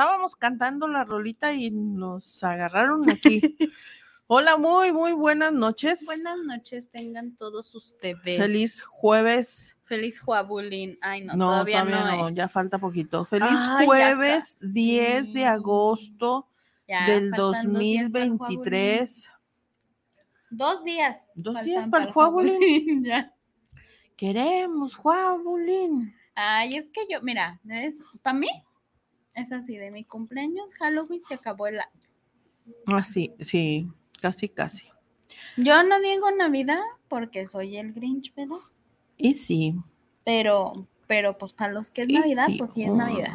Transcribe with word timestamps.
estábamos 0.00 0.34
cantando 0.34 0.88
la 0.88 1.04
rolita 1.04 1.52
y 1.52 1.70
nos 1.70 2.42
agarraron 2.42 3.10
aquí. 3.10 3.42
Hola, 4.26 4.56
muy, 4.56 4.94
muy 4.94 5.12
buenas 5.12 5.52
noches. 5.52 6.06
Buenas 6.06 6.38
noches, 6.38 6.88
tengan 6.88 7.36
todos 7.36 7.74
ustedes. 7.74 8.38
Feliz 8.38 8.80
jueves. 8.80 9.76
Feliz 9.84 10.18
Juabulín. 10.20 10.96
Ay, 11.02 11.20
no, 11.22 11.34
No, 11.34 11.46
todavía, 11.50 11.84
no, 11.84 12.30
es. 12.30 12.34
ya 12.34 12.48
falta 12.48 12.78
poquito. 12.78 13.26
Feliz 13.26 13.50
jueves 13.84 14.56
casi. 14.60 14.72
10 14.72 15.32
de 15.34 15.44
agosto 15.44 16.48
Ya 16.88 17.04
del 17.04 17.28
faltan 17.28 17.72
dos 17.72 17.78
días 17.78 18.10
para 18.10 18.24
el 18.24 18.38
Juabulín. 18.38 18.56
2023. 18.56 19.30
Dos 20.48 20.84
días. 20.84 21.28
Dos 21.34 21.52
faltan 21.52 21.66
días 21.66 21.88
para 21.88 22.04
el 22.04 22.12
Juabulín. 22.12 23.04
Ya. 23.04 23.34
Queremos 24.16 24.94
Juabulín. 24.94 26.14
Ay, 26.34 26.78
es 26.78 26.90
que 26.90 27.02
yo, 27.10 27.20
mira, 27.20 27.60
es 27.68 27.98
para 28.22 28.38
mí 28.38 28.48
es 29.40 29.52
así, 29.52 29.76
de 29.76 29.90
mi 29.90 30.04
cumpleaños, 30.04 30.74
Halloween 30.74 31.20
se 31.26 31.34
acabó 31.34 31.66
el 31.66 31.80
año. 31.80 31.90
Ah, 32.86 33.04
sí, 33.04 33.32
sí, 33.40 33.88
casi, 34.20 34.48
casi. 34.48 34.86
Yo 35.56 35.82
no 35.82 36.00
digo 36.00 36.30
Navidad 36.30 36.80
porque 37.08 37.46
soy 37.46 37.76
el 37.76 37.92
Grinch, 37.92 38.34
¿verdad? 38.34 38.56
Y 39.16 39.34
sí. 39.34 39.74
Pero, 40.24 40.72
pero 41.06 41.36
pues 41.38 41.52
para 41.52 41.72
los 41.72 41.90
que 41.90 42.02
es 42.02 42.08
y 42.08 42.14
Navidad, 42.14 42.46
sí. 42.46 42.56
pues 42.58 42.72
sí 42.72 42.82
es 42.84 42.92
Navidad. 42.92 43.34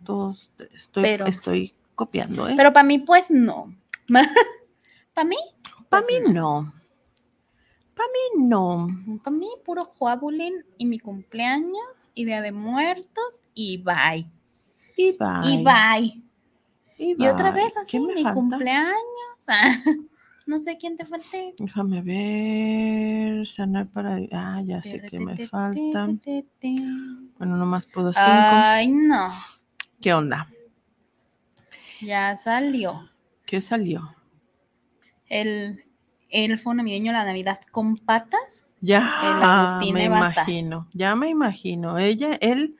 Dos, 0.00 0.50
tres. 0.56 0.70
Estoy, 0.74 1.02
Pero- 1.02 1.26
estoy 1.26 1.74
copiando, 1.94 2.48
¿eh? 2.48 2.54
Pero 2.56 2.72
para 2.72 2.84
mí, 2.84 2.98
pues 2.98 3.30
no. 3.30 3.74
para 5.14 5.28
mí, 5.28 5.36
Para 5.88 6.04
pues, 6.06 6.22
mí 6.22 6.32
no. 6.32 6.72
Para 7.94 8.08
mí 8.08 8.48
no. 8.48 8.86
Para 9.24 9.36
mí, 9.36 9.48
puro 9.64 9.84
Juabulín 9.84 10.64
y 10.76 10.86
mi 10.86 11.00
cumpleaños 11.00 12.12
y 12.14 12.24
Día 12.24 12.40
de 12.40 12.52
Muertos 12.52 13.42
y 13.54 13.78
bye. 13.82 14.30
Y 14.98 15.16
bye. 15.16 15.52
Y 15.52 15.64
bye. 15.64 16.22
Y, 16.98 17.22
Y 17.22 17.28
otra 17.28 17.52
vez 17.52 17.76
así, 17.76 17.92
¿Quién 17.92 18.06
me 18.06 18.14
mi 18.14 18.22
falta? 18.24 18.34
cumpleaños. 18.34 18.98
ah, 19.48 19.70
no 20.46 20.58
sé 20.58 20.76
quién 20.76 20.96
te 20.96 21.06
falte. 21.06 21.54
Déjame 21.56 22.02
ver. 22.02 23.46
Sanar 23.46 23.86
para. 23.86 24.18
Ah, 24.32 24.60
ya 24.64 24.82
sé 24.82 25.00
que 25.02 25.20
me 25.20 25.36
falta. 25.46 26.08
Bueno, 27.38 27.56
nomás 27.56 27.86
puedo 27.86 28.12
cinco. 28.12 28.26
Ay, 28.26 28.88
no. 28.88 29.28
¿Qué 30.00 30.12
onda? 30.12 30.48
Ya 32.00 32.36
salió 32.36 33.08
¿Qué 33.46 33.60
salió? 33.60 34.14
el 35.28 35.84
elfo 36.30 36.74
navideño 36.74 37.12
la 37.12 37.24
Navidad 37.24 37.60
con 37.70 37.96
patas. 37.96 38.76
Ya 38.80 39.78
El 39.80 39.92
me 39.92 40.04
imagino. 40.04 40.88
Ya 40.92 41.14
me 41.14 41.28
imagino. 41.28 41.98
Ella, 41.98 42.34
él, 42.40 42.76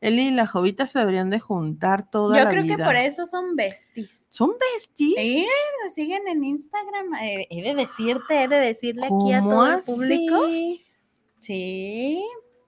él 0.00 0.18
y 0.18 0.30
la 0.30 0.46
jovita 0.46 0.86
se 0.86 0.98
deberían 0.98 1.28
de 1.30 1.40
juntar 1.40 2.10
toda 2.10 2.38
Yo 2.38 2.44
la 2.44 2.50
creo 2.50 2.62
que 2.62 2.76
vida. 2.76 2.86
por 2.86 2.96
eso 2.96 3.26
son 3.26 3.54
besties. 3.56 4.28
Son 4.30 4.50
besties. 4.50 5.14
Sí, 5.16 5.46
se 5.84 5.94
siguen 5.94 6.26
en 6.28 6.42
Instagram. 6.44 7.14
eh, 7.22 7.46
he 7.50 7.62
de 7.62 7.74
decirte, 7.74 8.42
he 8.44 8.48
de 8.48 8.56
decirle 8.56 9.06
aquí 9.06 9.32
a 9.32 9.40
¿Cómo 9.40 9.50
todo 9.50 9.66
el 9.66 9.72
así? 9.74 9.92
público. 9.92 10.40
Sí. 11.40 12.24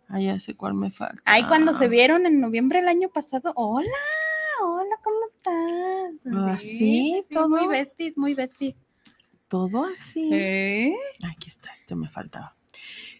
Ah, 0.08 0.20
ya 0.20 0.38
sé 0.40 0.54
cuál 0.54 0.74
me 0.74 0.90
falta. 0.90 1.22
Ay, 1.24 1.44
cuando 1.46 1.72
se 1.74 1.88
vieron 1.88 2.26
en 2.26 2.40
noviembre 2.40 2.80
del 2.80 2.88
año 2.88 3.08
pasado. 3.08 3.52
Hola, 3.56 3.88
hola, 4.62 4.96
¿cómo 5.02 5.16
estás? 5.26 6.32
Ah, 6.34 6.58
¿sí? 6.58 7.12
muy 7.30 7.34
¿Todo? 7.34 7.68
besties, 7.68 8.18
muy 8.18 8.34
besties. 8.34 8.76
Todo 9.48 9.84
así. 9.84 10.28
Sí. 10.30 10.96
Aquí 11.30 11.48
está, 11.48 11.70
este 11.72 11.94
me 11.94 12.08
faltaba. 12.08 12.56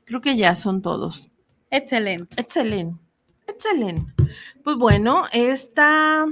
Creo 0.05 0.21
que 0.21 0.37
ya 0.37 0.55
son 0.55 0.83
todos. 0.83 1.31
Excelente. 1.71 2.39
Excelente. 2.41 2.99
Excelente. 3.55 4.13
Pues 4.63 4.77
bueno, 4.77 5.25
esta. 5.33 6.27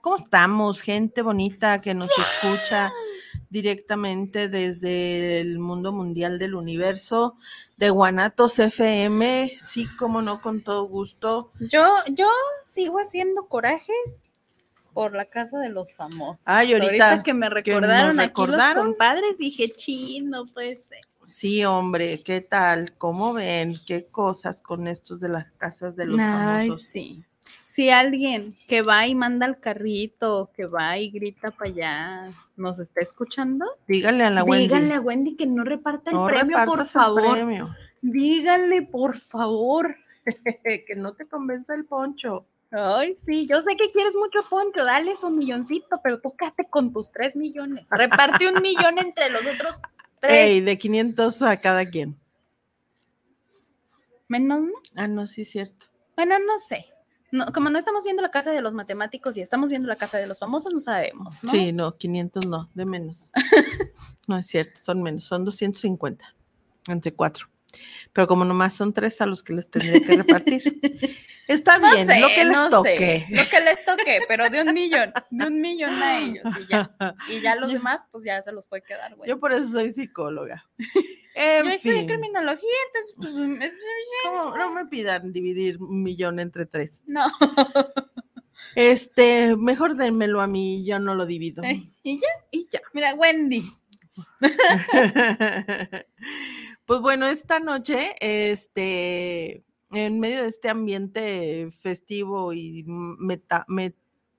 ¿Cómo 0.00 0.16
estamos, 0.16 0.80
gente 0.80 1.22
bonita 1.22 1.80
que 1.80 1.94
nos 1.94 2.10
escucha 2.18 2.92
directamente 3.50 4.48
desde 4.48 5.40
el 5.40 5.60
mundo 5.60 5.92
mundial 5.92 6.40
del 6.40 6.56
universo 6.56 7.36
de 7.76 7.90
Guanatos 7.90 8.58
FM? 8.58 9.52
Sí, 9.62 9.86
como 9.96 10.20
no, 10.20 10.40
con 10.40 10.62
todo 10.62 10.88
gusto. 10.88 11.52
Yo, 11.60 11.86
yo 12.10 12.26
sigo 12.64 12.98
haciendo 12.98 13.46
corajes 13.46 14.34
por 14.92 15.14
la 15.14 15.24
casa 15.24 15.58
de 15.58 15.68
los 15.68 15.94
famosos. 15.94 16.42
Ay, 16.46 16.72
ahorita 16.72 17.22
que 17.22 17.34
me 17.34 17.48
recordaron 17.48 18.18
aquí 18.18 18.28
recordaron. 18.28 18.76
los 18.76 18.96
compadres, 18.96 19.38
dije, 19.38 19.68
chino, 19.70 20.46
pues. 20.46 20.80
Sí, 21.24 21.64
hombre, 21.64 22.22
¿qué 22.22 22.40
tal? 22.40 22.94
¿Cómo 22.98 23.32
ven? 23.32 23.74
¿Qué 23.86 24.06
cosas 24.06 24.60
con 24.62 24.88
estos 24.88 25.20
de 25.20 25.28
las 25.28 25.50
casas 25.52 25.94
de 25.96 26.06
los 26.06 26.18
Ay, 26.20 26.68
famosos? 26.68 26.82
sí. 26.82 27.24
si 27.64 27.90
alguien 27.90 28.52
que 28.68 28.82
va 28.82 29.06
y 29.06 29.14
manda 29.14 29.46
el 29.46 29.58
carrito, 29.60 30.50
que 30.54 30.66
va 30.66 30.98
y 30.98 31.10
grita 31.10 31.50
para 31.52 31.70
allá, 31.70 32.28
nos 32.56 32.78
está 32.80 33.00
escuchando, 33.00 33.66
Dígale 33.86 34.24
a 34.24 34.30
la 34.30 34.44
Wendy. 34.44 34.64
díganle 34.64 34.94
a 34.94 35.00
Wendy 35.00 35.36
que 35.36 35.46
no 35.46 35.64
reparta 35.64 36.10
el 36.10 36.16
no 36.16 36.26
premio, 36.26 36.58
por 36.66 36.86
favor. 36.86 37.32
premio. 37.32 37.74
Díganle, 38.02 38.82
por 38.82 39.16
favor. 39.16 39.96
que 40.64 40.94
no 40.96 41.14
te 41.14 41.26
convenza 41.26 41.74
el 41.74 41.84
poncho. 41.84 42.46
Ay, 42.70 43.14
sí, 43.14 43.46
yo 43.46 43.60
sé 43.60 43.76
que 43.76 43.90
quieres 43.92 44.16
mucho 44.16 44.38
poncho, 44.48 44.84
dale 44.84 45.14
su 45.16 45.28
milloncito, 45.30 46.00
pero 46.02 46.20
tú 46.20 46.34
quédate 46.36 46.66
con 46.68 46.92
tus 46.92 47.12
tres 47.12 47.36
millones. 47.36 47.86
Reparte 47.90 48.48
un 48.48 48.60
millón 48.62 48.98
entre 48.98 49.28
los 49.30 49.42
otros 49.46 49.76
tres. 50.22 50.32
Ey, 50.32 50.60
de 50.60 50.78
500 50.78 51.42
a 51.42 51.56
cada 51.58 51.84
quien. 51.88 52.16
Menos, 54.28 54.62
¿no? 54.62 54.72
Ah, 54.94 55.08
no, 55.08 55.26
sí, 55.26 55.44
cierto. 55.44 55.86
Bueno, 56.16 56.38
no 56.38 56.58
sé. 56.58 56.86
No, 57.32 57.46
como 57.52 57.70
no 57.70 57.78
estamos 57.78 58.04
viendo 58.04 58.22
la 58.22 58.30
casa 58.30 58.50
de 58.50 58.60
los 58.60 58.74
matemáticos 58.74 59.36
y 59.36 59.40
estamos 59.40 59.70
viendo 59.70 59.88
la 59.88 59.96
casa 59.96 60.18
de 60.18 60.26
los 60.26 60.38
famosos, 60.38 60.72
no 60.72 60.80
sabemos, 60.80 61.42
¿no? 61.42 61.50
Sí, 61.50 61.72
no, 61.72 61.96
500 61.96 62.46
no, 62.46 62.70
de 62.74 62.84
menos. 62.84 63.30
no 64.28 64.38
es 64.38 64.46
cierto, 64.46 64.80
son 64.80 65.02
menos, 65.02 65.24
son 65.24 65.44
250 65.44 66.24
entre 66.88 67.12
cuatro. 67.12 67.51
Pero 68.12 68.26
como 68.26 68.44
nomás 68.44 68.74
son 68.74 68.92
tres 68.92 69.20
a 69.20 69.26
los 69.26 69.42
que 69.42 69.52
les 69.54 69.68
tendría 69.70 70.00
que 70.00 70.16
repartir. 70.16 70.62
Está 71.48 71.78
No 71.78 71.90
bien, 71.92 72.06
sé, 72.06 72.20
lo 72.20 72.28
que 72.28 72.44
les 72.44 72.52
no 72.54 72.64
sé, 72.64 72.70
toque. 72.70 73.26
Lo 73.30 73.42
que 73.50 73.60
les 73.60 73.84
toque, 73.84 74.20
pero 74.28 74.48
de 74.48 74.62
un 74.62 74.72
millón, 74.72 75.12
de 75.30 75.46
un 75.48 75.60
millón 75.60 75.90
a 76.02 76.20
ellos 76.20 76.44
y 76.60 76.70
ya. 76.70 76.94
Y 77.28 77.40
ya 77.40 77.56
los 77.56 77.70
Yo- 77.72 77.78
demás, 77.78 78.02
pues 78.12 78.24
ya 78.24 78.40
se 78.42 78.52
los 78.52 78.64
puede 78.66 78.82
quedar, 78.82 79.16
güey. 79.16 79.28
Yo 79.28 79.40
por 79.40 79.52
eso 79.52 79.64
soy 79.70 79.92
psicóloga. 79.92 80.64
En 81.34 81.64
Yo 81.64 81.70
estudié 81.70 82.04
criminología, 82.04 82.68
entonces, 82.88 83.14
pues, 83.16 83.32
mm, 83.32 83.62
¿cómo? 84.22 84.54
no 84.58 84.74
me 84.74 84.84
pidan 84.84 85.32
dividir 85.32 85.78
un 85.82 86.02
millón 86.02 86.38
entre 86.38 86.66
tres. 86.66 87.02
no. 87.06 87.26
Este, 88.74 89.54
mejor 89.56 89.96
dénmelo 89.96 90.40
a 90.40 90.46
mí, 90.46 90.82
yo 90.86 90.98
no 90.98 91.14
lo 91.14 91.26
divido. 91.26 91.62
Y 92.02 92.18
ya, 92.18 92.26
Y 92.50 92.68
ya. 92.70 92.80
mira, 92.94 93.12
Wendy. 93.14 93.70
Pues 96.92 97.00
bueno, 97.00 97.26
esta 97.26 97.58
noche, 97.58 98.14
este, 98.20 99.64
en 99.92 100.20
medio 100.20 100.42
de 100.42 100.48
este 100.48 100.68
ambiente 100.68 101.70
festivo 101.80 102.52
y 102.52 102.84
meta- 102.86 103.64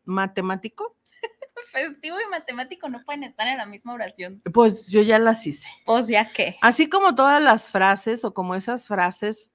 matemático, 0.06 0.96
Festivo 1.72 2.18
y 2.24 2.30
matemático 2.30 2.90
no 2.90 3.02
pueden 3.06 3.24
estar 3.24 3.48
en 3.48 3.58
la 3.58 3.66
misma 3.66 3.94
oración. 3.94 4.40
pues 4.54 4.92
yo 4.92 5.02
ya 5.02 5.18
las 5.18 5.48
hice. 5.48 5.68
O 5.88 6.04
sea 6.04 6.32
que. 6.32 6.56
Así 6.62 6.88
como 6.88 7.16
todas 7.16 7.42
las 7.42 7.72
frases 7.72 8.24
o 8.24 8.36
como 8.36 8.54
esas 8.54 8.86
frases 8.86 9.52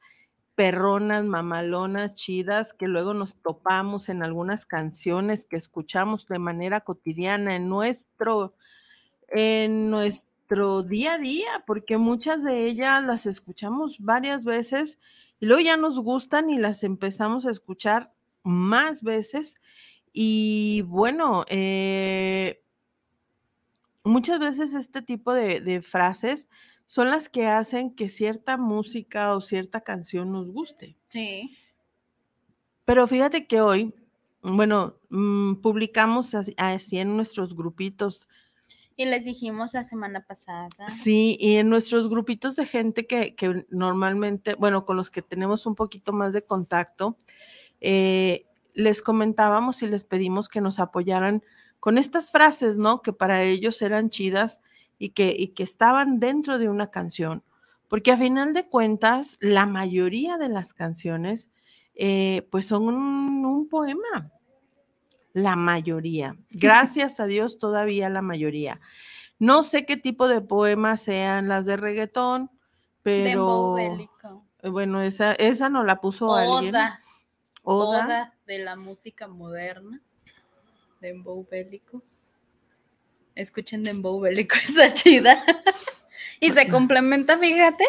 perronas, 0.56 1.22
mamalonas, 1.24 2.14
chidas, 2.14 2.72
que 2.72 2.88
luego 2.88 3.14
nos 3.14 3.40
topamos 3.40 4.08
en 4.08 4.24
algunas 4.24 4.66
canciones 4.66 5.46
que 5.46 5.54
escuchamos 5.54 6.26
de 6.26 6.40
manera 6.40 6.80
cotidiana 6.80 7.54
en 7.54 7.68
nuestro, 7.68 8.56
en 9.28 9.88
nuestro 9.88 10.27
día 10.86 11.14
a 11.14 11.18
día, 11.18 11.64
porque 11.66 11.98
muchas 11.98 12.42
de 12.42 12.66
ellas 12.66 13.04
las 13.04 13.26
escuchamos 13.26 13.98
varias 13.98 14.44
veces 14.44 14.98
y 15.40 15.46
luego 15.46 15.62
ya 15.62 15.76
nos 15.76 16.00
gustan 16.00 16.50
y 16.50 16.58
las 16.58 16.82
empezamos 16.84 17.46
a 17.46 17.50
escuchar 17.50 18.12
más 18.42 19.02
veces. 19.02 19.56
Y 20.12 20.82
bueno, 20.86 21.44
eh, 21.48 22.62
muchas 24.02 24.38
veces 24.38 24.74
este 24.74 25.02
tipo 25.02 25.32
de, 25.32 25.60
de 25.60 25.80
frases 25.82 26.48
son 26.86 27.10
las 27.10 27.28
que 27.28 27.46
hacen 27.46 27.94
que 27.94 28.08
cierta 28.08 28.56
música 28.56 29.34
o 29.34 29.40
cierta 29.40 29.82
canción 29.82 30.32
nos 30.32 30.50
guste. 30.50 30.96
Sí. 31.08 31.56
Pero 32.86 33.06
fíjate 33.06 33.46
que 33.46 33.60
hoy, 33.60 33.94
bueno, 34.40 34.98
mm, 35.10 35.56
publicamos 35.56 36.34
así, 36.34 36.54
así 36.56 36.98
en 36.98 37.14
nuestros 37.14 37.54
grupitos, 37.54 38.26
Y 38.98 39.06
les 39.06 39.24
dijimos 39.24 39.74
la 39.74 39.84
semana 39.84 40.26
pasada. 40.26 40.68
sí, 40.90 41.36
y 41.38 41.54
en 41.58 41.70
nuestros 41.70 42.08
grupitos 42.08 42.56
de 42.56 42.66
gente 42.66 43.06
que, 43.06 43.36
que 43.36 43.64
normalmente, 43.70 44.56
bueno, 44.56 44.84
con 44.84 44.96
los 44.96 45.08
que 45.08 45.22
tenemos 45.22 45.66
un 45.66 45.76
poquito 45.76 46.12
más 46.12 46.32
de 46.32 46.42
contacto, 46.42 47.16
eh, 47.80 48.48
les 48.74 49.00
comentábamos 49.00 49.82
y 49.82 49.86
les 49.86 50.02
pedimos 50.02 50.48
que 50.48 50.60
nos 50.60 50.80
apoyaran 50.80 51.44
con 51.78 51.96
estas 51.96 52.32
frases, 52.32 52.76
¿no? 52.76 53.00
Que 53.00 53.12
para 53.12 53.44
ellos 53.44 53.80
eran 53.82 54.10
chidas 54.10 54.60
y 54.98 55.10
que, 55.10 55.32
y 55.38 55.54
que 55.54 55.62
estaban 55.62 56.18
dentro 56.18 56.58
de 56.58 56.68
una 56.68 56.90
canción. 56.90 57.44
Porque 57.86 58.10
a 58.10 58.16
final 58.16 58.52
de 58.52 58.68
cuentas, 58.68 59.38
la 59.40 59.66
mayoría 59.66 60.38
de 60.38 60.48
las 60.48 60.74
canciones, 60.74 61.48
eh, 61.94 62.48
pues 62.50 62.66
son 62.66 62.88
un, 62.88 63.46
un 63.46 63.68
poema. 63.68 64.32
La 65.42 65.56
mayoría. 65.56 66.36
Gracias 66.50 67.20
a 67.20 67.26
Dios, 67.26 67.58
todavía 67.58 68.08
la 68.08 68.22
mayoría. 68.22 68.80
No 69.38 69.62
sé 69.62 69.86
qué 69.86 69.96
tipo 69.96 70.28
de 70.28 70.40
poemas 70.40 71.02
sean 71.02 71.48
las 71.48 71.64
de 71.64 71.76
reggaetón, 71.76 72.50
pero 73.02 73.78
eh, 73.78 74.68
bueno, 74.68 75.00
esa, 75.00 75.32
esa 75.34 75.68
no 75.68 75.84
la 75.84 76.00
puso 76.00 76.34
alguien. 76.34 76.74
Oda. 76.74 77.02
Oda. 77.62 78.34
De 78.46 78.58
la 78.58 78.76
música 78.76 79.28
moderna. 79.28 80.00
Dembow 81.00 81.46
bélico. 81.48 82.02
Escuchen 83.34 83.84
Dembow 83.84 84.20
bélico, 84.20 84.56
está 84.68 84.92
chida. 84.92 85.44
y 86.40 86.50
se 86.50 86.68
complementa, 86.70 87.38
fíjate, 87.38 87.84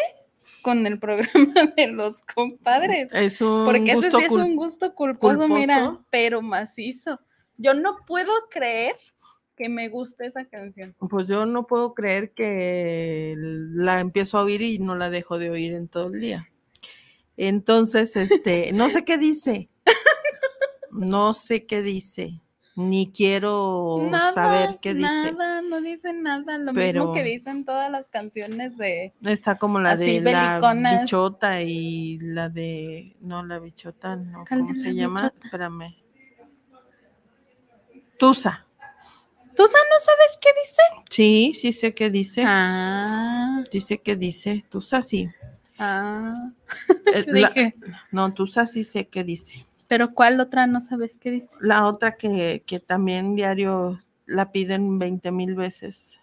con 0.62 0.86
el 0.86 0.98
programa 1.00 1.72
de 1.76 1.88
los 1.88 2.20
compadres. 2.20 3.12
Es 3.12 3.40
un 3.40 3.64
Porque 3.64 3.92
ese 3.92 3.94
gusto 3.94 4.18
sí 4.18 4.24
es 4.24 4.30
un 4.30 4.54
gusto 4.54 4.94
culposo, 4.94 5.48
mira, 5.48 5.80
culposo. 5.80 6.06
pero 6.10 6.42
macizo. 6.42 7.18
Yo 7.62 7.74
no 7.74 7.98
puedo 8.06 8.32
creer 8.50 8.96
que 9.56 9.68
me 9.68 9.88
guste 9.90 10.24
esa 10.26 10.46
canción. 10.46 10.94
Pues 11.10 11.26
yo 11.28 11.44
no 11.44 11.66
puedo 11.66 11.92
creer 11.92 12.32
que 12.32 13.34
la 13.36 14.00
empiezo 14.00 14.38
a 14.38 14.44
oír 14.44 14.62
y 14.62 14.78
no 14.78 14.96
la 14.96 15.10
dejo 15.10 15.38
de 15.38 15.50
oír 15.50 15.74
en 15.74 15.86
todo 15.88 16.06
el 16.06 16.20
día. 16.20 16.48
Entonces, 17.36 18.16
este, 18.16 18.72
no 18.72 18.88
sé 18.88 19.04
qué 19.04 19.18
dice. 19.18 19.68
No 20.90 21.34
sé 21.34 21.66
qué 21.66 21.82
dice. 21.82 22.40
Ni 22.76 23.12
quiero 23.12 23.98
nada, 24.10 24.32
saber 24.32 24.78
qué 24.80 24.94
dice. 24.94 25.06
Nada, 25.32 25.60
no 25.60 25.80
dice 25.82 26.12
nada. 26.14 26.56
Lo 26.56 26.72
Pero- 26.72 27.00
mismo 27.02 27.12
que 27.14 27.24
dicen 27.24 27.64
todas 27.66 27.90
las 27.90 28.08
canciones 28.08 28.78
de. 28.78 29.12
Está 29.22 29.56
como 29.56 29.80
la 29.80 29.92
Así, 29.92 30.20
de 30.20 30.32
la 30.32 30.52
beliconas. 30.60 31.00
bichota 31.02 31.62
y 31.62 32.18
la 32.20 32.48
de. 32.48 33.16
No, 33.20 33.44
la 33.44 33.58
bichota, 33.58 34.16
no. 34.16 34.44
¿Cuál 34.48 34.60
¿Cómo 34.60 34.74
se 34.74 34.86
la 34.86 34.92
llama? 34.92 35.22
bichota? 35.24 35.44
Espérame. 35.46 35.96
Tusa. 38.20 38.66
¿Tú 39.56 39.66
sa- 39.66 39.78
no 39.90 39.98
sabes 39.98 40.38
qué 40.40 40.50
dice? 40.62 40.82
Sí, 41.10 41.52
sí 41.54 41.72
sé 41.72 41.94
qué 41.94 42.10
dice. 42.10 42.44
Ah, 42.46 43.64
Dice 43.72 43.98
que 43.98 44.14
dice. 44.16 44.64
Tusa 44.70 45.02
sí. 45.02 45.28
ah. 45.78 46.34
Eh, 47.12 47.24
la- 47.26 47.48
dije, 47.48 47.74
no, 48.12 48.32
Tusa 48.32 48.66
sí 48.66 48.84
sé 48.84 49.08
qué 49.08 49.24
dice. 49.24 49.66
pero 49.88 50.14
¿cuál 50.14 50.38
otra 50.38 50.68
no 50.68 50.80
sabes 50.80 51.16
qué 51.16 51.30
dice? 51.32 51.48
La 51.60 51.86
otra 51.86 52.16
que, 52.16 52.62
que 52.64 52.78
también 52.78 53.34
diario 53.34 53.98
la 54.26 54.52
piden 54.52 54.98
20 55.00 55.32
mil 55.32 55.56
veces. 55.56 56.20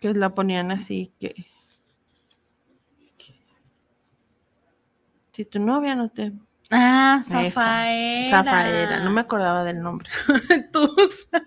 Que 0.00 0.12
la 0.12 0.34
ponían 0.34 0.70
así 0.72 1.12
que, 1.18 1.32
que- 3.16 3.34
si 5.32 5.44
tu 5.46 5.58
novia 5.60 5.94
no 5.94 6.10
te 6.10 6.32
Ah, 6.72 7.18
Esa, 7.20 7.42
Zafaera. 7.44 8.30
Zafaera, 8.44 9.00
no 9.00 9.10
me 9.10 9.20
acordaba 9.20 9.62
del 9.64 9.80
nombre. 9.82 10.08
Tusa. 10.72 11.46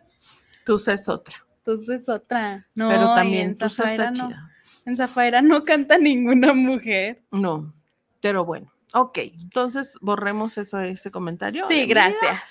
Tusa 0.66 0.94
es 0.94 1.10
otra, 1.10 1.46
Tusa 1.64 1.96
es 1.96 2.08
otra. 2.10 2.68
No, 2.76 2.90
pero 2.90 3.14
también 3.16 3.48
en 3.48 3.54
Tusa 3.54 3.70
Zafaera 3.70 4.06
está 4.12 4.24
no. 4.24 4.30
chida. 4.30 4.52
En 4.86 4.96
Zafaera 4.96 5.42
no 5.42 5.64
canta 5.64 5.98
ninguna 5.98 6.54
mujer. 6.54 7.24
No, 7.32 7.74
pero 8.22 8.46
bueno. 8.46 8.72
Ok, 8.94 9.18
entonces 9.18 9.98
borremos 10.00 10.58
eso 10.58 10.80
ese 10.80 11.12
comentario. 11.12 11.68
Sí, 11.68 11.86
vida. 11.86 11.88
gracias. 11.88 12.42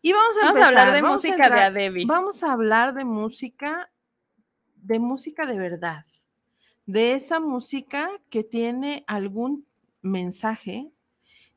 Y 0.00 0.12
vamos 0.12 0.36
a, 0.42 0.46
Vamos 0.46 0.62
a 0.62 0.68
hablar 0.68 0.88
empezar, 0.88 0.94
de 0.94 1.02
vamos 1.02 1.24
música 1.24 1.50
de 1.50 1.60
Adebis. 1.60 2.06
Vamos 2.06 2.42
a 2.42 2.52
hablar 2.52 2.94
de 2.94 3.04
música, 3.04 3.90
de 4.76 4.98
música 4.98 5.46
de 5.46 5.58
verdad, 5.58 6.06
de 6.86 7.12
esa 7.14 7.40
música 7.40 8.10
que 8.30 8.42
tiene 8.42 9.04
algún 9.06 9.66
mensaje, 10.00 10.90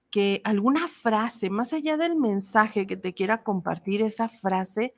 que 0.10 0.42
alguna 0.44 0.88
frase, 0.88 1.50
más 1.50 1.74
allá 1.74 1.98
del 1.98 2.16
mensaje 2.16 2.88
que 2.88 2.98
te 2.98 3.14
quiera 3.14 3.44
compartir, 3.44 4.02
esa 4.02 4.30
frase 4.30 4.96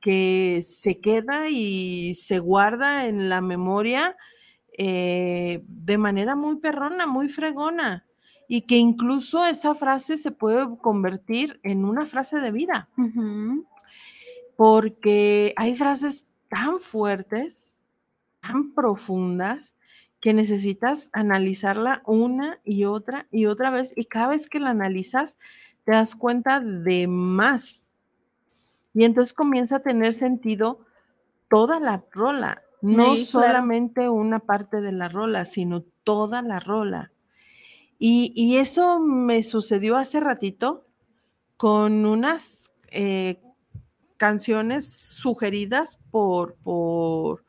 que 0.00 0.64
se 0.66 1.00
queda 1.00 1.48
y 1.48 2.14
se 2.14 2.38
guarda 2.38 3.06
en 3.06 3.28
la 3.28 3.40
memoria 3.40 4.16
eh, 4.76 5.62
de 5.66 5.98
manera 5.98 6.36
muy 6.36 6.56
perrona, 6.56 7.06
muy 7.06 7.28
fregona, 7.28 8.06
y 8.48 8.62
que 8.62 8.76
incluso 8.76 9.44
esa 9.44 9.74
frase 9.74 10.18
se 10.18 10.32
puede 10.32 10.66
convertir 10.78 11.60
en 11.62 11.84
una 11.84 12.06
frase 12.06 12.40
de 12.40 12.50
vida. 12.50 12.88
Porque 14.56 15.52
hay 15.56 15.76
frases 15.76 16.26
tan 16.48 16.78
fuertes, 16.80 17.76
tan 18.40 18.72
profundas, 18.72 19.74
que 20.20 20.34
necesitas 20.34 21.08
analizarla 21.12 22.02
una 22.06 22.60
y 22.64 22.84
otra 22.84 23.26
y 23.30 23.46
otra 23.46 23.70
vez 23.70 23.92
y 23.96 24.04
cada 24.04 24.28
vez 24.28 24.48
que 24.48 24.60
la 24.60 24.70
analizas 24.70 25.38
te 25.84 25.92
das 25.92 26.14
cuenta 26.14 26.60
de 26.60 27.08
más. 27.08 27.86
Y 28.92 29.04
entonces 29.04 29.32
comienza 29.32 29.76
a 29.76 29.80
tener 29.82 30.14
sentido 30.14 30.80
toda 31.48 31.80
la 31.80 32.04
rola, 32.12 32.62
no 32.82 33.16
Sí, 33.16 33.26
claro. 33.30 33.46
solamente 33.48 34.08
una 34.08 34.40
parte 34.40 34.80
de 34.80 34.92
la 34.92 35.08
rola, 35.08 35.44
sino 35.44 35.82
toda 36.04 36.42
la 36.42 36.60
rola. 36.60 37.12
Y, 37.98 38.32
y 38.34 38.56
eso 38.56 38.98
me 39.00 39.42
sucedió 39.42 39.96
hace 39.96 40.20
ratito 40.20 40.86
con 41.56 42.06
unas 42.06 42.70
eh, 42.90 43.40
canciones 44.16 44.90
sugeridas 44.90 45.98
por, 46.10 46.56
por, 46.56 47.44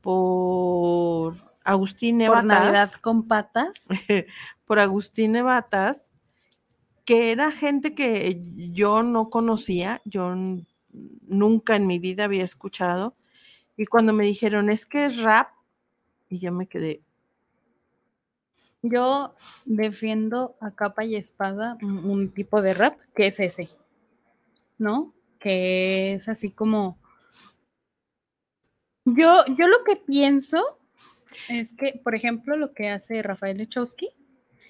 por 0.00 1.34
Agustín 1.64 2.18
Por 2.18 2.44
Nevatas 2.44 2.44
Navidad 2.44 2.92
con 3.00 3.28
patas. 3.28 3.86
por 4.64 4.78
Agustín 4.78 5.32
Nevatas, 5.32 6.10
que 7.04 7.32
era 7.32 7.50
gente 7.50 7.94
que 7.94 8.40
yo 8.72 9.02
no 9.02 9.30
conocía, 9.30 10.00
yo 10.04 10.34
nunca 11.26 11.76
en 11.76 11.86
mi 11.86 11.98
vida 11.98 12.24
había 12.24 12.44
escuchado. 12.44 13.16
Y 13.76 13.86
cuando 13.86 14.12
me 14.12 14.24
dijeron, 14.24 14.70
es 14.70 14.86
que 14.86 15.06
es 15.06 15.22
rap, 15.22 15.48
y 16.28 16.38
yo 16.38 16.52
me 16.52 16.68
quedé, 16.68 17.02
Yo 18.82 19.34
defiendo 19.64 20.56
a 20.60 20.70
capa 20.70 21.04
y 21.04 21.16
espada 21.16 21.76
un, 21.82 22.04
un 22.08 22.30
tipo 22.30 22.62
de 22.62 22.74
rap 22.74 22.98
que 23.14 23.26
es 23.26 23.40
ese, 23.40 23.70
¿no? 24.78 25.12
Que 25.38 26.14
es 26.14 26.28
así 26.28 26.50
como. 26.50 26.98
Yo, 29.04 29.44
yo 29.58 29.66
lo 29.66 29.82
que 29.84 29.96
pienso 29.96 30.79
es 31.48 31.72
que, 31.74 32.00
por 32.02 32.14
ejemplo, 32.14 32.56
lo 32.56 32.72
que 32.72 32.88
hace 32.88 33.22
Rafael 33.22 33.58
Lechowski 33.58 34.08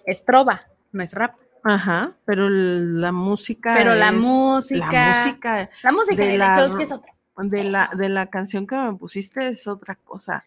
es 0.07 0.25
trova, 0.25 0.67
no 0.93 1.03
es 1.03 1.13
rap. 1.15 1.35
ajá, 1.63 2.17
pero 2.25 2.49
la 2.49 3.13
música. 3.13 3.75
Pero 3.77 3.95
la 3.95 4.09
es- 4.09 4.15
música- 4.17 4.91
La 4.93 5.23
música 5.25 5.71
La 5.83 5.93
música 5.93 6.23
De 6.23 6.29
de, 6.33 6.39
la 6.39 6.57
Lechowski 6.61 6.83
es 6.85 6.93
otra. 6.93 7.13
de 7.37 7.65
la, 7.65 7.91
de 7.97 8.09
la 8.09 8.27
canción 8.27 8.67
que 8.67 8.77
me 8.77 8.95
pusiste 8.95 9.49
es 9.49 9.67
otra 9.67 9.95
cosa. 9.97 10.45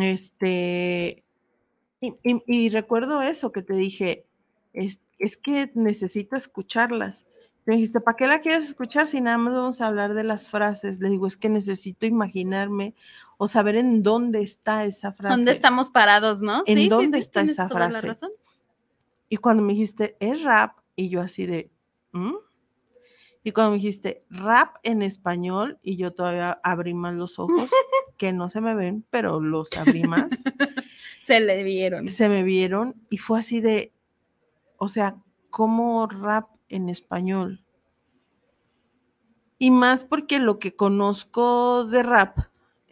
Este, 0.00 1.22
y, 2.00 2.14
y- 2.22 2.42
y 2.46 2.68
recuerdo 2.70 3.22
eso 3.22 3.52
que 3.52 3.62
te 3.62 3.74
dije, 3.74 4.24
es, 4.72 5.00
es 5.18 5.36
que 5.36 5.70
necesito 5.74 6.36
escucharlas. 6.36 7.24
Me 7.66 7.74
dijiste, 7.74 8.00
¿para 8.00 8.16
qué 8.16 8.26
la 8.26 8.40
quieres 8.40 8.66
escuchar 8.68 9.06
si 9.06 9.20
nada 9.20 9.38
más 9.38 9.52
vamos 9.54 9.80
a 9.80 9.86
hablar 9.86 10.14
de 10.14 10.24
las 10.24 10.48
frases? 10.48 10.98
Le 11.00 11.08
digo, 11.10 11.26
es 11.26 11.36
que 11.36 11.48
necesito 11.48 12.06
imaginarme 12.06 12.94
o 13.36 13.48
saber 13.48 13.76
en 13.76 14.02
dónde 14.02 14.40
está 14.40 14.84
esa 14.84 15.12
frase. 15.12 15.36
¿Dónde 15.36 15.52
estamos 15.52 15.90
parados, 15.90 16.40
no? 16.42 16.62
¿En 16.66 16.78
Sí, 16.78 16.88
dónde 16.88 17.18
sí, 17.18 17.24
está 17.24 17.42
esa 17.42 17.68
toda 17.68 17.80
la 17.80 17.90
frase? 17.90 18.06
razón. 18.06 18.30
Y 19.28 19.36
cuando 19.36 19.62
me 19.62 19.72
dijiste, 19.74 20.16
es 20.20 20.42
rap, 20.42 20.78
y 20.96 21.08
yo 21.10 21.20
así 21.20 21.46
de, 21.46 21.70
¿Mm? 22.12 22.34
Y 23.42 23.52
cuando 23.52 23.70
me 23.72 23.76
dijiste, 23.76 24.24
rap 24.28 24.76
en 24.82 25.00
español, 25.02 25.78
y 25.82 25.96
yo 25.96 26.12
todavía 26.12 26.60
abrí 26.62 26.92
más 26.94 27.14
los 27.14 27.38
ojos, 27.38 27.70
que 28.18 28.32
no 28.32 28.48
se 28.50 28.60
me 28.60 28.74
ven, 28.74 29.04
pero 29.10 29.40
los 29.40 29.76
abrí 29.76 30.02
más, 30.04 30.28
Se 31.20 31.40
le 31.40 31.62
vieron. 31.62 32.08
se 32.10 32.28
me 32.28 32.42
vieron 32.42 32.94
y 33.10 33.18
fue 33.18 33.38
así 33.40 33.60
de, 33.60 33.92
o 34.76 34.88
sea, 34.88 35.16
¿cómo 35.50 36.06
rap 36.06 36.48
en 36.70 36.88
español? 36.88 37.62
Y 39.58 39.70
más 39.70 40.04
porque 40.04 40.38
lo 40.38 40.58
que 40.58 40.74
conozco 40.74 41.84
de 41.84 42.02
rap 42.02 42.38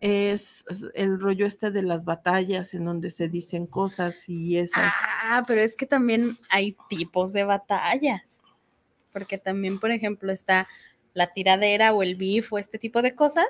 es 0.00 0.64
el 0.94 1.18
rollo 1.18 1.46
este 1.46 1.70
de 1.70 1.82
las 1.82 2.04
batallas 2.04 2.74
en 2.74 2.84
donde 2.84 3.10
se 3.10 3.28
dicen 3.28 3.66
cosas 3.66 4.28
y 4.28 4.58
esas. 4.58 4.92
Ah, 5.24 5.42
pero 5.46 5.62
es 5.62 5.74
que 5.76 5.86
también 5.86 6.36
hay 6.50 6.76
tipos 6.88 7.32
de 7.32 7.44
batallas. 7.44 8.40
Porque 9.12 9.38
también, 9.38 9.80
por 9.80 9.90
ejemplo, 9.90 10.30
está 10.30 10.68
la 11.14 11.26
tiradera 11.26 11.94
o 11.94 12.02
el 12.02 12.14
beef 12.14 12.52
o 12.52 12.58
este 12.58 12.78
tipo 12.78 13.02
de 13.02 13.14
cosas. 13.14 13.46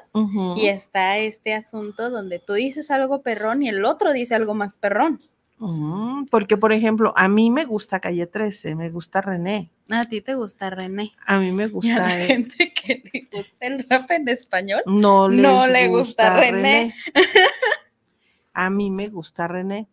Y 0.56 0.68
está 0.68 1.18
este 1.18 1.54
asunto 1.54 2.11
donde 2.11 2.38
tú 2.38 2.54
dices 2.54 2.90
algo 2.90 3.23
perrón 3.23 3.62
y 3.62 3.68
el 3.68 3.85
otro 3.85 4.12
dice 4.12 4.35
algo 4.35 4.54
más 4.54 4.76
perrón. 4.76 5.18
Mm, 5.60 6.26
porque, 6.30 6.56
por 6.56 6.72
ejemplo, 6.72 7.12
a 7.16 7.28
mí 7.28 7.50
me 7.50 7.64
gusta 7.64 7.98
Calle 8.00 8.26
13, 8.26 8.74
me 8.76 8.90
gusta 8.90 9.20
René, 9.20 9.70
A 9.90 10.04
ti 10.04 10.20
te 10.20 10.34
gusta 10.34 10.70
René. 10.70 11.12
a 11.26 11.38
mí 11.40 11.50
me 11.52 11.64
Y 11.64 11.66
a 11.66 11.70
gusta... 11.70 11.94
la 12.08 12.22
eh, 12.22 12.26
gente 12.26 12.72
que 12.72 13.02
le 13.12 13.28
gusta 13.36 13.66
el 13.66 13.86
rap 13.88 14.10
en 14.12 14.28
español. 14.28 14.82
no, 14.86 15.28
le 15.28 15.88
gusta 15.88 16.38
René. 16.38 16.94
A 18.54 18.70
mí 18.70 18.90
me 18.90 19.08
gusta 19.08 19.46
René. 19.46 19.88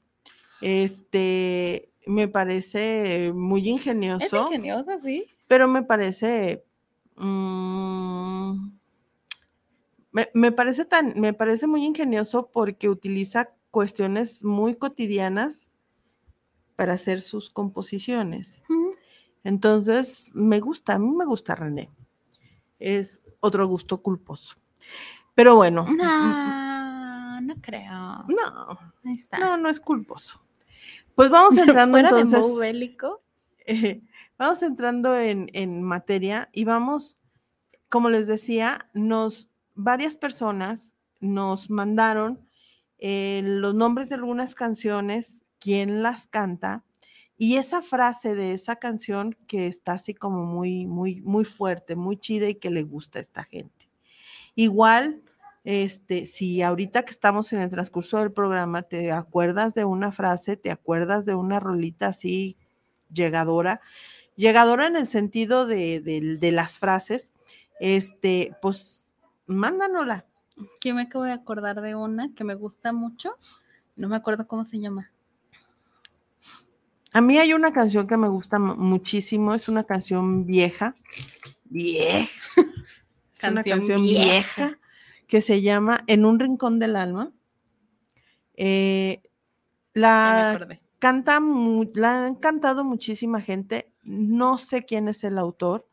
Este, 0.62 1.91
me 2.07 2.27
parece 2.27 3.31
muy 3.34 3.62
Es 3.62 3.67
ingenioso, 3.67 4.43
ingenioso, 4.45 4.98
sí. 4.98 5.27
pero 5.48 5.67
me 5.67 5.84
parece... 5.84 6.63
mm, 7.15 8.69
me, 10.12 10.29
me 10.34 10.51
parece 10.51 10.86
tan, 10.86 11.13
me 11.19 11.34
parece 11.34 11.67
muy 11.67 11.84
ingenioso 11.86 12.50
porque 12.51 12.89
utiliza 12.89 13.50
cuestiones 13.75 14.41
muy 14.41 14.75
cotidianas 14.75 15.67
para 16.77 16.94
hacer 16.94 17.20
sus 17.20 17.50
composiciones. 17.50 18.62
Entonces, 19.44 20.32
me 20.34 20.62
gusta, 20.62 20.94
a 20.94 21.00
mí 21.00 21.13
me 21.13 21.25
gusta 21.25 21.55
René. 21.55 21.91
Es 22.79 23.22
otro 23.41 23.67
gusto 23.67 24.01
culposo. 24.01 24.55
Pero 25.34 25.58
bueno, 25.58 25.86
mm, 25.86 25.98
No, 25.98 27.41
no 27.41 27.55
creo. 27.60 28.24
no, 28.29 28.79
Ahí 29.03 29.15
está. 29.15 29.39
no, 29.39 29.58
no 29.58 29.67
es 29.67 29.82
culposo. 29.82 30.41
Pues 31.13 31.29
vamos 31.29 31.58
entrando 31.58 31.98
entonces, 31.98 32.46
eh, 33.65 34.01
vamos 34.39 34.63
entrando 34.63 35.20
en, 35.20 35.50
en 35.51 35.84
materia 35.84 36.48
y 36.53 36.63
vamos, 36.63 37.20
como 37.89 38.10
les 38.10 38.25
decía, 38.25 38.89
nos, 38.94 39.50
varias 39.74 40.15
personas 40.15 40.94
nos 41.20 41.70
mandaron 41.70 42.45
eh, 43.00 43.42
los 43.44 43.75
nombres 43.75 44.10
de 44.10 44.16
algunas 44.16 44.56
canciones, 44.56 45.44
quién 45.60 46.04
las 46.04 46.28
canta 46.28 46.84
y 47.38 47.58
esa 47.58 47.82
frase 47.82 48.36
de 48.36 48.54
esa 48.54 48.78
canción 48.78 49.36
que 49.48 49.68
está 49.68 49.94
así 49.94 50.14
como 50.14 50.46
muy, 50.46 50.86
muy, 50.88 51.22
muy 51.22 51.46
fuerte, 51.46 51.96
muy 51.96 52.18
chida 52.18 52.48
y 52.50 52.56
que 52.56 52.70
le 52.72 52.84
gusta 52.84 53.20
a 53.20 53.22
esta 53.24 53.44
gente. 53.44 53.90
Igual, 54.56 55.22
este, 55.64 56.25
si 56.25 56.62
ahorita 56.62 57.04
que 57.06 57.12
estamos 57.12 57.52
en 57.54 57.62
el 57.62 57.70
transcurso 57.70 58.18
del 58.20 58.32
programa 58.32 58.84
te 58.84 59.12
acuerdas 59.12 59.74
de 59.74 59.86
una 59.86 60.12
frase, 60.12 60.58
te 60.58 60.72
acuerdas 60.72 61.25
de 61.25 61.36
una 61.36 61.60
rolita 61.60 62.08
así 62.08 62.58
llegadora, 63.12 63.82
llegadora 64.36 64.88
en 64.88 64.96
el 64.98 65.08
sentido 65.08 65.66
de, 65.68 66.00
de- 66.02 66.38
de 66.38 66.52
las 66.52 66.80
frases, 66.80 67.32
este, 67.80 68.54
pues 68.62 69.06
mándanosla. 69.48 70.25
Que 70.79 70.93
me 70.93 71.03
acabo 71.03 71.24
de 71.25 71.31
acordar 71.33 71.81
de 71.81 71.95
una 71.95 72.33
que 72.33 72.43
me 72.43 72.55
gusta 72.55 72.93
mucho. 72.93 73.35
No 73.95 74.07
me 74.09 74.15
acuerdo 74.15 74.47
cómo 74.47 74.65
se 74.65 74.79
llama. 74.79 75.12
A 77.13 77.21
mí 77.21 77.38
hay 77.38 77.53
una 77.53 77.71
canción 77.71 78.07
que 78.07 78.17
me 78.17 78.27
gusta 78.27 78.59
mu- 78.59 78.75
muchísimo, 78.75 79.53
es 79.53 79.69
una 79.69 79.85
canción 79.85 80.45
vieja, 80.45 80.95
vieja, 81.65 82.27
es 83.33 83.43
una 83.43 83.63
Canción 83.63 83.79
canción 83.79 84.03
vieja. 84.03 84.24
vieja 84.65 84.79
que 85.27 85.39
se 85.41 85.62
llama 85.62 86.03
En 86.07 86.25
un 86.25 86.39
rincón 86.39 86.77
del 86.79 86.95
alma. 86.97 87.31
Eh, 88.55 89.21
la 89.93 90.67
canta, 91.00 91.39
la 91.93 92.25
han 92.25 92.35
cantado 92.35 92.83
muchísima 92.83 93.41
gente, 93.41 93.91
no 94.03 94.57
sé 94.57 94.83
quién 94.83 95.07
es 95.07 95.24
el 95.24 95.38
autor. 95.38 95.88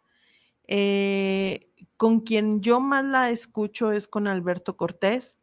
eh, 0.67 1.69
con 2.03 2.19
quien 2.19 2.63
yo 2.63 2.81
más 2.81 3.05
la 3.05 3.31
escucho 3.31 3.93
es 3.93 4.09
con 4.09 4.27
Alberto 4.27 4.77
Cortés 4.77 5.39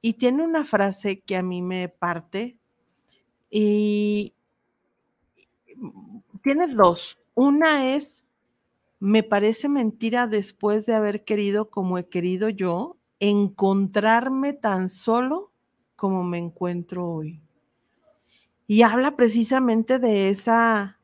y 0.00 0.12
tiene 0.12 0.44
una 0.44 0.62
frase 0.62 1.18
que 1.18 1.36
a 1.36 1.42
mí 1.42 1.62
me 1.62 1.88
parte 1.88 2.60
y 3.50 4.32
tiene 6.44 6.68
dos. 6.68 7.18
Una 7.34 7.92
es, 7.92 8.22
me 9.00 9.24
parece 9.24 9.68
mentira 9.68 10.28
después 10.28 10.86
de 10.86 10.94
haber 10.94 11.24
querido 11.24 11.70
como 11.70 11.98
he 11.98 12.08
querido 12.08 12.50
yo, 12.50 12.96
encontrarme 13.18 14.52
tan 14.52 14.90
solo 14.90 15.50
como 15.96 16.22
me 16.22 16.38
encuentro 16.38 17.08
hoy. 17.08 17.42
Y 18.68 18.82
habla 18.82 19.16
precisamente 19.16 19.98
de 19.98 20.28
esa 20.28 20.99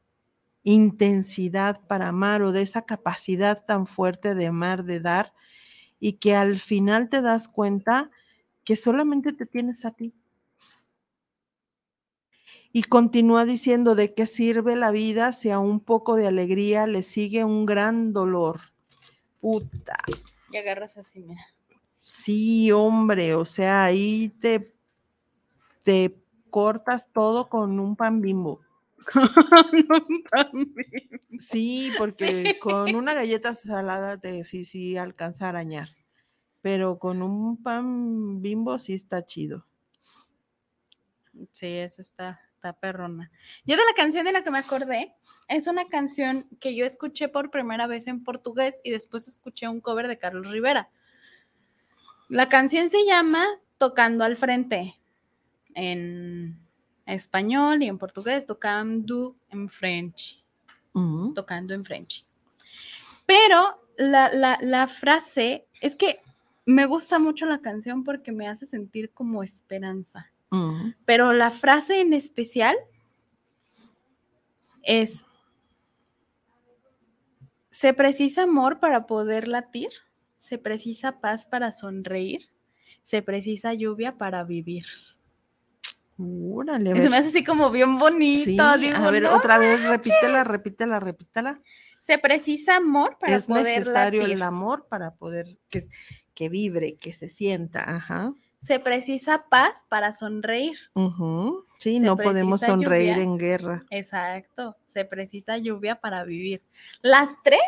intensidad 0.66 1.80
para 1.86 2.08
amar 2.08 2.42
o 2.42 2.50
de 2.50 2.60
esa 2.60 2.82
capacidad 2.82 3.64
tan 3.64 3.86
fuerte 3.86 4.34
de 4.34 4.48
amar, 4.48 4.82
de 4.82 4.98
dar, 4.98 5.32
y 6.00 6.14
que 6.14 6.34
al 6.34 6.58
final 6.58 7.08
te 7.08 7.20
das 7.20 7.46
cuenta 7.46 8.10
que 8.64 8.74
solamente 8.74 9.32
te 9.32 9.46
tienes 9.46 9.84
a 9.84 9.92
ti. 9.92 10.12
Y 12.72 12.82
continúa 12.82 13.44
diciendo 13.44 13.94
de 13.94 14.12
qué 14.12 14.26
sirve 14.26 14.74
la 14.74 14.90
vida 14.90 15.32
si 15.32 15.50
a 15.50 15.60
un 15.60 15.78
poco 15.78 16.16
de 16.16 16.26
alegría 16.26 16.88
le 16.88 17.04
sigue 17.04 17.44
un 17.44 17.64
gran 17.64 18.12
dolor. 18.12 18.60
Puta. 19.40 20.02
Y 20.50 20.56
agarras 20.56 20.96
así, 20.96 21.20
mira. 21.20 21.46
Sí, 22.00 22.72
hombre, 22.72 23.36
o 23.36 23.44
sea, 23.44 23.84
ahí 23.84 24.30
te, 24.40 24.74
te 25.82 26.20
cortas 26.50 27.08
todo 27.12 27.48
con 27.48 27.78
un 27.78 27.94
pan 27.94 28.20
bimbo. 28.20 28.65
Sí, 31.38 31.92
porque 31.98 32.58
con 32.60 32.94
una 32.94 33.14
galleta 33.14 33.54
salada 33.54 34.18
te 34.18 34.44
sí, 34.44 34.64
sí 34.64 34.96
alcanza 34.96 35.46
a 35.46 35.48
arañar. 35.50 35.90
Pero 36.62 36.98
con 36.98 37.22
un 37.22 37.62
pan 37.62 38.42
bimbo 38.42 38.78
sí 38.78 38.94
está 38.94 39.24
chido. 39.24 39.66
Sí, 41.52 41.66
esa 41.66 42.02
está, 42.02 42.40
está 42.54 42.72
perrona. 42.72 43.30
Yo 43.64 43.76
de 43.76 43.84
la 43.84 43.94
canción 43.94 44.24
de 44.24 44.32
la 44.32 44.42
que 44.42 44.50
me 44.50 44.58
acordé, 44.58 45.14
es 45.48 45.66
una 45.66 45.86
canción 45.88 46.48
que 46.60 46.74
yo 46.74 46.86
escuché 46.86 47.28
por 47.28 47.50
primera 47.50 47.86
vez 47.86 48.06
en 48.06 48.24
portugués 48.24 48.80
y 48.82 48.90
después 48.90 49.28
escuché 49.28 49.68
un 49.68 49.80
cover 49.80 50.08
de 50.08 50.18
Carlos 50.18 50.50
Rivera. 50.50 50.90
La 52.28 52.48
canción 52.48 52.90
se 52.90 53.04
llama 53.04 53.46
Tocando 53.78 54.24
al 54.24 54.36
Frente 54.36 54.98
en 55.74 56.58
español 57.06 57.82
y 57.82 57.86
en 57.86 57.98
portugués, 57.98 58.46
tocando 58.46 59.36
en 59.50 59.68
French. 59.68 60.42
Ujú. 60.92 61.32
Tocando 61.34 61.72
en 61.74 61.84
French. 61.84 62.24
Pero 63.26 63.80
la, 63.96 64.32
la- 64.32 64.58
la 64.60 64.86
frase 64.88 65.66
es 65.80 65.96
que 65.96 66.20
me 66.64 66.84
gusta 66.86 67.18
mucho 67.18 67.46
la 67.46 67.60
canción 67.60 68.02
porque 68.04 68.32
me 68.32 68.48
hace 68.48 68.66
sentir 68.66 69.10
como 69.12 69.42
esperanza. 69.42 70.30
Ujú. 70.50 70.92
Pero 71.04 71.32
la 71.32 71.50
frase 71.50 72.00
en 72.00 72.12
especial 72.12 72.76
es, 74.82 75.24
se 77.70 77.92
precisa 77.94 78.44
amor 78.44 78.80
para 78.80 79.06
poder 79.06 79.48
latir, 79.48 79.90
se 80.38 80.58
precisa 80.58 81.20
paz 81.20 81.46
para 81.46 81.72
sonreír, 81.72 82.48
se 83.02 83.22
precisa 83.22 83.74
lluvia 83.74 84.16
para 84.16 84.44
vivir. 84.44 84.86
Se 86.16 87.10
me 87.10 87.16
hace 87.18 87.28
así 87.28 87.44
como 87.44 87.70
bien 87.70 87.98
bonito. 87.98 88.44
Sí, 88.44 88.56
digo, 88.80 88.96
a 88.96 89.10
ver, 89.10 89.22
"No 89.24 89.36
otra 89.36 89.58
vez, 89.58 89.82
repítela, 89.84 90.44
repítela, 90.44 90.98
repítela. 91.00 91.60
Se 92.00 92.18
precisa 92.18 92.76
amor 92.76 93.18
para 93.20 93.36
es 93.36 93.46
poder 93.46 93.80
necesario 93.80 94.22
latir. 94.22 94.36
el 94.36 94.42
amor 94.42 94.86
para 94.88 95.14
poder 95.14 95.58
que, 95.68 95.82
que 96.34 96.48
vibre, 96.48 96.96
que 96.96 97.12
se 97.12 97.28
sienta. 97.28 97.82
Ajá. 97.96 98.32
Se 98.62 98.80
precisa 98.80 99.44
paz 99.50 99.84
para 99.88 100.14
sonreír. 100.14 100.76
Sí, 101.78 101.98
Se 101.98 102.00
no 102.00 102.16
podemos 102.16 102.60
sonreír 102.60 103.10
lluvia. 103.16 103.22
en 103.24 103.38
guerra. 103.38 103.84
Exacto. 103.90 104.76
Se 104.86 105.04
precisa 105.04 105.58
lluvia 105.58 105.96
para 106.00 106.24
vivir. 106.24 106.62
Las 107.02 107.28
tres 107.44 107.60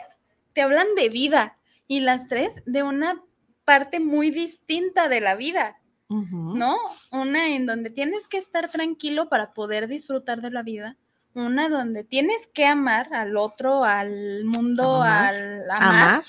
te 0.55 0.62
hablan 0.62 0.87
de 0.97 1.09
vida 1.09 1.59
y 1.87 2.00
las 2.00 2.26
tres 2.28 2.50
de 2.64 2.83
una 2.83 3.23
parte 3.64 4.00
muy 4.00 4.31
distinta 4.31 5.09
de 5.09 5.21
la 5.21 5.37
vida, 5.37 5.77
¿no? 6.09 6.77
Una 7.12 7.49
en 7.49 7.67
donde 7.67 7.91
tienes 7.91 8.29
que 8.29 8.38
estar 8.38 8.71
tranquilo 8.71 9.29
para 9.29 9.53
poder 9.53 9.88
disfrutar 9.88 10.41
de 10.41 10.50
la 10.50 10.62
vida. 10.62 10.97
Una 11.35 11.69
donde 11.69 12.03
tienes 12.05 12.47
que 12.47 12.65
amar 12.65 13.12
al 13.15 13.37
otro, 13.37 13.85
al 13.85 14.45
mundo, 14.45 15.03
Amar. 15.03 15.35
al 15.35 15.71
amar, 15.71 15.95
Amar. 16.15 16.25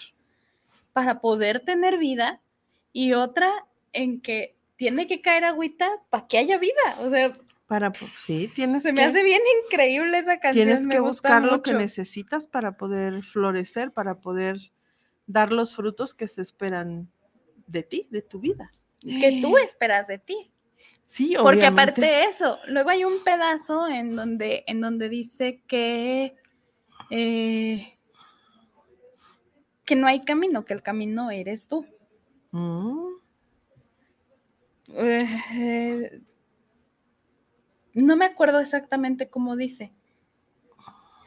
para 0.93 1.21
poder 1.21 1.61
tener 1.61 1.97
vida. 1.97 2.41
Y 2.91 3.13
otra 3.13 3.65
en 3.93 4.21
que 4.21 4.55
tiene 4.75 5.07
que 5.07 5.21
caer 5.21 5.45
agüita 5.45 5.89
para 6.09 6.27
que 6.27 6.37
haya 6.37 6.57
vida. 6.57 6.73
O 6.99 7.09
sea, 7.09 7.33
Para, 7.67 7.91
sí, 7.93 8.49
tienes 8.53 8.83
se 8.83 8.89
que, 8.89 8.93
me 8.93 9.03
hace 9.03 9.23
bien 9.23 9.41
increíble 9.65 10.17
esa 10.17 10.39
canción. 10.39 10.65
tienes 10.65 10.85
me 10.85 10.95
que 10.95 10.99
gusta 10.99 11.39
buscar 11.39 11.43
lo 11.51 11.61
que 11.61 11.73
necesitas 11.73 12.47
para 12.47 12.77
poder 12.77 13.23
florecer, 13.23 13.91
para 13.91 14.19
poder 14.19 14.57
dar 15.27 15.51
los 15.51 15.75
frutos 15.75 16.13
que 16.13 16.27
se 16.27 16.41
esperan 16.41 17.09
de 17.67 17.83
ti, 17.83 18.07
de 18.09 18.21
tu 18.21 18.39
vida. 18.39 18.71
Que 19.01 19.39
tú 19.41 19.57
esperas 19.57 20.07
de 20.07 20.19
ti. 20.19 20.51
Sí, 21.05 21.33
Porque 21.35 21.59
obviamente. 21.59 21.81
aparte 21.91 22.01
de 22.01 22.23
eso, 22.25 22.59
luego 22.67 22.89
hay 22.91 23.03
un 23.03 23.23
pedazo 23.23 23.87
en 23.87 24.15
donde, 24.15 24.63
en 24.67 24.79
donde 24.79 25.09
dice 25.09 25.61
que, 25.67 26.35
eh, 27.09 27.97
que 29.85 29.95
no 29.95 30.05
hay 30.05 30.21
camino, 30.21 30.65
que 30.65 30.73
el 30.73 30.83
camino 30.83 31.31
eres 31.31 31.67
tú. 31.67 31.85
Mm, 32.51 33.07
Eh, 34.95 36.21
no 37.93 38.15
me 38.15 38.25
acuerdo 38.25 38.59
exactamente 38.59 39.29
cómo 39.29 39.55
dice. 39.55 39.91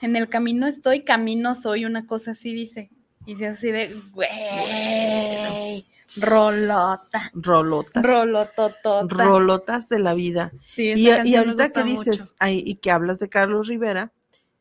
En 0.01 0.17
el 0.17 0.29
camino 0.29 0.67
estoy, 0.67 1.03
camino 1.05 1.55
soy, 1.55 1.85
una 1.85 2.07
cosa 2.07 2.33
así 2.33 2.53
dice. 2.55 2.91
Y 3.25 3.35
dice 3.35 3.47
así 3.47 3.71
de, 3.71 3.95
güey, 4.13 5.87
rolota, 6.21 7.31
rolotas. 7.35 8.03
rolototota. 8.03 9.03
Rolotas 9.09 9.89
de 9.89 9.99
la 9.99 10.15
vida. 10.15 10.53
Sí, 10.65 10.93
Y, 10.97 11.09
y 11.25 11.37
ahorita 11.37 11.71
que 11.71 11.83
dices 11.85 12.35
ay, 12.39 12.63
y 12.67 12.77
que 12.77 12.91
hablas 12.91 13.19
de 13.19 13.29
Carlos 13.29 13.69
Rivera, 13.69 14.13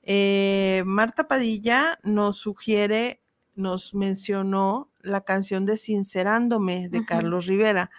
eh, 0.04 0.84
Marta 0.86 1.28
Padilla 1.28 2.00
nos 2.04 2.38
sugiere, 2.38 3.22
nos 3.56 3.94
mencionó 3.94 4.90
la 5.02 5.22
canción 5.22 5.66
de 5.66 5.78
Sincerándome 5.78 6.90
de. 6.90 7.06
Carlos 7.06 7.46
Rivera, 7.48 7.92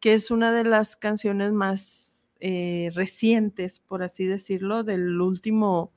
que 0.00 0.14
es 0.14 0.30
una 0.30 0.52
de 0.52 0.64
las 0.64 0.96
canciones 0.96 1.52
más 1.52 2.30
eh, 2.40 2.90
recientes, 2.94 3.80
por 3.80 4.02
así 4.02 4.24
decirlo, 4.26 4.84
del 4.84 5.20
último, 5.20 5.92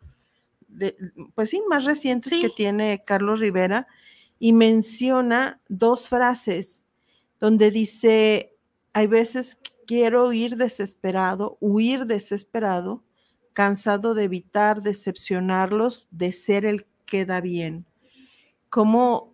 de- 0.67 0.95
pues 1.35 1.49
sí, 1.49 1.61
más 1.69 1.85
recientes 1.85 2.33
que 2.39 2.49
tiene 2.49 3.03
Carlos 3.05 3.39
Rivera, 3.39 3.87
y 4.39 4.53
menciona 4.53 5.59
dos 5.67 6.07
frases 6.09 6.85
donde 7.39 7.71
dice, 7.71 8.55
hay 8.93 9.07
veces 9.07 9.57
quiero 9.85 10.33
ir 10.33 10.57
desesperado, 10.57 11.57
huir 11.59 12.05
desesperado, 12.05 13.03
cansado 13.53 14.13
de 14.13 14.25
evitar 14.25 14.81
decepcionarlos, 14.81 16.07
de 16.11 16.31
ser 16.31 16.65
el 16.65 16.85
que 17.05 17.25
da 17.25 17.41
bien. 17.41 17.87
¿Cómo, 18.69 19.33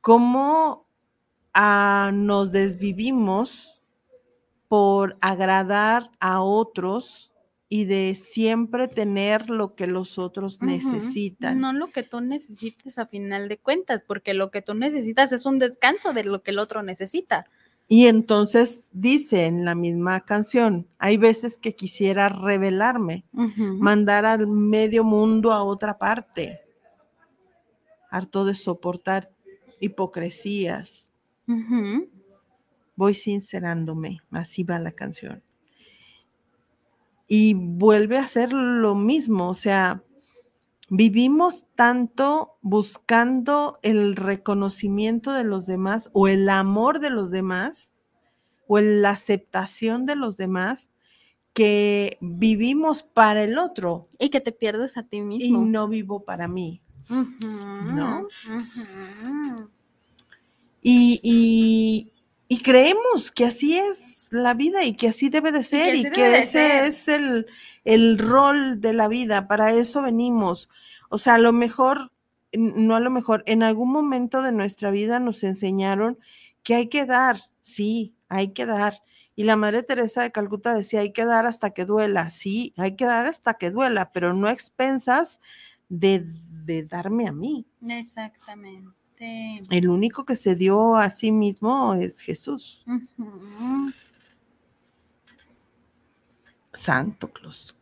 cómo 0.00 0.86
ah, 1.52 2.10
nos 2.14 2.52
desvivimos 2.52 3.82
por 4.68 5.18
agradar 5.20 6.10
a 6.20 6.40
otros 6.40 7.33
y 7.68 7.84
de 7.84 8.14
siempre 8.14 8.88
tener 8.88 9.50
lo 9.50 9.74
que 9.74 9.86
los 9.86 10.18
otros 10.18 10.62
necesitan? 10.62 11.60
No 11.60 11.72
lo 11.72 11.90
que 11.90 12.02
tú 12.02 12.20
necesites 12.20 12.98
a 12.98 13.06
final 13.06 13.48
de 13.48 13.58
cuentas, 13.58 14.04
porque 14.04 14.34
lo 14.34 14.50
que 14.50 14.62
tú 14.62 14.74
necesitas 14.74 15.32
es 15.32 15.46
un 15.46 15.58
descanso 15.58 16.12
de 16.12 16.24
lo 16.24 16.42
que 16.42 16.50
el 16.50 16.58
otro 16.58 16.82
necesita. 16.82 17.46
Y 17.86 18.06
entonces 18.06 18.90
dice 18.92 19.46
en 19.46 19.64
la 19.64 19.74
misma 19.74 20.20
canción, 20.20 20.88
hay 20.98 21.18
veces 21.18 21.56
que 21.56 21.74
quisiera 21.74 22.30
revelarme, 22.30 23.24
mandar 23.32 24.24
al 24.24 24.46
medio 24.46 25.04
mundo 25.04 25.52
a 25.52 25.62
otra 25.62 25.98
parte, 25.98 26.62
harto 28.10 28.46
de 28.46 28.54
soportar 28.54 29.30
hipocresías. 29.80 31.12
Voy 32.96 33.12
sincerándome, 33.12 34.20
así 34.30 34.62
va 34.64 34.78
la 34.78 34.92
canción. 34.92 35.43
Y 37.26 37.54
vuelve 37.54 38.18
a 38.18 38.26
ser 38.26 38.52
lo 38.52 38.94
mismo, 38.94 39.48
o 39.48 39.54
sea, 39.54 40.02
vivimos 40.90 41.64
tanto 41.74 42.58
buscando 42.60 43.78
el 43.82 44.14
reconocimiento 44.16 45.32
de 45.32 45.44
los 45.44 45.66
demás 45.66 46.10
o 46.12 46.28
el 46.28 46.48
amor 46.48 47.00
de 47.00 47.10
los 47.10 47.30
demás 47.30 47.92
o 48.66 48.78
la 48.80 49.10
aceptación 49.10 50.04
de 50.06 50.16
los 50.16 50.36
demás 50.36 50.90
que 51.54 52.18
vivimos 52.20 53.02
para 53.02 53.44
el 53.44 53.58
otro 53.58 54.08
Y 54.18 54.28
que 54.28 54.40
te 54.40 54.52
pierdes 54.52 54.96
a 54.96 55.04
ti 55.04 55.18
y 55.18 55.22
mismo. 55.22 55.64
no 55.64 55.88
vivo 55.88 56.24
para 56.24 56.48
mí. 56.48 56.82
¿no? 57.08 58.26
Y, 60.82 61.20
y- 61.22 62.12
y 62.54 62.62
creemos 62.62 63.32
que 63.32 63.46
así 63.46 63.76
es 63.76 64.28
la 64.30 64.54
vida 64.54 64.84
y 64.84 64.94
que 64.94 65.08
así 65.08 65.28
debe 65.28 65.50
de 65.50 65.64
ser 65.64 65.96
y 65.96 66.08
que, 66.08 66.38
ese 66.38 66.52
ser. 66.52 66.84
es 66.84 67.08
el, 67.08 67.46
el 67.84 68.16
rol 68.16 68.80
de 68.80 68.92
la 68.92 69.08
vida, 69.08 69.48
para 69.48 69.72
eso 69.72 70.02
venimos. 70.02 70.68
O 71.08 71.18
sea, 71.18 71.34
a 71.34 71.38
lo 71.38 71.52
mejor, 71.52 72.12
no 72.52 72.94
a 72.94 73.00
lo 73.00 73.10
mejor, 73.10 73.42
en 73.46 73.64
algún 73.64 73.90
momento 73.90 74.40
de 74.40 74.52
nuestra 74.52 74.92
vida 74.92 75.18
nos 75.18 75.42
enseñaron 75.42 76.16
que 76.62 76.76
hay 76.76 76.86
que 76.86 77.06
dar, 77.06 77.40
sí, 77.60 78.14
hay 78.28 78.52
que 78.52 78.66
dar. 78.66 79.02
Y 79.34 79.42
la 79.42 79.56
Madre 79.56 79.82
Teresa 79.82 80.22
de 80.22 80.30
Calcuta 80.30 80.74
decía, 80.74 81.00
hay 81.00 81.12
que 81.12 81.24
dar 81.24 81.46
hasta 81.46 81.70
que 81.70 81.84
duela, 81.84 82.30
sí, 82.30 82.72
hay 82.76 82.94
que 82.94 83.04
dar 83.04 83.26
hasta 83.26 83.54
que 83.54 83.72
duela, 83.72 84.12
pero 84.12 84.32
no 84.32 84.46
a 84.46 84.52
expensas 84.52 85.40
de, 85.88 86.24
de 86.64 86.84
darme 86.84 87.26
a 87.26 87.32
mí. 87.32 87.66
Exactamente. 87.84 88.94
El 89.18 89.88
único 89.88 90.24
que 90.24 90.36
se 90.36 90.54
dio 90.54 90.96
a 90.96 91.10
sí 91.10 91.32
mismo 91.32 91.94
es 91.94 92.20
Jesús. 92.20 92.84
Santo 96.72 97.28
Claus. 97.28 97.76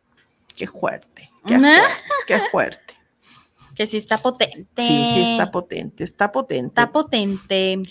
Qué 0.55 0.67
fuerte, 0.67 1.31
qué 1.45 1.57
¿No? 1.57 1.67
fuerte, 1.67 2.01
qué 2.27 2.39
fuerte. 2.51 2.93
Que 3.75 3.87
sí 3.87 3.97
está 3.97 4.19
potente. 4.19 4.67
Sí, 4.77 5.05
sí, 5.15 5.31
está 5.31 5.49
potente, 5.49 6.03
está 6.03 6.31
potente. 6.31 6.67
Está 6.67 6.91
potente. 6.91 7.81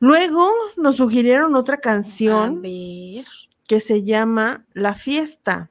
Luego 0.00 0.52
nos 0.76 0.96
sugirieron 0.96 1.56
otra 1.56 1.78
canción 1.78 2.60
que 2.62 3.80
se 3.80 4.02
llama 4.02 4.66
La 4.74 4.92
Fiesta 4.92 5.70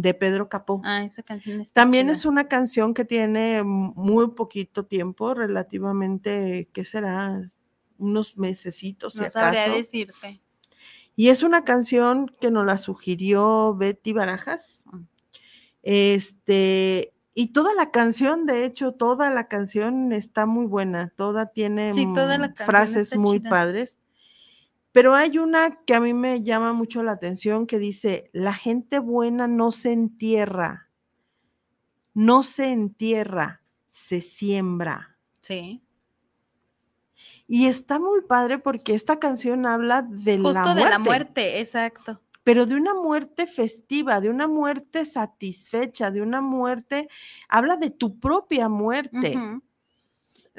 de 0.00 0.14
Pedro 0.14 0.48
Capó. 0.48 0.80
Ah, 0.84 1.04
esa 1.04 1.22
canción 1.22 1.60
está 1.60 1.74
También 1.82 2.06
chida. 2.06 2.12
es 2.14 2.24
una 2.24 2.48
canción 2.48 2.94
que 2.94 3.04
tiene 3.04 3.62
muy 3.64 4.30
poquito 4.30 4.86
tiempo, 4.86 5.34
relativamente, 5.34 6.68
¿qué 6.72 6.84
será? 6.84 7.50
Unos 7.98 8.36
mesecitos, 8.38 9.12
si 9.14 9.20
No 9.20 9.30
sabría 9.30 9.62
acaso. 9.64 9.76
decirte. 9.78 10.40
Y 11.16 11.28
es 11.28 11.42
una 11.42 11.64
canción 11.64 12.30
que 12.40 12.50
nos 12.50 12.64
la 12.64 12.78
sugirió 12.78 13.74
Betty 13.76 14.12
Barajas. 14.14 14.84
Mm. 14.86 15.00
Este, 15.82 17.12
y 17.34 17.52
toda 17.52 17.74
la 17.74 17.90
canción, 17.90 18.46
de 18.46 18.64
hecho, 18.64 18.92
toda 18.92 19.30
la 19.30 19.48
canción 19.48 20.12
está 20.12 20.46
muy 20.46 20.66
buena. 20.66 21.12
Toda 21.16 21.46
tiene 21.46 21.92
Sí, 21.94 22.06
toda 22.14 22.38
mm, 22.38 22.54
frases 22.54 23.16
muy 23.16 23.38
chida. 23.38 23.50
padres. 23.50 23.98
Pero 24.92 25.14
hay 25.14 25.38
una 25.38 25.82
que 25.84 25.94
a 25.94 26.00
mí 26.00 26.14
me 26.14 26.42
llama 26.42 26.72
mucho 26.72 27.02
la 27.02 27.12
atención 27.12 27.66
que 27.66 27.78
dice, 27.78 28.28
la 28.32 28.54
gente 28.54 28.98
buena 28.98 29.46
no 29.46 29.70
se 29.70 29.92
entierra, 29.92 30.88
no 32.12 32.42
se 32.42 32.72
entierra, 32.72 33.62
se 33.88 34.20
siembra. 34.20 35.16
Sí. 35.42 35.82
Y 37.46 37.66
está 37.66 37.98
muy 37.98 38.22
padre 38.22 38.58
porque 38.58 38.94
esta 38.94 39.18
canción 39.18 39.66
habla 39.66 40.02
de 40.02 40.38
Justo 40.38 40.52
la 40.52 40.74
de 40.74 40.74
muerte, 40.74 40.90
la 40.90 40.98
muerte, 40.98 41.60
exacto. 41.60 42.20
pero 42.42 42.66
de 42.66 42.74
una 42.74 42.94
muerte 42.94 43.46
festiva, 43.46 44.20
de 44.20 44.30
una 44.30 44.48
muerte 44.48 45.04
satisfecha, 45.04 46.10
de 46.10 46.22
una 46.22 46.40
muerte, 46.40 47.08
habla 47.48 47.76
de 47.76 47.90
tu 47.90 48.18
propia 48.18 48.68
muerte. 48.68 49.38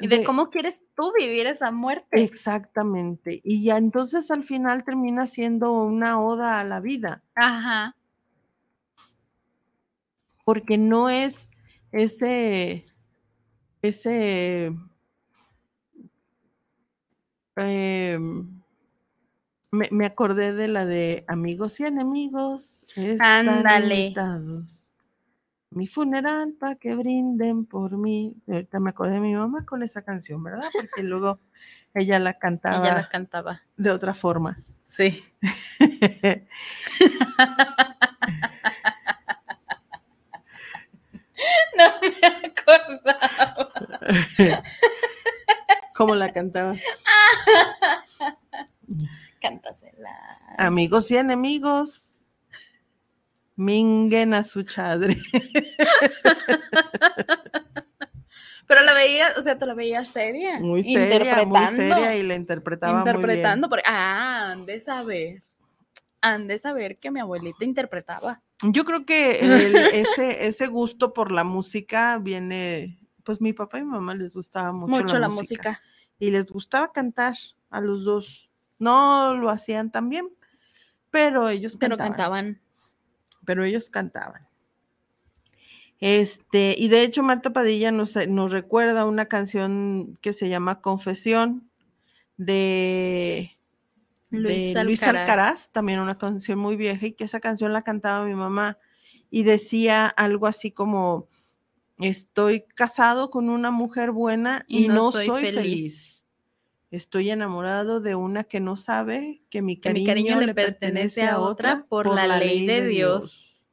Y 0.02 0.08
de, 0.08 0.24
cómo 0.24 0.50
quieres 0.50 0.82
tú 0.94 1.12
vivir 1.18 1.46
esa 1.46 1.70
muerte. 1.70 2.22
Exactamente. 2.22 3.40
Y 3.44 3.64
ya 3.64 3.76
entonces 3.76 4.30
al 4.30 4.44
final 4.44 4.84
termina 4.84 5.26
siendo 5.26 5.72
una 5.72 6.20
oda 6.20 6.60
a 6.60 6.64
la 6.64 6.80
vida, 6.80 7.22
Ajá. 7.34 7.96
porque 10.44 10.76
no 10.76 11.08
es 11.08 11.50
ese, 11.92 12.86
ese, 13.80 14.74
em, 17.56 18.62
me, 19.70 19.88
me 19.90 20.06
acordé 20.06 20.52
de 20.52 20.68
la 20.68 20.84
de 20.84 21.24
amigos 21.28 21.78
y 21.80 21.84
enemigos. 21.84 22.70
Ándale. 23.20 24.00
invitados. 24.00 24.81
Mi 25.74 25.86
funeral 25.86 26.54
para 26.58 26.74
que 26.76 26.94
brinden 26.94 27.64
por 27.66 27.96
mí. 27.96 28.34
Ahorita 28.46 28.78
me 28.80 28.90
acordé 28.90 29.14
de 29.14 29.20
mi 29.20 29.34
mamá 29.34 29.64
con 29.64 29.82
esa 29.82 30.02
canción, 30.02 30.42
¿verdad? 30.42 30.68
Porque 30.72 31.02
luego 31.02 31.40
ella 31.94 32.18
la 32.18 32.34
cantaba 32.38 32.84
Ella 32.86 32.94
la 32.96 33.08
cantaba. 33.08 33.62
de 33.76 33.90
otra 33.90 34.14
forma. 34.14 34.62
Sí. 34.86 35.24
No 41.76 41.84
me 42.00 42.48
acordaba. 42.48 43.68
¿Cómo 45.96 46.14
la 46.14 46.32
cantaba? 46.32 46.74
Cántasela. 49.40 50.10
Amigos 50.58 51.10
y 51.10 51.16
enemigos, 51.16 52.11
minguen 53.56 54.34
a 54.34 54.44
su 54.44 54.62
chadre. 54.62 55.16
Pero 58.66 58.82
la 58.84 58.94
veía, 58.94 59.28
o 59.38 59.42
sea, 59.42 59.58
te 59.58 59.66
la 59.66 59.74
veía 59.74 60.04
seria. 60.04 60.58
Muy 60.60 60.82
seria, 60.82 61.44
muy 61.44 61.66
seria 61.66 62.16
y 62.16 62.22
la 62.22 62.34
interpretaba 62.34 62.98
Interpretando. 63.00 63.68
Porque, 63.68 63.84
ah, 63.86 64.52
han 64.52 64.64
de 64.66 64.80
saber. 64.80 65.42
Han 66.22 66.46
de 66.46 66.56
saber 66.58 66.98
que 66.98 67.10
mi 67.10 67.20
abuelita 67.20 67.64
interpretaba. 67.64 68.40
muy 68.62 68.72
bien. 68.72 68.72
Yo 68.74 68.84
creo 68.84 69.04
que 69.04 69.40
el- 69.40 69.76
ese, 69.92 70.46
ese 70.46 70.66
gusto 70.68 71.12
por 71.12 71.32
la 71.32 71.44
música 71.44 72.18
viene, 72.18 72.98
pues 73.24 73.40
mi 73.40 73.52
papá 73.52 73.78
y 73.78 73.82
mi 73.82 73.90
mamá 73.90 74.14
les 74.14 74.34
gustaba 74.34 74.72
mucho, 74.72 75.02
Mucho, 75.02 75.18
la 75.18 75.28
música. 75.28 75.80
y 76.18 76.30
les 76.30 76.50
gustaba 76.50 76.92
cantar 76.92 77.34
a 77.70 77.80
los 77.80 78.04
dos. 78.04 78.48
No 78.78 79.34
lo 79.34 79.50
hacían 79.50 79.90
tan 79.90 80.08
bien, 80.08 80.26
pero 81.10 81.48
ellos 81.48 81.76
Pero 81.78 81.96
cantaban. 81.98 82.12
cantaban. 82.56 82.60
Pero 83.44 83.64
ellos 83.64 83.90
cantaban. 83.90 84.46
Este, 86.00 86.74
y 86.76 86.88
de 86.88 87.02
hecho 87.02 87.22
Marta 87.22 87.52
Padilla 87.52 87.92
nos, 87.92 88.16
nos 88.28 88.50
recuerda 88.50 89.06
una 89.06 89.26
canción 89.26 90.18
que 90.20 90.32
se 90.32 90.48
llama 90.48 90.80
Confesión 90.80 91.70
de, 92.36 93.56
Luis 94.30 94.74
de 94.74 94.84
Luis 94.84 95.02
Alcaraz. 95.04 95.70
También 95.70 96.00
una 96.00 96.18
canción 96.18 96.58
muy 96.58 96.76
vieja 96.76 97.06
y 97.06 97.12
que 97.12 97.24
esa 97.24 97.38
canción 97.38 97.72
la 97.72 97.82
cantaba 97.82 98.26
mi 98.26 98.34
mamá 98.34 98.78
y 99.30 99.44
decía 99.44 100.06
algo 100.06 100.46
así 100.46 100.72
como, 100.72 101.28
estoy 101.98 102.62
casado 102.74 103.30
con 103.30 103.48
una 103.48 103.70
mujer 103.70 104.10
buena 104.10 104.64
y, 104.66 104.88
no, 104.88 105.12
soy, 105.12 105.28
feliz. 105.46 106.11
Estoy 106.92 107.30
enamorado 107.30 108.00
de 108.00 108.14
una 108.14 108.44
que 108.44 108.60
no 108.60 108.76
sabe 108.76 109.40
que 109.48 109.62
mi 109.62 109.80
Que 109.80 109.94
mi 109.94 110.04
cariño, 110.04 110.38
le 110.38 110.52
pertenece 110.54 111.24
a 111.24 111.40
otra 111.40 111.86
por 111.88 112.14
la 112.14 112.26
ley 112.38 112.66
de 112.66 112.86
Dios. 112.86 113.64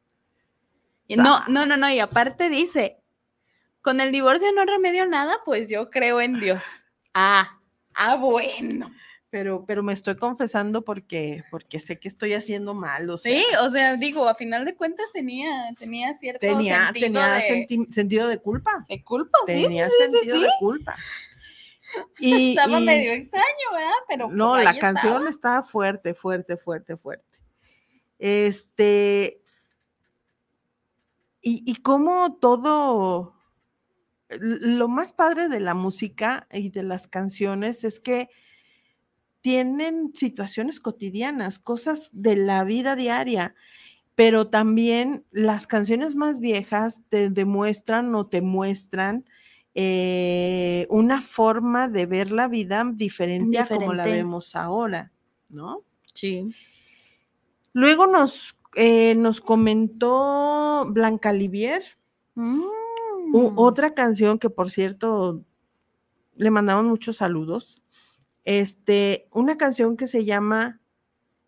No, 1.10 1.45
no, 1.49 1.65
no, 1.65 1.75
no. 1.75 1.89
Y 1.89 1.99
aparte 1.99 2.47
dice, 2.49 3.01
con 3.82 3.99
el 3.99 4.13
divorcio 4.13 4.51
no 4.53 4.63
remedio 4.63 5.05
nada, 5.05 5.36
pues 5.43 5.69
yo 5.69 5.89
creo 5.89 6.21
en 6.21 6.39
Dios. 6.39 6.63
Ah, 7.13 7.60
ah, 7.93 8.15
bueno. 8.15 8.89
Pero, 9.32 9.65
pero 9.67 9.84
me 9.84 9.91
estoy 9.93 10.15
confesando 10.15 10.84
porque, 10.84 11.43
porque 11.51 11.79
sé 11.82 11.99
que 11.99 12.08
estoy 12.08 12.34
haciendo 12.34 12.73
mal. 12.73 13.10
O 13.10 13.17
sea, 13.17 13.32
Sí, 13.38 13.43
o 13.62 13.69
sea, 13.69 13.95
digo, 13.97 14.29
a 14.29 14.34
final 14.34 14.63
de 14.63 14.75
cuentas 14.75 15.08
tenía, 15.12 15.71
tenía 15.77 16.13
cierto 16.15 16.39
tenía, 16.39 16.86
sentido 16.86 17.05
tenía 17.08 17.34
de, 17.34 17.41
senti- 17.67 17.93
sentido 17.93 18.27
de 18.29 18.39
culpa. 18.39 18.86
de 18.88 19.03
culpa, 19.03 19.38
sí, 19.45 19.51
Tenía 19.53 19.89
sí, 19.89 19.95
sí, 19.99 20.05
sí, 20.05 20.12
sentido 20.13 20.36
sí. 20.38 20.41
de 20.43 20.49
culpa. 20.60 20.95
Y, 22.19 22.49
Estaba 22.58 22.80
y- 22.80 22.86
medio 22.86 23.12
extraño, 23.13 23.45
¿verdad? 23.73 23.91
Pero 24.08 24.30
no, 24.30 24.52
pues, 24.54 24.63
la 24.65 24.71
estaba. 24.71 24.93
canción 24.93 25.28
está 25.28 25.63
fuerte, 25.63 26.13
fuerte, 26.13 26.58
fuerte, 26.58 26.97
fuerte. 26.97 27.39
Este. 28.17 29.41
Y, 31.41 31.63
y 31.65 31.75
como 31.78 32.36
todo. 32.38 33.34
Lo 34.30 34.88
más 34.88 35.12
padre 35.12 35.47
de 35.47 35.60
la 35.60 35.73
música 35.73 36.47
y 36.52 36.69
de 36.69 36.84
las 36.84 37.08
canciones 37.08 37.84
es 37.84 37.99
que 37.99 38.30
tienen 39.41 40.12
situaciones 40.13 40.80
cotidianas, 40.80 41.58
cosas 41.58 42.10
de 42.12 42.36
la 42.36 42.63
vida 42.63 42.95
diaria, 42.95 43.56
pero 44.13 44.49
también 44.49 45.25
las 45.32 45.65
canciones 45.65 46.13
más 46.15 46.41
viejas 46.41 47.02
te 47.10 47.30
demuestran 47.32 48.13
o 48.13 48.28
te 48.28 48.41
muestran 48.41 49.25
eh, 49.81 50.85
una 50.89 51.21
forma 51.21 51.87
de 51.87 52.05
ver 52.05 52.31
la 52.33 52.49
vida 52.49 52.83
diferente, 52.93 53.57
a 53.59 53.65
como 53.65 53.93
la 53.93 54.03
vemos 54.03 54.53
ahora, 54.57 55.13
¿no? 55.47 55.83
Sí. 56.13 56.53
Luego 57.71 58.05
nos, 58.05 58.57
eh, 58.75 59.15
nos 59.15 59.39
comentó 59.39 60.85
Blanca 60.91 61.31
Livier, 61.31 61.83
Mm. 62.35 62.61
u- 63.33 63.53
otra 63.55 63.93
canción 63.93 64.37
que 64.37 64.49
por 64.49 64.69
cierto 64.69 65.45
le 66.35 66.51
mandamos 66.51 66.85
muchos 66.85 67.17
saludos. 67.17 67.81
Este, 68.43 69.27
una 69.31 69.57
canción 69.57 69.95
que 69.95 70.07
se 70.07 70.25
llama, 70.25 70.81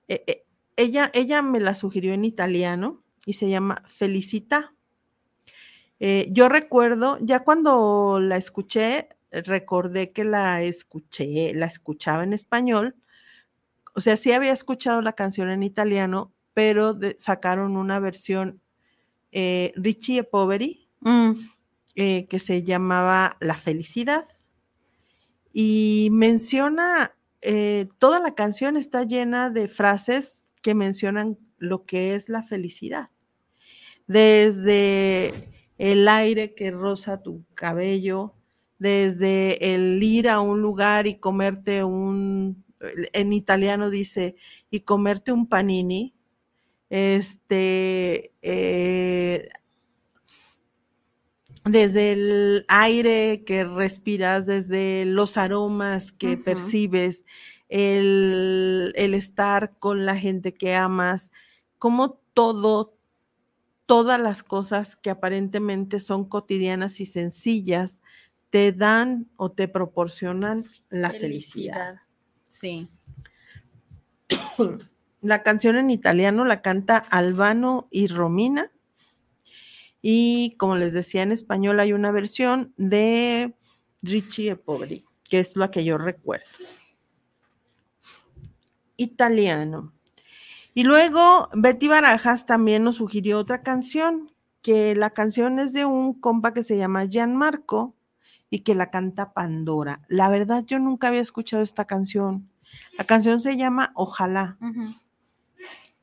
eh, 0.08 0.46
ella, 0.78 1.12
ella 1.14 1.42
me 1.42 1.60
la 1.60 1.76
sugirió 1.76 2.14
en 2.14 2.24
italiano 2.26 3.04
y 3.26 3.34
se 3.34 3.50
llama 3.50 3.82
Felicita. 3.86 4.74
Eh, 6.04 6.30
yo 6.32 6.50
recuerdo, 6.50 7.20
ya 7.22 7.42
cuando 7.42 8.20
la 8.20 8.36
escuché, 8.36 9.10
recordé 9.32 10.12
que 10.12 10.24
la 10.24 10.64
escuché, 10.64 11.54
la 11.54 11.68
escuchaba 11.68 12.24
en 12.24 12.34
español. 12.34 12.96
O 13.94 14.02
sea, 14.02 14.18
sí 14.18 14.32
había 14.32 14.52
escuchado 14.52 15.02
la 15.04 15.14
canción 15.14 15.52
en 15.52 15.62
italiano, 15.62 16.34
pero 16.56 16.96
de- 16.96 17.16
sacaron 17.20 17.78
una 17.78 18.00
versión 18.00 18.62
eh, 19.32 19.72
Richie 19.76 20.18
e 20.20 20.24
Poveri, 20.24 20.90
Mm. 21.02 21.32
eh, 21.96 22.26
que 22.28 22.40
se 22.40 22.64
llamaba 22.64 23.38
La 23.40 23.56
felicidad. 23.56 24.26
Y 25.54 26.10
menciona, 26.12 27.16
eh, 27.42 27.88
toda 28.00 28.20
la 28.20 28.34
canción 28.34 28.76
está 28.76 29.04
llena 29.04 29.50
de 29.52 29.68
frases 29.68 30.54
que 30.64 30.74
mencionan 30.74 31.38
lo 31.60 31.86
que 31.86 32.16
es 32.16 32.28
la 32.28 32.42
felicidad. 32.44 33.10
Desde 34.08 35.34
el 35.82 36.08
aire 36.08 36.54
que 36.54 36.70
roza 36.70 37.24
tu 37.24 37.44
cabello, 37.56 38.36
desde 38.78 39.74
el 39.74 40.02
ir 40.04 40.30
a 40.30 40.40
un 40.40 40.62
lugar 40.62 41.08
y 41.08 41.16
comerte 41.16 41.84
un, 41.84 42.64
en 43.14 43.34
italiano 43.34 43.90
dice, 43.90 44.36
y 44.70 44.82
comerte 44.82 45.32
un 45.32 45.48
panini, 45.48 46.14
este, 46.92 48.32
eh, 48.44 49.50
desde 51.66 52.12
el 52.12 52.66
aire 52.68 53.44
que 53.44 53.64
respiras, 53.64 54.46
desde 54.46 55.06
los 55.06 55.36
aromas 55.36 56.12
que 56.12 56.38
percibes, 56.38 57.26
el, 57.70 58.94
el 58.96 59.16
estar 59.16 59.80
con 59.80 60.06
la 60.06 60.16
gente 60.16 60.54
que 60.54 60.76
amas, 60.76 61.32
como 61.80 62.20
todo, 62.36 63.01
todas 63.92 64.22
las 64.22 64.42
cosas 64.42 64.96
que 64.96 65.10
aparentemente 65.10 66.00
son 66.00 66.24
cotidianas 66.24 67.02
y 67.02 67.06
sencillas 67.06 68.00
te 68.50 68.72
dan 68.72 69.30
o 69.36 69.52
te 69.52 69.68
proporcionan 69.68 70.66
la 70.90 71.12
felicidad. 71.12 72.00
Sí. 72.48 72.88
La 75.22 75.44
canción 75.44 75.76
en 75.76 75.90
italiano 75.90 76.46
la 76.46 76.62
canta 76.62 76.98
Albano 76.98 77.90
y 77.92 78.08
Romina. 78.08 78.72
Y 80.02 80.56
como 80.56 80.78
les 80.78 80.94
decía, 80.94 81.22
en 81.22 81.34
español 81.34 81.80
hay 81.82 81.92
una 81.92 82.14
versión 82.14 82.74
de 82.78 83.54
Richie 84.02 84.52
e 84.52 84.56
Poveri, 84.56 85.06
que 85.30 85.40
es 85.40 85.58
la 85.58 85.70
que 85.70 85.84
yo 85.84 85.98
recuerdo. 85.98 86.48
Italiano. 88.96 89.94
Y 90.74 90.84
luego 90.84 91.50
Betty 91.54 91.88
Barajas 91.88 92.46
también 92.46 92.84
nos 92.84 92.98
sugirió 92.98 93.40
otra 93.40 93.62
canción, 93.62 94.32
que 94.62 94.96
la 94.96 95.10
canción 95.10 95.60
es 95.60 95.74
de 95.74 95.86
un 95.86 96.14
compa 96.14 96.54
que 96.54 96.64
se 96.64 96.78
llama 96.78 97.06
Gianmarco 97.06 97.96
y 98.50 98.60
que 98.60 98.76
la 98.76 98.90
canta 98.90 99.34
Pandora. 99.34 100.02
La 100.08 100.30
verdad, 100.30 100.64
yo 100.66 100.80
nunca 100.80 101.08
había 101.10 101.22
escuchado 101.22 101.62
esta 101.64 101.86
canción. 101.86 102.50
La 102.98 103.04
canción 103.04 103.40
se 103.40 103.58
llama 103.58 103.92
Ojalá. 103.96 104.58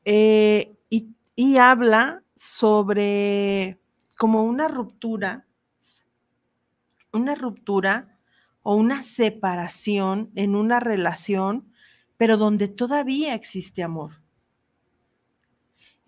Eh, 0.05 0.75
y, 0.89 1.15
y 1.35 1.57
habla 1.57 2.23
sobre 2.35 3.79
como 4.17 4.43
una 4.43 4.67
ruptura, 4.67 5.45
una 7.11 7.35
ruptura 7.35 8.19
o 8.61 8.75
una 8.75 9.01
separación 9.01 10.31
en 10.35 10.55
una 10.55 10.79
relación, 10.79 11.71
pero 12.17 12.37
donde 12.37 12.67
todavía 12.67 13.33
existe 13.33 13.81
amor. 13.81 14.21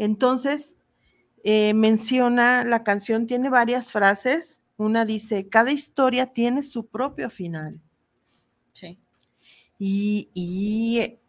Entonces, 0.02 0.78
eh, 1.44 1.76
menciona, 1.76 2.64
la 2.64 2.84
canción 2.84 3.28
tiene 3.28 3.52
varias 3.52 3.92
frases. 3.92 4.60
Una 4.76 5.06
dice, 5.06 5.48
cada 5.48 5.72
historia 5.72 6.34
tiene 6.34 6.64
su 6.64 6.88
propio 6.88 7.30
final. 7.30 7.80
Sí. 8.74 9.00
Y, 9.78 10.32
y, 10.34 11.20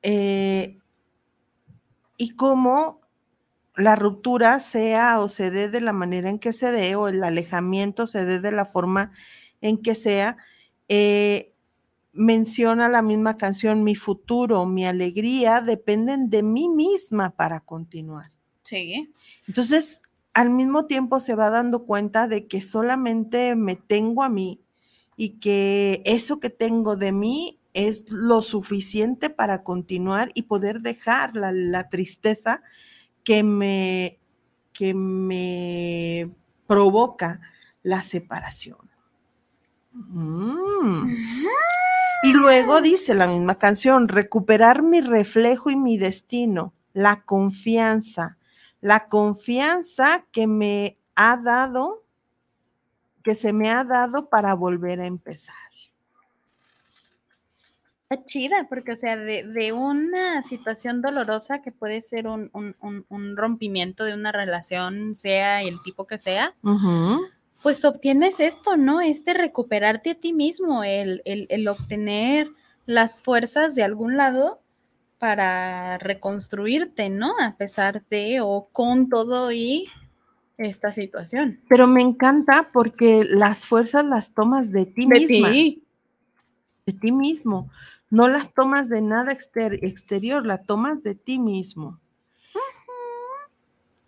eh, 0.00 0.78
y 2.16 2.30
cómo 2.30 3.02
la 3.76 3.94
ruptura 3.94 4.58
sea 4.60 5.20
o 5.20 5.28
se 5.28 5.50
dé 5.50 5.68
de 5.68 5.82
la 5.82 5.92
manera 5.92 6.30
en 6.30 6.38
que 6.38 6.52
se 6.52 6.72
dé, 6.72 6.96
o 6.96 7.08
el 7.08 7.22
alejamiento 7.22 8.06
se 8.06 8.24
dé 8.24 8.40
de 8.40 8.52
la 8.52 8.64
forma 8.64 9.12
en 9.60 9.76
que 9.82 9.94
sea, 9.94 10.38
eh, 10.88 11.51
menciona 12.12 12.88
la 12.88 13.02
misma 13.02 13.36
canción, 13.36 13.84
mi 13.84 13.94
futuro, 13.94 14.66
mi 14.66 14.86
alegría 14.86 15.60
dependen 15.60 16.30
de 16.30 16.42
mí 16.42 16.68
misma 16.68 17.30
para 17.30 17.60
continuar. 17.60 18.30
Sí. 18.62 19.12
Entonces, 19.48 20.02
al 20.34 20.50
mismo 20.50 20.86
tiempo 20.86 21.20
se 21.20 21.34
va 21.34 21.50
dando 21.50 21.84
cuenta 21.84 22.28
de 22.28 22.46
que 22.46 22.60
solamente 22.60 23.54
me 23.54 23.76
tengo 23.76 24.22
a 24.22 24.28
mí 24.28 24.60
y 25.16 25.40
que 25.40 26.02
eso 26.04 26.40
que 26.40 26.50
tengo 26.50 26.96
de 26.96 27.12
mí 27.12 27.58
es 27.74 28.10
lo 28.10 28.42
suficiente 28.42 29.30
para 29.30 29.62
continuar 29.62 30.30
y 30.34 30.42
poder 30.42 30.80
dejar 30.80 31.36
la, 31.36 31.52
la 31.52 31.88
tristeza 31.88 32.62
que 33.24 33.42
me, 33.42 34.18
que 34.72 34.94
me 34.94 36.30
provoca 36.66 37.40
la 37.82 38.02
separación. 38.02 38.81
Mm. 39.94 41.14
Y 42.24 42.32
luego 42.32 42.80
dice 42.80 43.14
la 43.14 43.26
misma 43.26 43.56
canción, 43.56 44.08
recuperar 44.08 44.82
mi 44.82 45.00
reflejo 45.00 45.70
y 45.70 45.76
mi 45.76 45.98
destino, 45.98 46.72
la 46.92 47.22
confianza, 47.22 48.38
la 48.80 49.08
confianza 49.08 50.24
que 50.30 50.46
me 50.46 50.98
ha 51.16 51.36
dado, 51.36 52.04
que 53.24 53.34
se 53.34 53.52
me 53.52 53.70
ha 53.70 53.82
dado 53.84 54.28
para 54.28 54.54
volver 54.54 55.00
a 55.00 55.06
empezar. 55.06 55.54
Está 58.08 58.24
chida, 58.26 58.66
porque, 58.68 58.92
o 58.92 58.96
sea, 58.96 59.16
de, 59.16 59.42
de 59.44 59.72
una 59.72 60.42
situación 60.42 61.00
dolorosa 61.00 61.62
que 61.62 61.72
puede 61.72 62.02
ser 62.02 62.26
un, 62.28 62.50
un- 62.52 62.76
un- 62.80 63.06
un 63.08 63.36
rompimiento 63.36 64.04
de 64.04 64.12
una 64.14 64.32
relación, 64.32 65.16
sea 65.16 65.62
el 65.62 65.82
tipo 65.82 66.06
que 66.06 66.18
sea. 66.18 66.54
Pues 67.62 67.84
obtienes 67.84 68.40
esto, 68.40 68.76
¿no? 68.76 69.00
Este 69.00 69.34
recuperarte 69.34 70.10
a 70.10 70.14
ti 70.14 70.32
mismo, 70.32 70.84
el, 70.84 71.22
el- 71.24 71.46
el 71.50 71.68
obtener 71.68 72.48
las 72.86 73.22
fuerzas 73.22 73.74
de 73.74 73.82
algún 73.84 74.16
lado 74.16 74.60
para 75.18 75.98
reconstruirte, 75.98 77.08
¿no? 77.08 77.34
A 77.40 77.56
pesar 77.56 78.02
de 78.10 78.40
o 78.40 78.68
con 78.72 79.08
todo 79.08 79.52
y 79.52 79.86
esta 80.58 80.90
situación. 80.92 81.60
Pero 81.68 81.86
me 81.86 82.02
encanta 82.02 82.70
porque 82.72 83.24
las 83.24 83.66
fuerzas 83.66 84.04
las 84.04 84.32
tomas 84.34 84.70
de 84.72 84.86
ti 84.86 85.06
De 85.06 85.20
misma, 85.20 85.50
ti. 85.52 85.84
de 86.86 86.92
ti 86.92 87.12
mismo. 87.12 87.70
No 88.10 88.28
las 88.28 88.52
tomas 88.52 88.88
de 88.88 89.00
nada 89.00 89.32
exter- 89.32 89.78
exterior, 89.84 90.44
la 90.44 90.58
tomas 90.58 91.02
de 91.02 91.14
ti 91.14 91.38
mismo. 91.38 91.98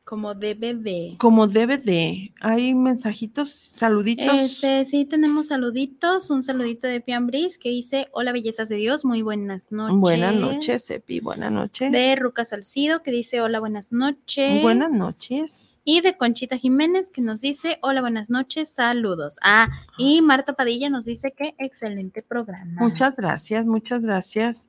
Como 0.04 0.34
de. 0.34 1.14
Como 1.16 1.46
de. 1.48 2.34
Hay 2.40 2.74
mensajitos, 2.74 3.50
saluditos. 3.50 4.38
Este, 4.38 4.84
sí, 4.84 5.06
tenemos 5.06 5.46
saluditos. 5.46 6.28
Un 6.28 6.42
saludito 6.42 6.86
de 6.86 7.00
Piambris 7.00 7.56
que 7.56 7.70
dice: 7.70 8.08
Hola, 8.12 8.32
bellezas 8.32 8.68
de 8.68 8.76
Dios, 8.76 9.06
muy 9.06 9.22
buenas 9.22 9.72
noches. 9.72 9.98
Buenas 9.98 10.34
noches, 10.34 10.90
Epi, 10.90 11.20
buenas 11.20 11.50
noches. 11.50 11.90
De 11.90 12.16
Ruca 12.16 12.44
Salcido 12.44 13.02
que 13.02 13.12
dice: 13.12 13.40
Hola, 13.40 13.60
buenas 13.60 13.92
noches. 13.92 14.60
Buenas 14.60 14.92
noches. 14.92 15.78
Y 15.84 16.02
de 16.02 16.18
Conchita 16.18 16.58
Jiménez 16.58 17.10
que 17.10 17.22
nos 17.22 17.40
dice: 17.40 17.78
Hola, 17.80 18.02
buenas 18.02 18.28
noches, 18.28 18.68
saludos. 18.68 19.38
Ah, 19.42 19.68
y 19.96 20.20
Marta 20.20 20.52
Padilla 20.52 20.90
nos 20.90 21.06
dice 21.06 21.32
que 21.32 21.54
excelente 21.56 22.20
programa. 22.22 22.78
Muchas 22.78 23.16
gracias, 23.16 23.64
muchas 23.64 24.02
gracias. 24.02 24.68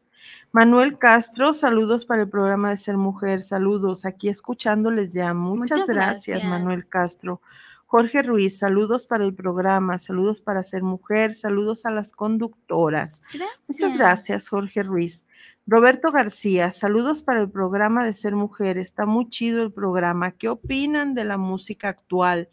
Manuel 0.52 0.98
Castro, 0.98 1.54
saludos 1.54 2.06
para 2.06 2.24
el 2.24 2.30
programa 2.30 2.70
de 2.70 2.78
Ser 2.78 2.96
Mujer, 2.98 3.44
saludos, 3.44 4.06
aquí 4.06 4.30
escuchándoles 4.30 5.12
ya. 5.12 5.34
Muchas, 5.34 5.80
Muchas 5.80 5.88
gracias, 5.88 6.28
gracias. 6.28 6.44
Manuel 6.50 6.88
Castro. 6.88 7.42
Jorge 7.88 8.24
Ruiz, 8.24 8.58
saludos 8.58 9.06
para 9.06 9.26
el 9.26 9.34
programa, 9.34 10.00
saludos 10.00 10.42
para 10.42 10.64
Ser 10.64 10.82
Mujer, 10.82 11.36
saludos 11.36 11.86
a 11.86 11.92
las 11.92 12.12
conductoras. 12.12 13.22
Muchas 13.68 13.98
gracias, 13.98 14.50
Jorge 14.50 14.84
Ruiz. 14.84 15.26
Roberto 15.68 16.12
García, 16.12 16.72
saludos 16.72 17.22
para 17.22 17.42
el 17.42 17.50
programa 17.50 18.04
de 18.04 18.14
Ser 18.14 18.36
Mujer. 18.36 18.78
Está 18.78 19.06
muy 19.06 19.30
chido 19.30 19.64
el 19.64 19.72
programa. 19.72 20.32
¿Qué 20.32 20.50
opinan 20.50 21.14
de 21.14 21.26
la 21.26 21.38
música 21.38 21.90
actual? 21.90 22.50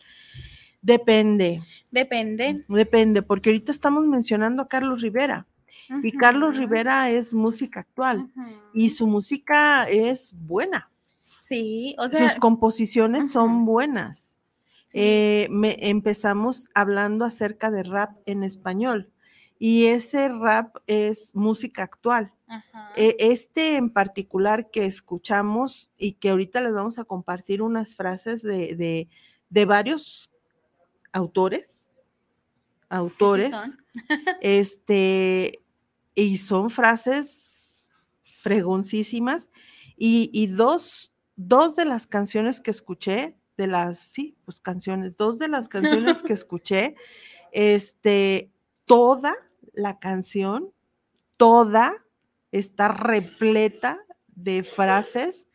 Depende, 0.81 1.63
Depende. 1.91 2.65
depende, 2.69 3.23
porque 3.23 3.51
ahorita 3.51 3.71
estamos 3.71 4.05
mencionando 4.07 4.63
a 4.63 4.69
Carlos 4.69 5.01
Rivera 5.01 5.47
y 6.03 6.13
Carlos 6.13 6.57
Rivera 6.57 7.11
es 7.11 7.33
música 7.35 7.81
actual 7.81 8.31
y 8.73 8.91
su 8.91 9.07
música 9.07 9.85
es 9.89 10.35
buena. 10.47 10.91
Sí, 11.41 11.95
o 11.99 12.09
sea, 12.09 12.29
Sus 12.29 12.39
composiciones 12.39 13.31
son 13.31 13.65
buenas. 13.65 14.35
sí, 14.87 14.99
Eh, 15.01 15.49
me- 15.51 15.77
empezamos 15.89 16.69
hablando 16.75 17.25
acerca 17.25 17.71
de 17.71 17.83
rap 17.83 18.17
en 18.27 18.43
español 18.43 19.11
y 19.59 19.87
ese 19.87 20.29
rap 20.29 20.77
es 20.87 21.35
música 21.35 21.83
actual. 21.83 22.33
E- 22.97 23.17
Este 23.19 23.77
en 23.77 23.89
particular 23.91 24.71
que 24.71 24.85
escuchamos 24.85 25.91
y 25.97 26.13
que 26.13 26.31
ahorita 26.31 26.61
les 26.61 26.75
vamos 26.75 26.99
a 26.99 27.05
compartir 27.05 27.63
unas 27.63 27.95
frases 27.97 28.43
de, 28.43 28.75
de- 28.77 29.09
de 29.49 29.65
varios 29.65 30.31
autores, 31.13 31.69
Sí, 31.69 31.79
sí 32.89 32.95
autores, 32.97 33.53
este, 34.43 35.62
y 36.15 36.37
son 36.39 36.71
frases 36.71 37.89
fregoncísimas 38.23 39.49
y, 39.97 40.31
y 40.33 40.47
dos, 40.49 41.13
dos 41.37 41.77
de 41.77 41.85
las 41.85 42.07
canciones 42.07 42.61
que 42.61 42.71
escuché, 42.71 43.39
de 43.57 43.67
las, 43.67 43.99
sí, 43.99 44.37
pues 44.45 44.61
canciones, 44.61 45.17
dos 45.17 45.39
de 45.39 45.49
las 45.49 45.69
canciones 45.69 46.23
que 46.23 46.33
escuché, 46.33 46.95
este, 47.53 48.51
toda 48.87 49.35
la 49.73 49.99
canción, 49.99 50.73
toda 51.37 52.05
está 52.51 52.89
repleta 52.89 53.99
de 54.29 54.63
frases 54.63 55.47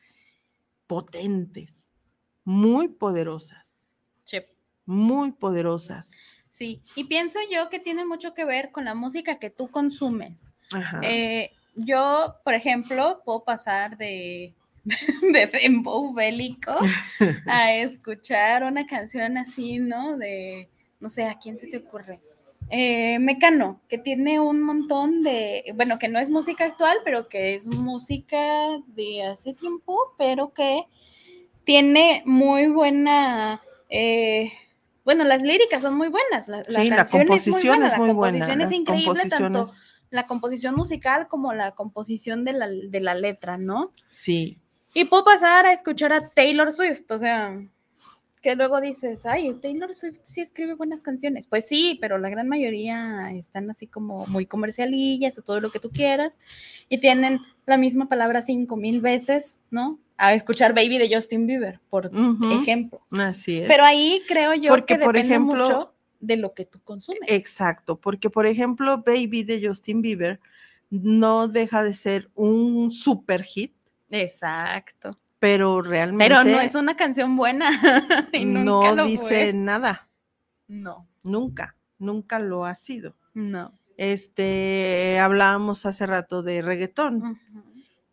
potentes, 0.88 1.92
muy 2.44 2.88
poderosas, 2.88 3.68
Sí. 4.24 4.40
muy 4.86 5.32
poderosas. 5.32 6.12
Sí, 6.50 6.82
y 6.96 7.04
pienso 7.06 7.40
yo 7.52 7.70
que 7.70 7.80
tiene 7.80 8.06
mucho 8.06 8.34
que 8.34 8.46
ver 8.46 8.72
con 8.72 8.86
la 8.86 8.96
música 8.96 9.40
que 9.40 9.50
tú 9.50 9.70
consumes. 9.70 10.50
Ajá. 10.72 11.02
Eh, 11.04 11.52
yo, 11.76 12.36
por 12.44 12.54
ejemplo, 12.54 13.22
puedo 13.24 13.44
pasar 13.44 13.98
de, 13.98 14.54
de 15.22 15.48
dembow 15.48 16.14
bélico 16.14 16.74
a 17.46 17.74
escuchar 17.74 18.64
una 18.64 18.88
canción 18.88 19.38
así, 19.38 19.78
¿no? 19.80 20.18
De, 20.18 20.70
no 21.00 21.10
sé, 21.10 21.26
¿a 21.26 21.38
quién 21.38 21.58
se 21.58 21.68
te 21.68 21.78
ocurre? 21.78 22.20
eh, 22.70 23.20
Mecano, 23.20 23.80
que 23.88 23.98
tiene 23.98 24.40
un 24.40 24.62
montón 24.62 25.24
de, 25.24 25.72
bueno, 25.76 26.00
que 26.00 26.10
no 26.10 26.20
es 26.20 26.30
música 26.30 26.66
actual, 26.66 26.98
pero 27.04 27.30
que 27.30 27.56
es 27.56 27.68
música 27.68 28.38
de 28.88 29.24
hace 29.24 29.54
tiempo, 29.54 29.98
pero 30.18 30.54
que 30.54 30.84
tiene 31.64 32.24
muy 32.26 32.68
buena, 32.68 33.62
eh, 33.90 34.52
bueno, 35.08 35.24
las 35.24 35.42
líricas 35.42 35.82
son 35.82 35.96
muy 35.96 36.10
buenas, 36.10 36.50
la, 36.50 36.66
Sí, 36.66 36.90
la 36.90 37.08
composición 37.08 37.82
es 37.82 37.98
muy 37.98 38.10
la 38.10 38.14
buena, 38.14 38.40
composición 38.40 38.60
es 38.60 38.72
increíble, 38.74 39.30
tanto 39.30 39.66
la 40.10 40.26
composición 40.26 40.76
musical 40.76 41.30
como 41.30 41.54
la 41.54 41.76
composición 41.76 42.44
de 42.44 42.52
la, 42.52 42.68
de 42.68 43.00
la 43.00 43.16
letra, 43.16 43.58
¿no? 43.58 43.94
Sí, 44.10 44.60
Y 44.94 45.06
puedo 45.06 45.24
pasar 45.24 45.66
a 45.66 45.72
escuchar 45.72 46.12
a 46.12 46.28
Taylor 46.28 46.74
Swift, 46.74 47.10
o 47.10 47.18
sea, 47.18 47.58
que 48.42 48.58
luego 48.58 48.82
dices, 48.82 49.26
ay, 49.26 49.54
Taylor 49.54 49.94
Swift 49.94 50.20
sí 50.26 50.42
escribe 50.42 50.74
buenas 50.74 51.02
canciones. 51.02 51.48
Pues 51.48 51.66
sí, 51.66 51.98
pero 52.02 52.18
la 52.18 52.30
gran 52.30 52.50
mayoría 52.50 53.32
están 53.32 53.70
así 53.70 53.88
como 53.88 54.28
muy 54.28 54.46
comercialillas 54.46 55.40
o 55.40 55.42
todo 55.42 55.62
lo 55.62 55.70
que 55.70 55.80
tú 55.80 55.90
quieras 55.90 56.38
y 56.90 56.98
tienen 56.98 57.40
la 57.66 57.78
misma 57.78 58.10
palabra 58.10 58.42
cinco 58.42 58.76
mil 58.76 59.00
veces, 59.00 59.62
¿no? 59.72 60.00
A 60.18 60.34
escuchar 60.34 60.74
Baby 60.74 60.98
de 60.98 61.14
Justin 61.14 61.46
Bieber, 61.48 61.80
por 61.90 62.10
ejemplo. 62.52 63.02
así 63.12 63.60
es. 63.60 63.68
Pero 63.68 63.86
ahí 63.86 64.22
creo 64.28 64.54
yo 64.56 64.70
Porque, 64.70 64.98
que 64.98 65.06
por 65.06 65.14
depende 65.14 65.34
ejemplo, 65.36 65.64
mucho 65.64 65.94
de 66.20 66.38
lo 66.38 66.54
que 66.56 66.66
tú 66.66 66.80
consumes. 66.84 67.22
Exacto, 67.28 68.00
porque 68.00 68.30
por 68.30 68.46
ejemplo, 68.48 69.04
Baby 69.06 69.44
de 69.44 69.68
Justin 69.68 70.02
Bieber 70.02 70.40
no 70.90 71.48
deja 71.48 71.84
de 71.84 71.94
ser 71.94 72.30
un 72.34 72.90
super 72.92 73.44
hit, 73.44 73.74
Exacto. 74.10 75.16
pero 75.38 75.82
realmente 75.82 76.34
Pero 76.34 76.44
no 76.44 76.60
es 76.60 76.74
una 76.76 76.96
canción 76.96 77.36
buena. 77.36 77.70
y 78.34 78.46
nunca 78.46 78.90
no 78.90 78.96
lo 78.96 79.06
dice 79.06 79.24
fue. 79.28 79.54
nada, 79.54 80.08
No, 80.68 81.08
nunca, 81.24 81.76
nunca 82.00 82.40
lo 82.40 82.66
ha 82.66 82.74
sido. 82.76 83.16
no. 83.34 83.72
Este, 84.00 85.18
hablábamos 85.20 85.88
hace 85.88 86.06
rato 86.06 86.44
de 86.44 86.62
reggaetón. 86.62 87.40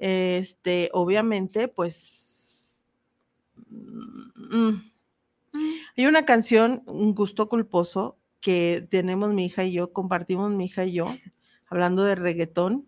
Este, 0.07 0.90
obviamente, 0.93 1.67
pues 1.67 2.79
mm, 3.71 4.75
hay 5.97 6.07
una 6.07 6.27
canción, 6.27 6.83
un 6.85 7.14
gusto 7.14 7.49
culposo, 7.49 8.19
que 8.38 8.87
tenemos 8.90 9.33
mi 9.33 9.47
hija 9.47 9.64
y 9.64 9.73
yo, 9.73 9.95
compartimos 9.95 10.51
mi 10.51 10.67
hija 10.67 10.85
y 10.85 10.93
yo, 10.93 11.07
hablando 11.69 12.05
de 12.05 12.17
reggaetón. 12.17 12.87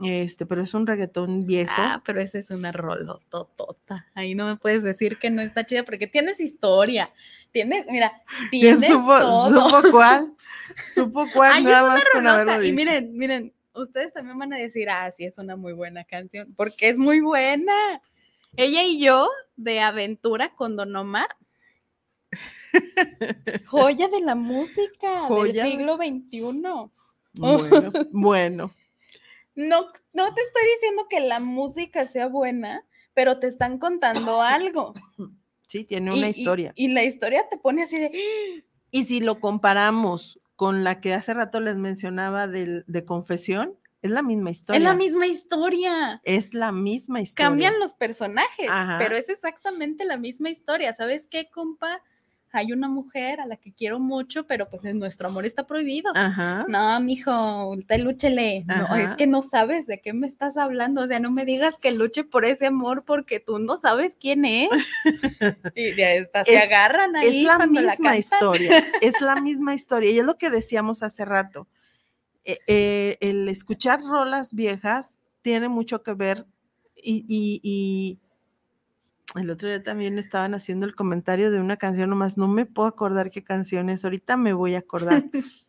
Este, 0.00 0.46
pero 0.46 0.62
es 0.62 0.72
un 0.72 0.86
reggaetón 0.86 1.44
viejo. 1.44 1.70
Ah, 1.76 2.02
pero 2.06 2.22
esa 2.22 2.38
es 2.38 2.48
una 2.48 2.72
rolototota. 2.72 4.06
Ahí 4.14 4.34
no 4.34 4.46
me 4.46 4.56
puedes 4.56 4.82
decir 4.82 5.18
que 5.18 5.28
no 5.28 5.42
está 5.42 5.66
chida 5.66 5.84
porque 5.84 6.06
tienes 6.06 6.40
historia. 6.40 7.12
Tienes, 7.52 7.84
mira, 7.90 8.22
¿Quién 8.50 8.80
tienes 8.80 8.88
supo, 8.88 9.18
todo. 9.18 9.68
supo 9.68 9.90
cuál? 9.90 10.34
Supo 10.94 11.26
cuál 11.34 11.52
Ay, 11.52 11.64
nada 11.64 11.88
más 11.88 12.04
con 12.10 12.26
haberlo 12.26 12.52
rolota. 12.52 12.66
Y 12.66 12.70
dicho. 12.70 12.76
miren, 12.76 13.18
miren, 13.18 13.54
ustedes 13.82 14.12
también 14.12 14.38
van 14.38 14.52
a 14.52 14.58
decir, 14.58 14.88
ah, 14.90 15.10
sí, 15.10 15.24
es 15.24 15.38
una 15.38 15.56
muy 15.56 15.72
buena 15.72 16.04
canción, 16.04 16.52
porque 16.56 16.88
es 16.88 16.98
muy 16.98 17.20
buena. 17.20 17.72
Ella 18.56 18.82
y 18.84 18.98
yo, 19.00 19.28
de 19.56 19.80
aventura 19.80 20.54
con 20.54 20.76
Don 20.76 20.94
Omar. 20.96 21.28
Joya 23.66 24.08
de 24.08 24.20
la 24.20 24.34
música 24.34 25.20
Joya 25.28 25.62
del 25.64 25.72
siglo 25.72 25.96
XXI. 25.96 26.90
Bueno, 27.40 27.92
bueno. 28.12 28.74
No, 29.54 29.86
no 30.12 30.34
te 30.34 30.40
estoy 30.42 30.62
diciendo 30.74 31.06
que 31.08 31.20
la 31.20 31.40
música 31.40 32.06
sea 32.06 32.28
buena, 32.28 32.84
pero 33.14 33.38
te 33.38 33.46
están 33.48 33.78
contando 33.78 34.42
algo. 34.42 34.94
Sí, 35.66 35.84
tiene 35.84 36.12
una 36.12 36.28
Y- 36.28 36.30
y- 36.30 36.38
historia. 36.40 36.72
Y, 36.76 36.88
la 36.88 37.02
historia 37.04 37.48
te 37.48 37.58
pone 37.58 37.82
así 37.82 37.98
de, 37.98 38.10
Y 38.90 39.04
si 39.04 39.20
lo 39.20 39.38
comparamos 39.40 40.40
con 40.58 40.82
la 40.82 41.00
que 41.00 41.14
hace 41.14 41.32
rato 41.34 41.60
les 41.60 41.76
mencionaba 41.76 42.48
del- 42.48 42.82
de 42.88 43.04
confesión, 43.04 43.76
es 44.02 44.10
la 44.10 44.22
misma 44.22 44.50
historia. 44.50 44.76
es 44.78 44.82
la 44.82 44.94
misma 44.94 45.26
historia. 45.28 46.20
Es 46.24 46.52
la 46.52 46.72
misma 46.72 47.20
historia. 47.20 47.48
Cambian 47.48 47.78
los 47.78 47.94
personajes, 47.94 48.66
Ajá. 48.68 48.96
pero 48.98 49.14
es 49.16 49.28
exactamente 49.28 50.04
la 50.04 50.16
misma 50.16 50.50
historia. 50.50 50.92
¿Sabes 50.94 51.28
qué, 51.30 51.48
compa? 51.48 52.02
Hay 52.52 52.72
una 52.72 52.88
mujer 52.88 53.40
a 53.40 53.46
la 53.46 53.56
que 53.56 53.72
quiero 53.72 53.98
mucho, 54.00 54.46
pero 54.46 54.68
pues 54.70 54.82
nuestro 54.94 55.28
amor 55.28 55.44
está 55.44 55.66
prohibido. 55.66 56.10
No, 56.68 56.98
mijo, 57.00 57.68
usted 57.68 57.98
lúchele. 57.98 58.64
No, 58.66 58.96
es 58.96 59.14
que 59.16 59.26
no 59.26 59.42
sabes 59.42 59.86
de 59.86 60.00
qué 60.00 60.12
me 60.14 60.26
estás 60.26 60.56
hablando. 60.56 61.02
O 61.02 61.06
sea, 61.06 61.20
no 61.20 61.30
me 61.30 61.44
digas 61.44 61.76
que 61.78 61.92
luche 61.92 62.24
por 62.24 62.44
ese 62.44 62.66
amor 62.66 63.04
porque 63.04 63.38
tú 63.40 63.58
no 63.58 63.76
sabes 63.76 64.16
quién 64.18 64.44
es. 64.44 64.70
y 65.74 65.90
de 65.92 66.18
hasta 66.20 66.44
se 66.44 66.58
agarran 66.58 67.16
ahí 67.16 67.38
Es 67.38 67.44
la 67.44 67.56
cuando 67.56 67.80
misma 67.80 68.16
historia. 68.16 68.84
Es 69.02 69.20
la 69.20 69.36
misma 69.40 69.74
historia. 69.74 70.10
Y 70.10 70.18
es 70.18 70.24
lo 70.26 70.38
que 70.38 70.50
decíamos 70.50 71.02
hace 71.02 71.24
rato. 71.24 71.66
Eh, 72.44 72.58
eh, 72.66 73.18
el 73.20 73.48
escuchar 73.48 74.00
rolas 74.02 74.54
viejas 74.54 75.18
tiene 75.42 75.68
mucho 75.68 76.02
que 76.02 76.14
ver 76.14 76.46
y, 76.96 77.24
y- 77.28 77.60
y 77.62 78.18
el 79.34 79.50
otro 79.50 79.68
día 79.68 79.82
también 79.82 80.18
estaban 80.18 80.54
haciendo 80.54 80.86
el 80.86 80.94
comentario 80.94 81.50
de 81.50 81.60
una 81.60 81.76
canción, 81.76 82.10
nomás 82.10 82.38
no 82.38 82.48
me 82.48 82.66
puedo 82.66 82.88
acordar 82.88 83.30
qué 83.30 83.44
canción 83.44 83.90
es, 83.90 84.04
ahorita 84.04 84.36
me 84.36 84.52
voy 84.52 84.74
a 84.74 84.78
acordar. 84.78 85.24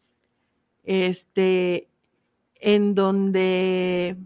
este, 0.84 1.89
en 2.56 2.95
donde 2.95 4.17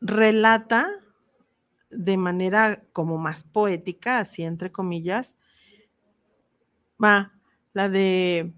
relata 0.00 0.88
de 1.90 2.16
manera 2.16 2.84
como 2.92 3.18
más 3.18 3.44
poética, 3.44 4.18
así 4.18 4.42
entre 4.42 4.72
comillas, 4.72 5.34
va, 7.02 7.32
la 7.72 7.88
de 7.88 8.52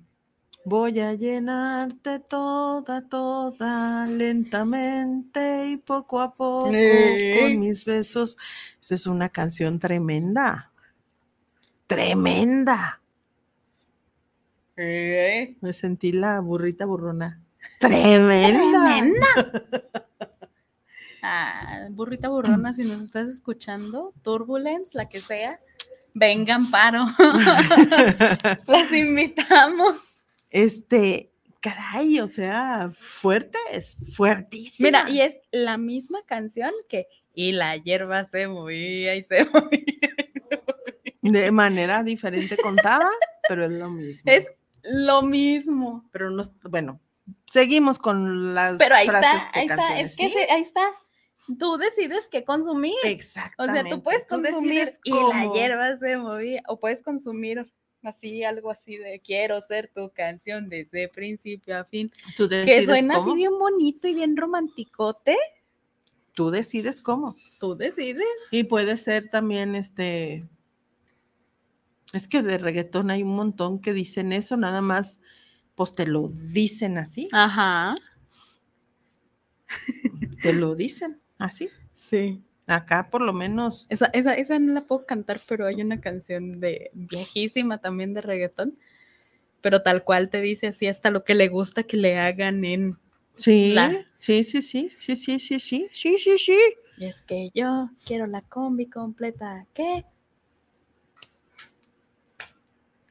voy 0.68 1.00
a 1.00 1.14
llenarte 1.14 2.18
toda, 2.20 3.08
toda, 3.08 4.06
lentamente 4.06 5.66
y 5.68 5.76
poco 5.78 6.20
a 6.20 6.34
poco 6.34 6.70
Sí. 6.72 7.38
con 7.40 7.58
mis 7.58 7.84
besos. 7.84 8.36
Esa 8.80 8.94
es 8.94 9.06
una 9.06 9.28
canción 9.30 9.78
tremenda, 9.78 10.70
tremenda. 11.86 13.00
Me 14.76 15.72
sentí 15.72 16.12
la 16.12 16.38
burrita 16.40 16.84
burrona. 16.86 17.40
Tremenda. 17.80 18.84
Tremenda. 18.84 19.26
Ah, 21.20 21.88
burrita 21.90 22.28
burrona, 22.28 22.72
si 22.72 22.84
nos 22.84 23.02
estás 23.02 23.28
escuchando, 23.28 24.14
Turbulence, 24.22 24.96
la 24.96 25.08
que 25.08 25.18
sea, 25.20 25.58
vengan 26.14 26.70
paro. 26.70 27.06
Las 28.66 28.92
invitamos. 28.92 29.96
Este, 30.50 31.32
caray, 31.60 32.20
o 32.20 32.28
sea, 32.28 32.90
fuerte, 32.96 33.58
es 33.72 33.96
fuertísima. 34.14 34.86
Mira, 35.04 35.10
y 35.10 35.20
es 35.20 35.38
la 35.50 35.76
misma 35.78 36.22
canción 36.26 36.72
que 36.88 37.06
y 37.34 37.52
la 37.52 37.76
hierba 37.76 38.24
se 38.24 38.48
movía 38.48 39.14
y 39.16 39.22
se 39.22 39.44
movía. 39.52 40.10
de 41.22 41.50
manera 41.50 42.02
diferente 42.02 42.56
contada, 42.56 43.08
pero 43.48 43.64
es 43.64 43.70
lo 43.70 43.90
mismo. 43.90 44.22
Es 44.32 44.46
lo 44.82 45.22
mismo. 45.22 46.08
pero 46.12 46.30
no, 46.30 46.42
bueno, 46.70 47.00
seguimos 47.52 47.98
con 47.98 48.54
las 48.54 48.76
Pero 48.78 48.94
ahí 48.94 49.06
frases 49.06 49.42
está, 49.42 49.52
de 49.52 49.60
ahí 49.60 49.66
está, 49.66 50.00
es 50.00 50.16
que 50.16 50.26
¿sí? 50.28 50.32
se- 50.32 50.50
ahí 50.50 50.62
está. 50.62 50.88
Tú 51.58 51.78
decides 51.78 52.28
qué 52.30 52.44
consumir. 52.44 52.94
O 53.04 53.06
Exactamente. 53.08 53.88
sea, 53.88 53.96
tú 53.96 54.02
puedes 54.02 54.26
consumir 54.26 54.86
y 55.04 55.10
la 55.12 55.50
hierba 55.54 55.96
se 55.96 56.16
movía, 56.18 56.62
o 56.68 56.78
puedes 56.78 57.02
consumir 57.02 57.72
así, 58.02 58.44
algo 58.44 58.70
así 58.70 58.96
de 58.96 59.20
quiero 59.20 59.60
ser 59.60 59.90
tu 59.94 60.10
canción 60.10 60.68
desde 60.68 61.08
principio 61.08 61.78
a 61.78 61.84
fin. 61.84 62.10
Tú 62.36 62.48
Que 62.48 62.84
suena 62.84 63.16
cómo. 63.16 63.30
así 63.30 63.36
bien 63.36 63.58
bonito 63.58 64.08
y 64.08 64.14
bien 64.14 64.36
romanticote. 64.36 65.36
Tú 66.34 66.50
decides 66.50 67.02
cómo. 67.02 67.34
Tú 67.58 67.76
decides. 67.76 68.24
Y 68.52 68.64
puede 68.64 68.96
ser 68.96 69.28
también 69.28 69.74
este. 69.74 70.48
Es 72.12 72.28
que 72.28 72.42
de 72.42 72.56
reggaetón 72.58 73.10
hay 73.10 73.22
un 73.22 73.34
montón 73.34 73.80
que 73.80 73.92
dicen 73.92 74.32
eso, 74.32 74.56
nada 74.56 74.80
más, 74.80 75.18
pues 75.74 75.92
te 75.92 76.06
lo 76.06 76.28
dicen 76.28 76.96
así, 76.96 77.28
Ajá. 77.32 77.94
te 80.42 80.52
lo 80.52 80.74
dicen 80.74 81.20
así. 81.38 81.68
Sí. 81.94 82.42
Acá 82.68 83.08
por 83.10 83.22
lo 83.22 83.32
menos, 83.32 83.86
Esa, 83.88 84.06
esa, 84.12 84.34
esa 84.34 84.58
no 84.58 84.74
la 84.74 84.82
puedo 84.82 85.06
cantar, 85.06 85.40
pero 85.48 85.66
hay 85.66 85.80
una 85.80 86.00
canción 86.00 86.60
de 86.60 86.90
viejísima 86.92 87.78
también 87.78 88.12
de 88.14 88.20
reggaetón. 88.20 88.78
Pero 89.62 89.82
tal 89.82 90.04
cual 90.04 90.28
te 90.28 90.40
dice 90.40 90.68
así 90.68 90.86
hasta 90.86 91.10
lo 91.10 91.24
que 91.24 91.34
le 91.34 91.48
gusta 91.48 91.82
que 91.82 91.96
le 91.96 92.18
hagan 92.18 92.64
en. 92.64 92.98
sí, 93.36 93.72
La- 93.72 94.06
sí, 94.18 94.44
sí, 94.44 94.62
sí, 94.62 94.90
sí, 94.90 95.16
sí, 95.16 95.38
sí, 95.40 95.58
sí, 95.58 95.88
sí, 95.92 96.18
sí, 96.18 96.38
sí. 96.38 96.58
Y 96.98 97.06
es 97.06 97.22
que 97.22 97.50
yo 97.54 97.90
quiero 98.04 98.26
la 98.26 98.42
combi 98.42 98.86
completa. 98.86 99.66
¿Qué? 99.72 100.04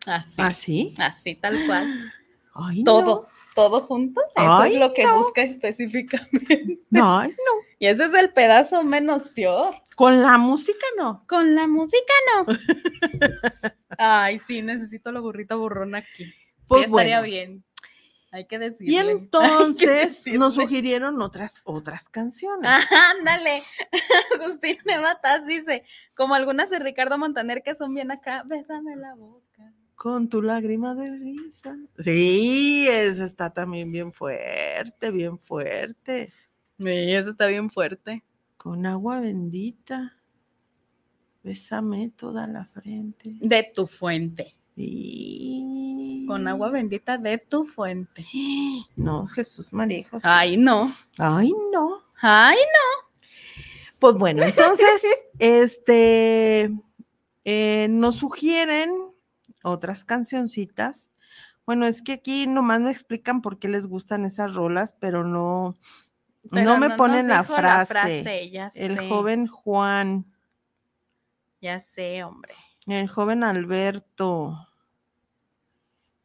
Así. 0.05 0.36
Así. 0.41 0.93
Así, 0.97 1.36
tal 1.36 1.66
cual. 1.66 2.14
Ay, 2.53 2.84
Todo. 2.84 3.28
Todo 3.58 3.82
junto. 3.82 4.22
Eso 4.36 4.62
Ay, 4.62 4.76
es 4.76 4.80
lo 4.80 4.93
que 4.93 5.03
no. 5.03 5.18
busca 5.18 5.41
específicamente. 5.41 6.78
No, 6.91 7.24
no. 7.28 7.34
Y 7.80 7.88
ese 7.88 8.05
es 8.05 8.14
el 8.14 8.32
pedazo 8.32 8.84
menos 8.84 9.24
peor. 9.30 9.74
Con 9.95 10.22
la 10.22 10.38
música 10.38 10.86
no. 10.95 11.24
Con 11.28 11.55
la 11.55 11.66
música 11.66 12.14
no. 12.36 12.45
Ay, 13.97 14.38
sí, 14.38 14.62
necesito 14.62 15.12
la 15.12 15.22
burrita 15.22 15.55
burrona 15.55 15.97
aquí. 15.97 16.26
Sí, 16.26 16.34
Pues 16.68 16.86
estaría 16.86 17.18
bueno. 17.20 17.32
bien. 17.34 17.64
Hay 18.32 18.45
que 18.45 18.60
decirle. 18.60 18.93
Y 18.93 18.97
entonces 18.97 20.22
nos 20.28 20.53
sugirieron 20.53 21.20
otras, 21.20 21.62
otras 21.64 22.10
canciones. 22.10 22.70
Ándale. 23.18 23.64
Agustín 24.39 24.78
Nevatas 24.86 25.47
dice, 25.47 25.84
como 26.16 26.36
algunas 26.36 26.70
de 26.70 26.78
Ricardo 26.78 27.18
Montaner 27.18 27.64
que 27.64 27.74
son 27.74 27.95
bien 27.95 28.12
acá, 28.12 28.43
bésame 28.45 28.95
la 28.97 29.16
boca. 29.16 29.74
Con 29.97 30.29
tu 30.29 30.43
lágrima 30.43 30.93
de 30.93 31.09
risa. 31.17 31.75
Sí, 31.97 32.87
esa 32.87 33.25
está 33.25 33.49
también 33.49 33.91
bien 33.91 34.13
fuerte, 34.13 35.09
bien 35.09 35.39
fuerte. 35.39 36.31
Sí, 36.77 36.87
eso 36.87 37.31
está 37.31 37.47
bien 37.47 37.71
fuerte. 37.71 38.23
Con 38.57 38.85
agua 38.85 39.19
bendita. 39.19 40.15
Bésame 41.41 42.11
toda 42.15 42.45
la 42.45 42.63
frente. 42.65 43.37
De 43.39 43.71
tu 43.73 43.87
fuente. 43.87 44.55
Y... 44.75 46.25
Con 46.27 46.47
agua 46.47 46.69
bendita 46.69 47.17
de 47.17 47.39
tu 47.39 47.65
fuente. 47.65 48.23
No, 48.95 49.25
Jesús 49.25 49.73
María. 49.73 50.07
José. 50.07 50.27
Ay, 50.29 50.57
no. 50.57 50.93
Ay, 51.17 51.51
no. 51.73 52.03
Ay, 52.21 52.57
Pues 53.97 54.15
bueno, 54.15 54.43
entonces, 54.43 55.01
este, 55.39 56.71
eh, 57.45 57.87
nos 57.89 58.17
sugieren 58.17 59.16
otras 59.70 60.03
cancioncitas. 60.05 61.09
Bueno, 61.65 61.86
es 61.86 62.01
que 62.01 62.13
aquí 62.13 62.47
nomás 62.47 62.80
me 62.82 62.91
explican 62.91 63.41
por 63.41 63.59
qué 63.59 63.68
les 63.68 63.88
gustan 63.88 64.24
esas 64.26 64.53
rolas, 64.53 64.93
pero 64.99 65.24
no, 65.24 65.76
Pero 66.49 66.63
no 66.63 66.78
me 66.78 66.91
ponen 66.95 67.28
la 67.28 67.43
frase. 67.43 68.49
ya 68.49 68.72
El 68.74 68.97
sé, 68.97 69.09
joven 69.09 69.47
Juan, 69.47 70.26
Ya 71.61 71.80
sé, 71.80 72.24
hombre. 72.24 72.53
el 72.86 73.07
joven 73.09 73.43
Alberto. 73.43 74.68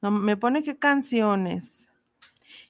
No, 0.00 0.10
me 0.10 0.36
pone 0.36 0.62
qué 0.62 0.78
canciones. 0.78 1.88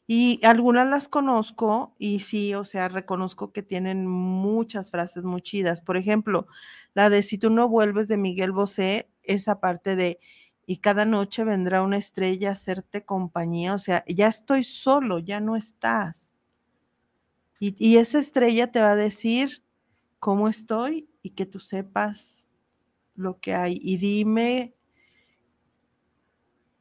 Y 0.06 0.40
algunas 0.44 0.86
las 0.88 1.08
conozco 1.08 1.94
y 1.98 2.20
sí, 2.20 2.54
o 2.54 2.64
sea, 2.64 2.88
reconozco 2.88 3.52
que 3.52 3.62
tienen 3.62 4.06
muchas 4.06 4.90
frases 4.90 5.24
muy 5.24 5.40
chidas. 5.42 5.80
Por 5.80 5.96
ejemplo, 5.96 6.46
la 6.94 7.08
de 7.08 7.22
Si 7.22 7.38
tú 7.38 7.50
no 7.50 7.68
vuelves 7.68 8.08
de 8.08 8.16
Miguel 8.16 8.52
Bosé, 8.52 9.10
esa 9.22 9.60
parte 9.60 9.94
de 9.96 10.18
y 10.72 10.78
cada 10.78 11.04
noche 11.04 11.44
vendrá 11.44 11.82
una 11.82 11.98
estrella 11.98 12.48
a 12.48 12.52
hacerte 12.52 13.04
compañía, 13.04 13.74
o 13.74 13.78
sea, 13.78 14.06
ya 14.08 14.28
estoy 14.28 14.64
solo, 14.64 15.18
ya 15.18 15.38
no 15.38 15.54
estás. 15.54 16.32
Y, 17.60 17.76
y 17.78 17.98
esa 17.98 18.18
estrella 18.18 18.70
te 18.70 18.80
va 18.80 18.92
a 18.92 18.96
decir 18.96 19.62
cómo 20.18 20.48
estoy 20.48 21.10
y 21.20 21.32
que 21.32 21.44
tú 21.44 21.60
sepas 21.60 22.48
lo 23.14 23.38
que 23.38 23.54
hay. 23.54 23.78
Y 23.82 23.98
dime 23.98 24.74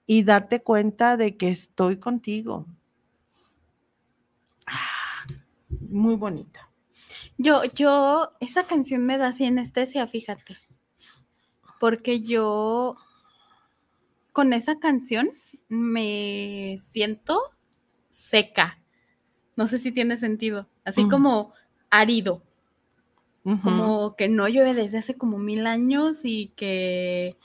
y 0.05 0.23
date 0.23 0.61
cuenta 0.61 1.17
de 1.17 1.35
que 1.35 1.49
estoy 1.49 1.97
contigo. 1.97 2.67
Ah, 4.67 5.25
muy 5.81 6.15
bonita. 6.15 6.71
Yo, 7.37 7.65
yo, 7.75 8.31
esa 8.39 8.63
canción 8.63 9.05
me 9.05 9.17
da 9.17 9.27
así 9.27 9.51
fíjate. 10.09 10.57
Porque 11.77 12.21
yo 12.21 12.95
con 14.31 14.53
esa 14.53 14.79
canción 14.79 15.29
me 15.69 16.77
siento 16.81 17.39
seca. 18.09 18.79
No 19.55 19.67
sé 19.67 19.77
si 19.77 19.91
tiene 19.91 20.17
sentido. 20.17 20.67
Así 20.85 21.01
Ujú. 21.01 21.09
como 21.11 21.53
árido. 21.89 22.41
Como 23.43 24.15
que 24.15 24.29
no 24.29 24.47
llueve 24.47 24.75
desde 24.75 24.99
hace 24.99 25.15
como 25.15 25.39
mil 25.39 25.65
años 25.65 26.21
y 26.25 26.51
que 26.55 27.37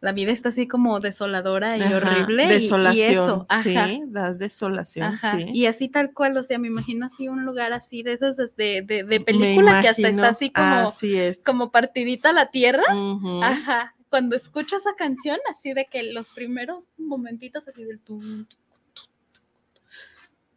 la 0.00 0.12
vida 0.12 0.30
está 0.32 0.48
así 0.50 0.66
como 0.66 1.00
desoladora 1.00 1.76
y 1.76 1.82
Ajá, 1.82 1.96
horrible. 1.96 2.46
Desolación. 2.46 2.96
Y, 2.96 3.12
eso, 3.12 3.46
ajá. 3.48 3.86
Sí, 3.88 4.02
da 4.06 4.32
desolación. 4.32 5.04
Ajá, 5.06 5.36
sí. 5.36 5.46
y 5.52 5.66
así 5.66 5.88
tal 5.88 6.12
cual, 6.14 6.36
o 6.38 6.42
sea, 6.42 6.58
me 6.58 6.68
imagino 6.68 7.06
así 7.06 7.28
un 7.28 7.44
lugar 7.44 7.72
así 7.72 8.02
de 8.02 8.12
esas 8.14 8.36
de, 8.36 8.82
de, 8.82 9.04
de 9.04 9.20
película 9.20 9.82
que 9.82 9.88
hasta 9.88 10.08
está 10.08 10.28
así 10.28 10.50
como, 10.50 10.66
Así 10.88 11.16
es. 11.18 11.42
como 11.44 11.70
partidita 11.70 12.32
la 12.32 12.50
tierra. 12.50 12.84
Ajá. 13.42 13.95
Cuando 14.16 14.34
escucho 14.34 14.76
esa 14.76 14.94
canción, 14.96 15.38
así 15.50 15.74
de 15.74 15.84
que 15.84 16.02
los 16.02 16.30
primeros 16.30 16.88
momentitos 16.96 17.68
así 17.68 17.84
del 17.84 18.00
tum, 18.00 18.18
tum, 18.18 18.46
tum, 18.46 18.64
tum, 18.94 19.04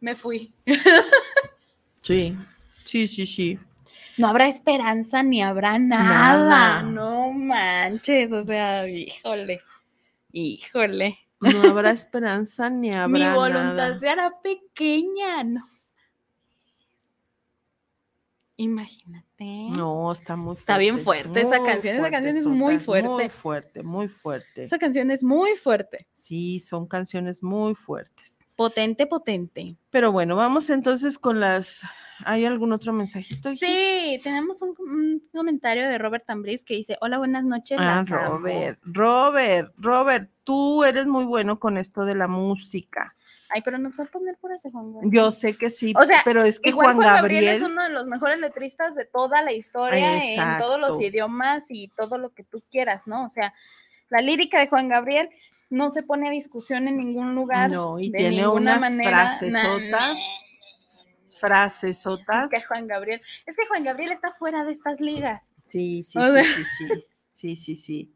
me 0.00 0.16
fui. 0.16 0.50
Sí, 2.00 2.34
sí, 2.84 3.06
sí, 3.06 3.26
sí. 3.26 3.58
No 4.16 4.28
habrá 4.28 4.48
esperanza 4.48 5.22
ni 5.22 5.42
habrá 5.42 5.78
nada. 5.78 6.42
Nada. 6.42 6.82
No 6.84 7.32
manches, 7.32 8.32
o 8.32 8.42
sea, 8.42 8.88
híjole. 8.88 9.60
Híjole. 10.32 11.18
No 11.40 11.60
habrá 11.68 11.90
esperanza 11.90 12.70
ni 12.70 12.94
habrá 12.94 13.08
Mi 13.08 13.36
voluntad 13.36 13.74
nada. 13.74 14.00
se 14.00 14.08
hará 14.08 14.40
pequeña, 14.42 15.44
no. 15.44 15.68
Imagínate. 18.60 19.68
No, 19.76 20.12
está 20.12 20.36
muy 20.36 20.54
fuerte. 20.54 20.60
Está 20.60 20.78
bien 20.78 20.98
fuerte 20.98 21.40
esa 21.40 21.64
canción, 21.64 21.96
esa 21.96 22.10
canción 22.10 22.36
es 22.36 22.46
muy 22.46 22.78
fuertezota, 22.78 23.08
Muy 23.22 23.28
fuerte. 23.28 23.30
fuerte, 23.30 23.82
muy 23.82 24.08
fuerte. 24.08 24.62
Esa 24.64 24.78
canción 24.78 25.10
es 25.10 25.22
muy 25.24 25.56
fuerte. 25.56 26.06
Sí, 26.12 26.60
son 26.60 26.86
canciones 26.86 27.42
muy 27.42 27.74
fuertes. 27.74 28.38
Potente, 28.56 29.06
potente. 29.06 29.76
Pero 29.88 30.12
bueno, 30.12 30.36
vamos 30.36 30.68
entonces 30.68 31.18
con 31.18 31.40
las. 31.40 31.80
¿Hay 32.26 32.44
algún 32.44 32.74
otro 32.74 32.92
mensajito? 32.92 33.50
Sí, 33.56 34.20
tenemos 34.22 34.60
un, 34.60 34.74
un 34.78 35.22
comentario 35.32 35.88
de 35.88 35.96
Robert 35.96 36.26
Tambris 36.26 36.62
que 36.62 36.74
dice: 36.74 36.98
Hola, 37.00 37.16
buenas 37.16 37.44
noches. 37.44 37.78
Ah, 37.80 38.04
las 38.06 38.10
amo". 38.10 38.36
Robert, 38.36 38.78
Robert, 38.82 39.72
Robert, 39.78 40.30
tú 40.44 40.84
eres 40.84 41.06
muy 41.06 41.24
bueno 41.24 41.58
con 41.58 41.78
esto 41.78 42.04
de 42.04 42.14
la 42.14 42.28
música. 42.28 43.16
Ay, 43.52 43.62
pero 43.62 43.78
nos 43.78 43.98
va 43.98 44.04
a 44.04 44.06
poner 44.06 44.36
por 44.36 44.52
ese 44.52 44.70
Juan 44.70 44.92
Gabriel. 44.92 45.12
Yo 45.12 45.30
sé 45.32 45.56
que 45.56 45.70
sí, 45.70 45.92
O 45.96 46.04
sea, 46.04 46.22
pero 46.24 46.44
es 46.44 46.60
que 46.60 46.70
Igual 46.70 46.94
Juan 46.94 47.16
Gabriel, 47.16 47.48
es 47.48 47.62
uno 47.62 47.82
de 47.82 47.90
los 47.90 48.06
mejores 48.06 48.38
letristas 48.38 48.94
de 48.94 49.04
toda 49.04 49.42
la 49.42 49.52
historia, 49.52 50.18
en 50.34 50.58
todos 50.58 50.78
los 50.78 51.00
idiomas 51.00 51.66
y 51.68 51.88
todo 51.88 52.18
lo 52.18 52.32
que 52.32 52.44
tú 52.44 52.62
quieras, 52.70 53.06
¿no? 53.06 53.26
O 53.26 53.30
sea, 53.30 53.54
la 54.08 54.20
lírica 54.20 54.60
de 54.60 54.68
Juan 54.68 54.88
Gabriel 54.88 55.30
no 55.68 55.90
se 55.92 56.02
pone 56.02 56.28
a 56.28 56.30
discusión 56.30 56.88
en 56.88 56.98
ningún 56.98 57.34
lugar. 57.34 57.70
no, 57.70 57.98
y 57.98 58.10
de 58.10 58.18
tiene 58.18 58.36
ninguna 58.36 58.76
unas 58.76 58.80
manera. 58.80 59.36
Frasesotas, 59.38 60.18
frasesotas. 61.38 62.44
Es 62.44 62.50
que 62.50 62.66
Juan 62.66 62.86
Gabriel, 62.86 63.22
es 63.46 63.56
que 63.56 63.66
Juan 63.66 63.84
Gabriel 63.84 64.12
está 64.12 64.32
fuera 64.32 64.64
de 64.64 64.72
estas 64.72 65.00
ligas. 65.00 65.50
Sí, 65.66 66.02
sí, 66.02 66.18
O 66.18 66.32
sí, 66.32 66.44
sí, 66.44 66.64
sí, 66.64 67.04
sí, 67.28 67.56
sí, 67.56 67.76
sí. 67.76 68.14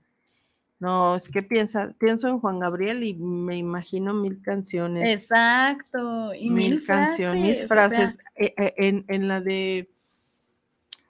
No, 0.84 1.16
es 1.16 1.30
que 1.30 1.42
piensa, 1.42 1.94
pienso 1.98 2.28
en 2.28 2.40
Juan 2.40 2.58
Gabriel 2.58 3.02
y 3.04 3.14
me 3.14 3.56
imagino 3.56 4.12
mil 4.12 4.42
canciones. 4.42 5.08
Exacto. 5.08 6.34
Y 6.34 6.50
mil, 6.50 6.84
canciones, 6.84 7.42
mis 7.42 7.66
frases. 7.66 7.98
o 7.98 8.00
sea, 8.02 8.08
frases. 8.08 8.18
eh, 8.34 8.54
eh, 8.58 8.74
en, 8.76 9.04
en 9.08 9.26
la 9.26 9.40
de 9.40 9.88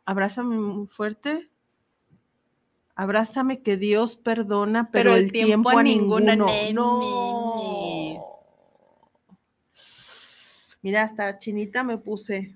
Abrázame 0.04 0.58
muy 0.58 0.86
fuerte. 0.86 1.50
Abrázame 2.94 3.62
que 3.62 3.76
Dios 3.76 4.16
perdona, 4.16 4.90
pero, 4.92 5.16
el 5.16 5.32
tiempo, 5.32 5.70
a 5.70 5.82
ninguno. 5.82 6.46
nenis. 6.46 6.72
No. 6.72 8.22
Mira, 10.82 11.02
hasta 11.02 11.36
chinita 11.40 11.82
me 11.82 11.98
puse. 11.98 12.54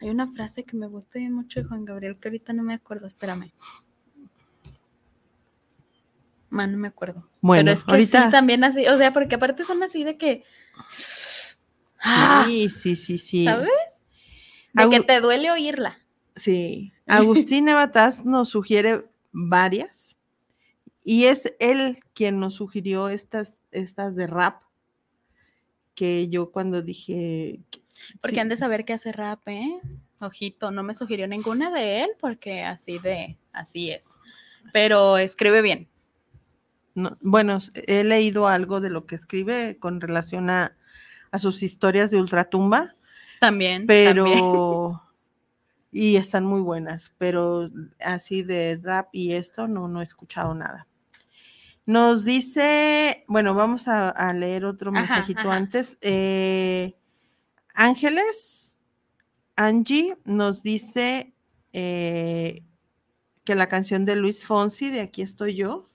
Hay 0.00 0.08
una 0.08 0.26
frase 0.26 0.64
que 0.64 0.74
me 0.74 0.86
gusta 0.86 1.18
bien 1.18 1.34
mucho 1.34 1.60
de 1.60 1.66
Juan 1.66 1.84
Gabriel 1.84 2.16
que 2.18 2.28
ahorita 2.28 2.54
no 2.54 2.62
me 2.62 2.72
acuerdo, 2.72 3.06
espérame. 3.06 3.52
Man, 6.56 6.72
no 6.72 6.78
me 6.78 6.88
acuerdo. 6.88 7.28
Bueno, 7.40 7.66
Pero 7.66 7.78
es 7.78 7.84
que 7.84 7.90
ahorita. 7.92 8.24
sí, 8.26 8.30
también 8.32 8.64
así, 8.64 8.86
o 8.86 8.96
sea, 8.98 9.12
porque 9.12 9.34
aparte 9.36 9.64
son 9.64 9.82
así 9.82 10.02
de 10.04 10.16
que. 10.16 10.44
¡Ah! 12.00 12.44
Sí, 12.46 12.68
sí, 12.68 12.96
sí, 12.96 13.18
sí. 13.18 13.44
¿Sabes? 13.44 13.70
De 14.72 14.88
que 14.90 15.00
te 15.00 15.20
duele 15.20 15.50
oírla. 15.50 15.98
Sí. 16.34 16.92
Agustín 17.06 17.68
Evataz 17.68 18.24
nos 18.24 18.48
sugiere 18.50 19.06
varias 19.32 20.16
y 21.02 21.24
es 21.26 21.54
él 21.60 21.98
quien 22.14 22.38
nos 22.40 22.54
sugirió 22.54 23.08
estas, 23.08 23.58
estas 23.70 24.16
de 24.16 24.26
rap 24.26 24.62
que 25.94 26.28
yo 26.28 26.50
cuando 26.52 26.82
dije... 26.82 27.60
que- 27.70 27.80
Porque 28.20 28.34
sí, 28.36 28.40
han 28.40 28.48
de 28.50 28.56
saber 28.56 28.84
que 28.84 28.92
hace 28.92 29.12
rap, 29.12 29.46
¿eh? 29.48 29.80
Ojito, 30.20 30.70
no 30.70 30.82
me 30.82 30.94
sugirió 30.94 31.26
ninguna 31.26 31.70
de 31.70 32.02
él 32.04 32.10
porque 32.20 32.62
así 32.62 32.98
de, 32.98 33.38
así 33.52 33.90
es. 33.90 34.08
Pero 34.72 35.16
escribe 35.16 35.62
bien. 35.62 35.88
No, 36.96 37.16
bueno, 37.20 37.58
he 37.74 38.02
leído 38.02 38.48
algo 38.48 38.80
de 38.80 38.90
lo 38.90 39.06
que 39.06 39.14
escribe 39.14 39.78
con 39.78 40.00
relación 40.00 40.50
a, 40.50 40.76
a 41.30 41.38
sus 41.38 41.62
historias 41.62 42.10
de 42.10 42.16
ultratumba, 42.18 42.96
También. 43.40 43.86
también. 43.86 43.86
pero... 43.86 45.02
Y 45.92 46.16
están 46.16 46.44
muy 46.44 46.60
buenas, 46.60 47.14
pero 47.16 47.70
así 48.04 48.42
de 48.42 48.78
rap 48.82 49.08
y 49.12 49.32
esto 49.32 49.66
no, 49.66 49.88
no 49.88 50.00
he 50.00 50.04
escuchado 50.04 50.52
nada. 50.52 50.86
Nos 51.86 52.24
dice, 52.26 53.24
bueno, 53.28 53.54
vamos 53.54 53.88
a, 53.88 54.10
a 54.10 54.34
leer 54.34 54.66
otro 54.66 54.90
Ajá, 54.90 55.00
mensajito 55.00 55.40
ajá. 55.40 55.54
antes. 55.56 55.96
Eh, 56.02 56.96
Ángeles, 57.72 58.78
Angie 59.54 60.18
nos 60.26 60.62
dice 60.62 61.32
eh, 61.72 62.62
que 63.44 63.54
la 63.54 63.68
canción 63.68 64.04
de 64.04 64.16
Luis 64.16 64.44
Fonsi, 64.44 64.90
de 64.90 65.00
Aquí 65.00 65.22
estoy 65.22 65.54
yo, 65.54 65.88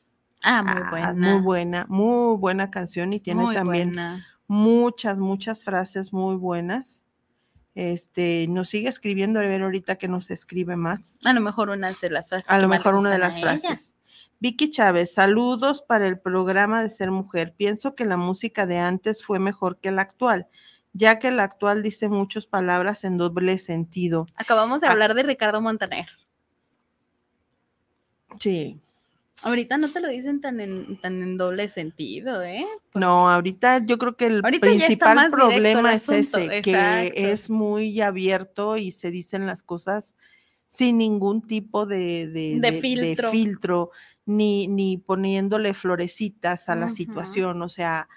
Ah, 0.43 0.63
muy 0.63 0.73
Ah, 0.83 0.89
buena. 0.89 1.13
muy 1.13 1.41
buena, 1.41 1.85
muy 1.89 2.37
buena 2.37 2.71
canción 2.71 3.13
y 3.13 3.19
tiene 3.19 3.43
muy 3.43 3.55
también 3.55 3.89
buena. 3.89 4.25
muchas, 4.47 5.17
muchas 5.19 5.63
frases 5.63 6.13
muy 6.13 6.35
buenas. 6.35 7.03
Este, 7.75 8.47
nos 8.49 8.69
sigue 8.69 8.89
escribiendo, 8.89 9.39
a 9.39 9.43
ver 9.43 9.61
ahorita 9.61 9.95
que 9.95 10.07
nos 10.07 10.29
escribe 10.29 10.75
más. 10.75 11.19
A 11.23 11.31
lo 11.33 11.39
mejor 11.41 11.69
una 11.69 11.87
de 11.93 12.09
las 12.09 12.29
frases. 12.29 12.49
A 12.49 12.59
lo 12.59 12.67
mejor 12.67 12.95
una 12.95 13.11
de 13.11 13.19
las 13.19 13.39
frases. 13.39 13.93
Vicky 14.39 14.71
Chávez, 14.71 15.13
saludos 15.13 15.83
para 15.83 16.07
el 16.07 16.19
programa 16.19 16.81
de 16.81 16.89
Ser 16.89 17.11
Mujer. 17.11 17.53
Pienso 17.55 17.93
que 17.95 18.05
la 18.05 18.17
música 18.17 18.65
de 18.65 18.79
antes 18.79 19.23
fue 19.23 19.37
mejor 19.39 19.77
que 19.77 19.91
la 19.91 20.01
actual, 20.01 20.47
ya 20.93 21.19
que 21.19 21.29
la 21.31 21.43
actual 21.43 21.83
dice 21.83 22.09
muchas 22.09 22.47
palabras 22.47 23.03
en 23.03 23.17
doble 23.17 23.59
sentido. 23.59 24.25
Acabamos 24.35 24.81
de 24.81 24.87
Ah. 24.87 24.91
hablar 24.91 25.13
de 25.13 25.23
Ricardo 25.23 25.61
Montaner. 25.61 26.07
Sí. 28.39 28.81
Ahorita 29.43 29.77
no 29.77 29.89
te 29.89 29.99
lo 30.01 30.07
dicen 30.07 30.39
tan 30.41 30.59
en, 30.59 30.97
tan 31.01 31.21
en 31.23 31.37
doble 31.37 31.67
sentido, 31.67 32.43
¿eh? 32.43 32.65
No, 32.93 33.29
ahorita 33.29 33.83
yo 33.85 33.97
creo 33.97 34.15
que 34.15 34.25
el 34.27 34.41
principal 34.59 35.17
el 35.25 35.31
problema 35.31 35.93
es 35.95 36.03
ese, 36.09 36.61
que 36.61 37.13
es 37.31 37.49
muy 37.49 38.01
abierto 38.01 38.77
y 38.77 38.91
se 38.91 39.09
dicen 39.09 39.47
las 39.47 39.63
cosas 39.63 40.13
sin 40.67 40.97
ningún 40.99 41.41
tipo 41.41 41.85
de, 41.85 42.27
de- 42.27 42.59
De 42.59 42.71
de- 42.71 42.81
filtro. 42.81 43.31
filtro, 43.31 43.91
ni, 44.25 44.67
ni 44.67 44.97
poniéndole 44.97 45.73
florecitas 45.73 46.69
a 46.69 46.75
la 46.75 46.87
situación, 46.89 47.61
o 47.61 47.69
sea, 47.69 48.07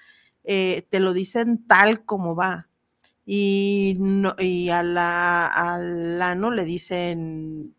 eh, 0.45 0.87
te 0.91 1.01
lo 1.01 1.13
dicen 1.15 1.67
tal 1.67 2.05
como 2.05 2.37
va. 2.37 2.69
Y, 3.27 3.97
no, 3.99 4.37
y 4.39 4.69
a 4.69 4.83
la, 4.83 5.47
al 5.47 6.21
ano 6.21 6.51
le 6.51 6.65
dicen 6.67 7.75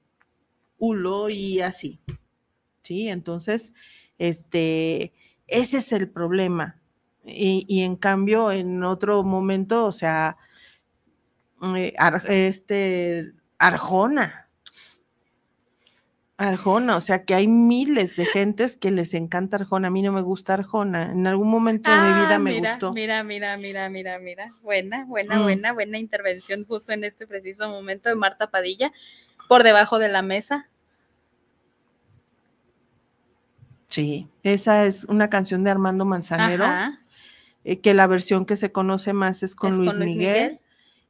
hulo 0.80 1.30
y 1.30 1.62
así. 1.62 2.00
Sí, 2.86 3.10
entonces, 3.10 3.74
este, 4.20 5.12
ese 5.48 5.80
es 5.80 5.92
el 5.92 6.08
problema. 6.08 6.80
Y, 7.24 7.66
y 7.68 7.82
en 7.82 7.96
cambio, 7.96 8.52
en 8.52 8.84
otro 8.84 9.24
momento, 9.24 9.86
o 9.88 9.92
sea, 9.92 10.38
eh, 11.76 11.94
Ar- 11.98 12.24
este, 12.30 13.34
Arjona. 13.58 14.44
Arjona, 16.38 16.98
o 16.98 17.02
sea 17.02 17.24
que 17.24 17.34
hay 17.34 17.48
miles 17.48 18.18
de 18.18 18.26
gentes 18.26 18.76
que 18.76 18.92
les 18.92 19.14
encanta 19.16 19.56
Arjona. 19.56 19.88
A 19.88 19.92
mí 19.92 20.02
no 20.04 20.12
me 20.12 20.22
gusta 20.22 20.54
Arjona. 20.54 21.12
En 21.12 21.26
algún 21.26 21.50
momento 21.50 21.90
de 21.90 21.96
mi 21.98 22.14
vida 22.14 22.36
Ah, 22.36 22.40
me 22.40 22.52
mira, 22.54 22.72
gustó. 22.74 22.94
Mira, 22.94 23.24
mira, 23.24 23.58
mira, 23.58 23.90
mira, 23.90 24.20
mira. 24.20 24.52
Buena, 24.62 25.06
buena, 25.06 25.40
Mm. 25.40 25.44
buena, 25.44 25.74
buena 25.74 25.98
intervención 25.98 26.66
justo 26.66 26.92
en 26.92 27.04
este 27.06 27.26
preciso 27.26 27.70
momento 27.70 28.10
de 28.10 28.16
Marta 28.16 28.52
Padilla. 28.52 28.92
Por 29.48 29.64
debajo 29.64 29.98
de 29.98 30.10
la 30.10 30.22
mesa. 30.22 30.68
Sí, 33.96 34.28
esa 34.44 34.84
es 34.84 35.06
una 35.06 35.30
canción 35.30 35.64
de 35.64 35.72
Armando 35.72 36.04
Manzanero, 36.04 36.66
eh, 37.64 37.80
que 37.80 37.94
la 37.94 38.08
versión 38.08 38.46
que 38.46 38.58
se 38.58 38.74
conoce 38.74 39.14
más 39.14 39.42
es 39.42 39.56
con, 39.56 39.72
es 39.72 39.78
Luis, 39.78 39.98
Miguel, 39.98 40.60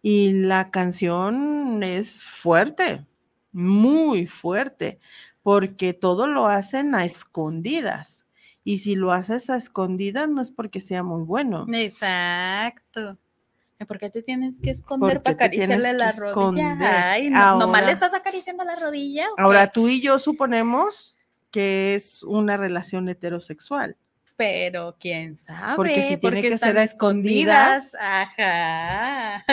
y 0.03 0.33
la 0.33 0.69
canción 0.69 1.81
es 1.81 2.23
fuerte, 2.23 3.03
muy 3.51 4.27
fuerte, 4.27 4.99
porque 5.41 5.93
todo 5.93 6.27
lo 6.27 6.45
hacen 6.45 6.93
a 6.93 7.05
escondidas. 7.05 8.23
Y 8.63 8.77
si 8.77 8.93
lo 8.93 9.11
haces 9.11 9.49
a 9.49 9.57
escondidas 9.57 10.29
no 10.29 10.39
es 10.39 10.51
porque 10.51 10.79
sea 10.79 11.01
muy 11.01 11.23
bueno. 11.23 11.65
Exacto. 11.73 13.17
¿Por 13.87 13.97
qué 13.97 14.11
te 14.11 14.21
tienes 14.21 14.59
que 14.59 14.69
esconder 14.69 15.23
para 15.23 15.33
acariciarle 15.33 15.93
la 15.93 16.11
rodilla? 16.11 16.29
esconder. 16.29 16.87
Ay, 16.87 17.29
no, 17.31 17.57
¿nomás 17.57 17.83
le 17.83 17.93
estás 17.93 18.13
acariciando 18.13 18.63
la 18.63 18.75
rodilla? 18.75 19.25
Ahora 19.37 19.71
tú 19.71 19.87
y 19.87 20.01
yo 20.01 20.19
suponemos 20.19 21.15
que 21.55 21.95
es 21.95 22.21
una 22.23 22.57
relación 22.57 23.07
heterosexual. 23.07 23.95
Pero 24.35 24.97
quién 24.99 25.37
sabe. 25.37 25.77
Porque 25.77 26.01
si 26.03 26.17
tiene 26.17 26.41
que 26.41 26.57
ser 26.57 26.77
a 26.77 26.83
escondidas. 26.83 27.95
Ajá. 27.97 29.45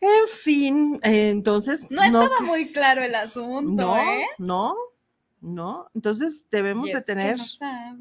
En 0.00 0.28
fin, 0.28 0.98
entonces 1.04 1.88
No 1.90 2.02
estaba 2.02 2.40
muy 2.40 2.72
claro 2.72 3.02
el 3.04 3.14
asunto, 3.14 3.70
No, 3.86 3.96
¿eh? 3.96 4.26
no, 4.38 4.74
no. 5.40 5.88
Entonces 5.94 6.44
debemos 6.50 6.90
de 6.90 7.00
tener 7.00 7.38
no 7.60 7.96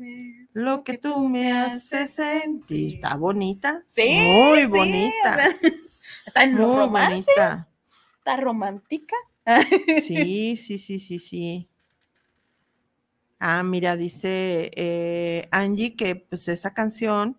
lo 0.54 0.84
que 0.84 0.98
tú 0.98 1.30
me 1.30 1.52
haces 1.54 2.10
sentir. 2.10 2.96
Está 2.96 3.16
bonita. 3.16 3.84
Sí, 3.88 4.10
Muy 4.10 4.62
sí, 4.62 4.66
bonita. 4.66 5.38
Está 6.26 6.44
en 6.46 6.56
Muy 6.56 6.76
romance, 6.78 7.32
bonita. 7.38 7.70
está 8.18 8.38
romántica. 8.38 9.16
Sí, 10.02 10.58
sí, 10.58 10.80
sí, 10.80 11.00
sí, 11.00 11.20
sí. 11.20 11.70
Ah, 13.46 13.62
mira, 13.64 13.98
dice 13.98 14.72
eh, 14.76 15.50
Angie 15.52 15.96
que 15.98 16.16
pues 16.16 16.48
esa 16.48 16.74
canción 16.74 17.38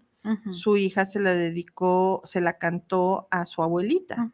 su 0.53 0.77
hija 0.77 1.05
se 1.07 1.19
la 1.21 1.33
dedicó, 1.35 2.21
se 2.25 2.41
la 2.43 2.59
cantó 2.59 3.27
a 3.31 3.47
su 3.47 3.63
abuelita 3.63 4.31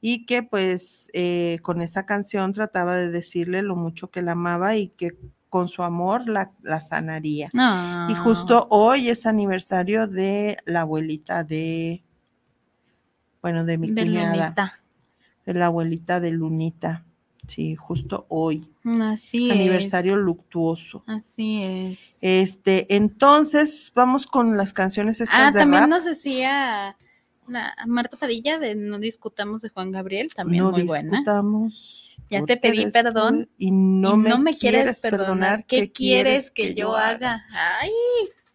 y 0.00 0.26
que 0.26 0.42
pues 0.42 1.08
eh, 1.14 1.58
con 1.62 1.80
esa 1.80 2.04
canción 2.04 2.52
trataba 2.52 2.96
de 2.96 3.10
decirle 3.10 3.62
lo 3.62 3.76
mucho 3.76 4.10
que 4.10 4.20
la 4.22 4.32
amaba 4.32 4.76
y 4.76 4.88
que 4.88 5.16
con 5.48 5.68
su 5.68 5.82
amor 5.82 6.28
la, 6.28 6.52
la 6.62 6.80
sanaría. 6.80 7.46
Y 7.46 7.50
Ah. 7.58 8.20
justo 8.22 8.66
hoy 8.70 9.08
es 9.08 9.24
aniversario 9.24 10.06
de 10.06 10.58
la 10.66 10.82
abuelita 10.82 11.44
de, 11.44 12.02
bueno, 13.40 13.64
de 13.64 13.78
mi 13.78 13.90
de 13.92 14.02
cuñada, 14.02 14.34
Lunita. 14.36 14.80
de 15.46 15.54
la 15.54 15.66
abuelita 15.66 16.20
de 16.20 16.30
Lunita. 16.32 17.05
Sí, 17.46 17.76
justo 17.76 18.26
hoy, 18.28 18.68
Así 19.00 19.50
aniversario 19.50 20.14
es. 20.14 20.18
luctuoso. 20.20 21.04
Así 21.06 21.62
es. 21.62 22.18
Este, 22.20 22.94
entonces 22.96 23.92
vamos 23.94 24.26
con 24.26 24.56
las 24.56 24.72
canciones 24.72 25.20
estas 25.20 25.38
ah, 25.40 25.52
de 25.52 25.58
también 25.60 25.82
rap. 25.82 25.90
nos 25.90 26.04
decía 26.04 26.96
la 27.48 27.74
Marta 27.86 28.16
Padilla 28.16 28.58
de 28.58 28.74
No 28.74 28.98
discutamos 28.98 29.62
de 29.62 29.68
Juan 29.68 29.92
Gabriel, 29.92 30.28
también 30.34 30.64
no 30.64 30.72
muy 30.72 30.82
buena. 30.82 31.10
discutamos. 31.10 32.16
Ya 32.28 32.44
te 32.44 32.56
pedí 32.56 32.90
perdón 32.90 33.48
y 33.56 33.70
no, 33.70 34.14
Y 34.14 34.16
me, 34.16 34.28
no 34.30 34.38
me 34.40 34.52
quieres 34.52 35.00
perdonar. 35.00 35.64
¿Qué 35.64 35.92
quieres 35.92 36.50
que 36.50 36.74
yo 36.74 36.96
haga? 36.96 37.44
Ay, 37.80 37.90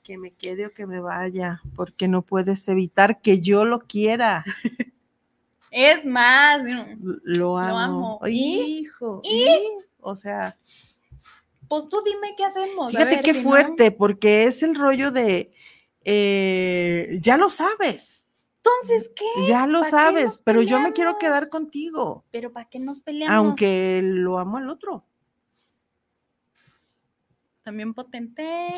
Que 0.04 0.18
me 0.18 0.32
quede 0.32 0.66
o 0.66 0.72
que 0.74 0.86
me 0.86 1.00
vaya, 1.00 1.62
porque 1.76 2.10
no 2.10 2.22
puedes 2.24 2.68
evitar 2.68 3.22
que 3.22 3.40
yo 3.40 3.64
lo 3.64 3.80
quiera. 3.80 4.44
es 5.72 6.06
más. 6.06 6.62
Lo 7.24 7.58
amo. 7.58 7.80
amo. 7.80 8.20
¿Y? 8.28 8.82
Hijo. 8.82 9.22
¿Y? 9.24 9.46
¿y? 9.46 9.60
O 10.00 10.16
sea, 10.16 10.56
Pues 11.68 11.88
tú 11.90 12.04
dime 12.06 12.36
qué 12.36 12.44
hacemos. 12.46 12.92
Fíjate 12.92 13.16
ver, 13.16 13.24
qué 13.24 13.34
si 13.34 13.40
no- 13.40 13.50
fuerte, 13.50 13.92
porque 13.92 14.44
es 14.44 14.62
el 14.62 14.76
rollo 14.76 15.12
de, 15.12 15.54
eh, 16.04 17.18
ya 17.22 17.38
lo 17.38 17.50
sabes, 17.50 18.28
Entonces, 18.58 19.10
¿qué? 19.16 19.48
ya 19.48 19.66
lo 19.68 19.80
¿Pa' 19.80 19.86
qué 19.86 19.92
sabes, 19.92 20.42
pero 20.44 20.62
yo 20.62 20.80
me 20.82 20.92
quiero 20.94 21.18
quedar 21.18 21.50
contigo, 21.50 22.26
Pero 22.32 22.52
¿para 22.52 22.68
qué 22.70 22.80
nos 22.80 23.00
peleamos? 23.00 23.36
aunque 23.38 24.02
lo 24.04 24.38
amo 24.38 24.58
al 24.58 24.70
otro. 24.70 25.06
También 27.64 27.94
potente. 27.94 28.74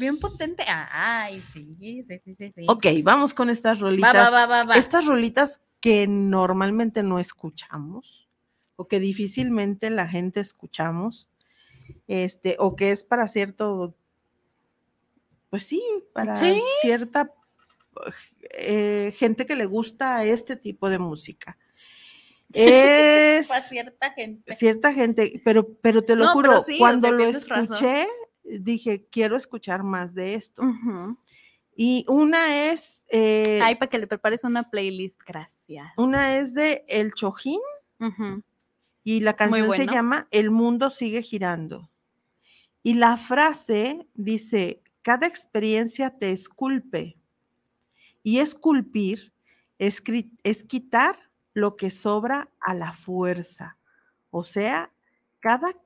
Bien 0.00 0.18
potente. 0.18 0.64
Ay, 0.66 1.40
sí, 1.52 1.76
sí, 1.78 2.02
sí, 2.24 2.34
sí. 2.34 2.52
sí. 2.52 2.64
Ok, 2.66 2.86
vamos 3.02 3.34
con 3.34 3.50
estas 3.50 3.80
rolitas. 3.80 4.14
Va, 4.14 4.30
va, 4.30 4.46
va, 4.46 4.46
va, 4.46 4.64
va. 4.64 4.74
Estas 4.76 5.04
rolitas 5.04 5.60
que 5.80 6.06
normalmente 6.06 7.02
no 7.02 7.18
escuchamos 7.18 8.28
o 8.76 8.86
que 8.88 9.00
difícilmente 9.00 9.90
la 9.90 10.08
gente 10.08 10.40
escuchamos, 10.40 11.28
este, 12.06 12.56
o 12.58 12.76
que 12.76 12.92
es 12.92 13.04
para 13.04 13.26
cierto, 13.28 13.94
pues 15.50 15.64
sí, 15.64 15.82
para 16.12 16.36
Sí. 16.36 16.60
cierta 16.82 17.32
eh, 18.56 19.12
gente 19.16 19.44
que 19.46 19.56
le 19.56 19.66
gusta 19.66 20.24
este 20.24 20.56
tipo 20.56 20.88
de 20.90 20.98
música. 20.98 21.58
Es 22.52 23.48
Para 23.48 23.60
cierta 23.62 24.10
gente. 24.12 24.54
cierta 24.54 24.94
gente, 24.94 25.42
pero, 25.44 25.74
pero 25.82 26.02
te 26.02 26.16
lo 26.16 26.26
No, 26.26 26.32
juro, 26.32 26.60
o 26.60 26.64
cuando 26.78 27.08
sea, 27.08 27.16
lo 27.16 27.24
razón. 27.32 27.58
escuché, 27.60 28.06
dije, 28.44 29.06
quiero 29.10 29.36
escuchar 29.36 29.82
más 29.82 30.14
de 30.14 30.34
esto. 30.34 30.62
Y 31.80 32.04
una 32.08 32.72
es, 32.72 33.04
eh, 33.08 33.60
Ay, 33.62 33.76
para 33.76 33.88
que 33.88 33.98
le 33.98 34.08
prepares 34.08 34.42
una 34.42 34.68
playlist, 34.68 35.16
gracias. 35.24 35.86
una 35.96 36.36
es 36.36 36.52
de 36.52 36.84
El 36.88 37.12
Chojín 37.14 37.60
y 39.04 39.20
la 39.20 39.36
canción 39.36 39.70
se 39.70 39.86
llama 39.86 40.26
El 40.32 40.50
mundo 40.50 40.90
sigue 40.90 41.22
girando. 41.22 41.88
Y 42.82 42.94
la 42.94 43.16
frase 43.16 44.08
dice, 44.14 44.82
cada 45.02 45.28
experiencia 45.28 46.10
te 46.10 46.32
esculpe. 46.32 47.16
Y 48.24 48.40
esculpir 48.40 49.32
es, 49.78 50.02
es 50.42 50.64
quitar 50.64 51.16
lo 51.54 51.76
que 51.76 51.92
sobra 51.92 52.50
a 52.58 52.74
la 52.74 52.92
fuerza. 52.92 53.78
O 54.30 54.44
sea, 54.44 54.90
cada 55.38 55.76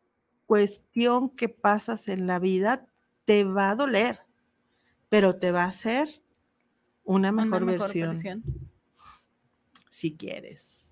cuestión 0.47 1.29
que 1.29 1.51
pasas 1.51 2.09
en 2.09 2.27
la 2.27 2.39
vida 2.39 2.87
te 3.27 3.45
va 3.45 3.69
a 3.69 3.77
doler, 3.77 4.21
pero 5.13 5.37
te 5.37 5.53
va 5.53 5.65
a 5.65 5.67
hacer 5.67 6.23
una 7.05 7.33
Una 7.33 7.45
mejor, 7.45 7.67
versión, 7.67 8.13
versión. 8.13 8.43
si 9.91 10.17
quieres. 10.17 10.87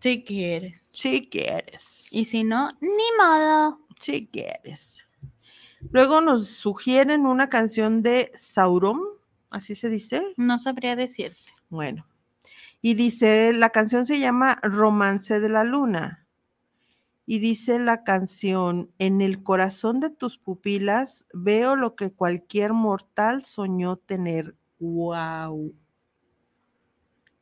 Si 0.00 0.24
quieres. 0.24 0.88
Si 0.92 1.28
quieres. 1.28 2.06
Y 2.10 2.24
si 2.24 2.42
no, 2.42 2.72
ni 2.80 3.04
modo. 3.18 3.80
Si 4.00 4.28
quieres. 4.28 5.06
Luego 5.90 6.22
nos 6.22 6.48
sugieren 6.48 7.26
una 7.26 7.50
canción 7.50 8.02
de 8.02 8.32
Sauron, 8.34 8.98
así 9.50 9.74
se 9.74 9.90
dice. 9.90 10.22
No 10.38 10.58
sabría 10.58 10.96
decirte. 10.96 11.52
Bueno. 11.68 12.06
Y 12.80 12.94
dice, 12.94 13.52
la 13.52 13.68
canción 13.68 14.06
se 14.06 14.18
llama 14.18 14.58
Romance 14.62 15.38
de 15.38 15.50
la 15.50 15.64
Luna. 15.64 16.25
Y 17.28 17.40
dice 17.40 17.80
la 17.80 18.04
canción, 18.04 18.92
en 18.98 19.20
el 19.20 19.42
corazón 19.42 19.98
de 19.98 20.10
tus 20.10 20.38
pupilas 20.38 21.26
veo 21.34 21.74
lo 21.74 21.96
que 21.96 22.12
cualquier 22.12 22.72
mortal 22.72 23.44
soñó 23.44 23.96
tener. 23.96 24.54
¡Wow! 24.78 25.74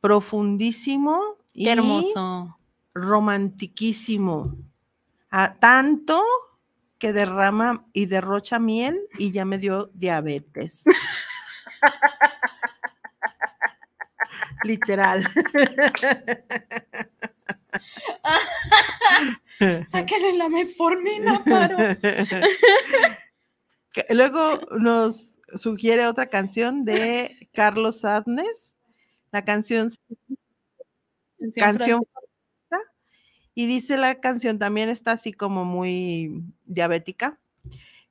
Profundísimo 0.01 1.21
y 1.53 1.65
Qué 1.65 1.71
hermoso. 1.73 2.57
romantiquísimo. 2.95 4.55
A 5.29 5.53
tanto 5.53 6.19
que 6.97 7.13
derrama 7.13 7.85
y 7.93 8.07
derrocha 8.07 8.57
miel 8.57 8.99
y 9.19 9.31
ya 9.31 9.45
me 9.45 9.59
dio 9.59 9.91
diabetes. 9.93 10.83
Literal. 14.63 15.27
Sáquenle 19.89 20.37
la 20.37 20.49
metformina, 20.49 21.43
paro. 21.43 21.77
Luego 24.09 24.59
nos 24.77 25.39
sugiere 25.55 26.07
otra 26.07 26.27
canción 26.27 26.85
de 26.85 27.49
Carlos 27.53 28.03
Adnes. 28.03 28.75
La 29.31 29.43
canción 29.43 29.89
canción 31.55 32.01
y 33.53 33.67
dice 33.67 33.97
la 33.97 34.19
canción 34.19 34.59
también 34.59 34.89
está 34.89 35.13
así 35.13 35.31
como 35.31 35.63
muy 35.63 36.43
diabética. 36.65 37.39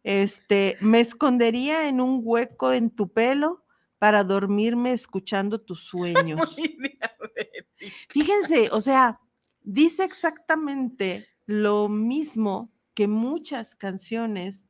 Este, 0.03 0.77
me 0.81 1.01
escondería 1.01 1.89
en 1.89 2.01
un 2.01 2.21
hueco 2.23 2.73
en 2.73 2.91
tu 2.91 3.13
pelo 3.13 3.65
para 3.99 4.25
dormirme 4.25 4.93
escuchando 4.93 5.61
tus 5.61 5.85
sueños. 5.85 6.57
Fíjense, 8.09 8.71
o 8.71 8.81
sea, 8.81 9.21
dice 9.65 10.05
exactamente 10.05 11.27
lo 11.47 11.89
mismo 11.89 12.73
que 12.95 13.09
muchas 13.09 13.75
canciones 13.75 14.67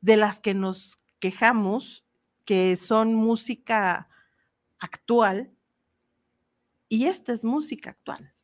de 0.00 0.16
las 0.16 0.38
que 0.38 0.52
nos 0.52 0.98
quejamos, 1.20 2.04
que 2.44 2.76
son 2.76 3.14
música 3.14 4.08
actual, 4.78 5.52
y 6.88 7.06
esta 7.06 7.32
es 7.32 7.44
música 7.44 7.90
actual. 7.90 8.34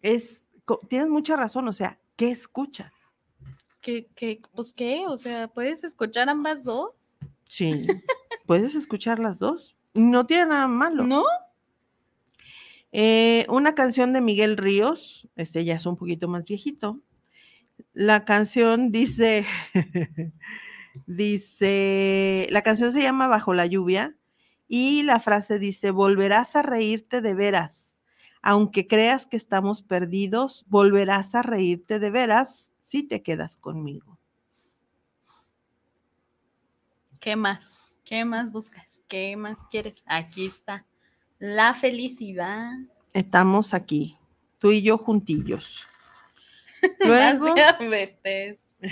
Es, 0.00 0.46
tienes 0.88 1.08
mucha 1.08 1.36
razón, 1.36 1.68
o 1.68 1.72
sea, 1.72 2.00
¿qué 2.16 2.30
escuchas? 2.30 2.94
¿Qué, 3.82 4.08
qué, 4.14 4.40
pues 4.54 4.72
qué, 4.72 5.04
o 5.06 5.18
sea, 5.18 5.48
¿puedes 5.48 5.84
escuchar 5.84 6.30
ambas 6.30 6.64
dos? 6.64 6.94
Sí, 7.44 7.86
puedes 8.46 8.74
escuchar 8.74 9.18
las 9.18 9.38
dos. 9.38 9.76
No 9.92 10.24
tiene 10.24 10.46
nada 10.46 10.68
malo. 10.68 11.02
¿No? 11.04 11.24
Eh, 12.92 13.46
una 13.48 13.74
canción 13.74 14.12
de 14.12 14.20
Miguel 14.20 14.56
Ríos, 14.56 15.28
este 15.36 15.64
ya 15.64 15.74
es 15.74 15.86
un 15.86 15.96
poquito 15.96 16.28
más 16.28 16.44
viejito. 16.44 17.00
La 17.92 18.24
canción 18.24 18.90
dice, 18.90 19.46
dice, 21.06 22.46
la 22.50 22.62
canción 22.62 22.92
se 22.92 23.02
llama 23.02 23.28
Bajo 23.28 23.54
la 23.54 23.66
lluvia 23.66 24.16
y 24.66 25.02
la 25.02 25.20
frase 25.20 25.58
dice, 25.58 25.90
volverás 25.90 26.56
a 26.56 26.62
reírte 26.62 27.20
de 27.20 27.34
veras, 27.34 27.98
aunque 28.42 28.86
creas 28.86 29.26
que 29.26 29.36
estamos 29.36 29.82
perdidos, 29.82 30.64
volverás 30.68 31.34
a 31.34 31.42
reírte 31.42 31.98
de 31.98 32.10
veras 32.10 32.72
si 32.82 33.02
te 33.02 33.22
quedas 33.22 33.56
conmigo. 33.56 34.18
¿Qué 37.20 37.36
más? 37.36 37.72
¿Qué 38.04 38.24
más 38.24 38.50
buscas? 38.50 39.02
¿Qué 39.06 39.36
más 39.36 39.58
quieres? 39.70 40.02
Aquí 40.06 40.46
está. 40.46 40.86
La 41.40 41.74
felicidad. 41.74 42.70
Estamos 43.14 43.74
aquí, 43.74 44.16
tú 44.58 44.70
y 44.70 44.82
yo 44.82 44.98
juntillos. 44.98 45.84
La 47.00 47.32
Luego... 47.34 47.54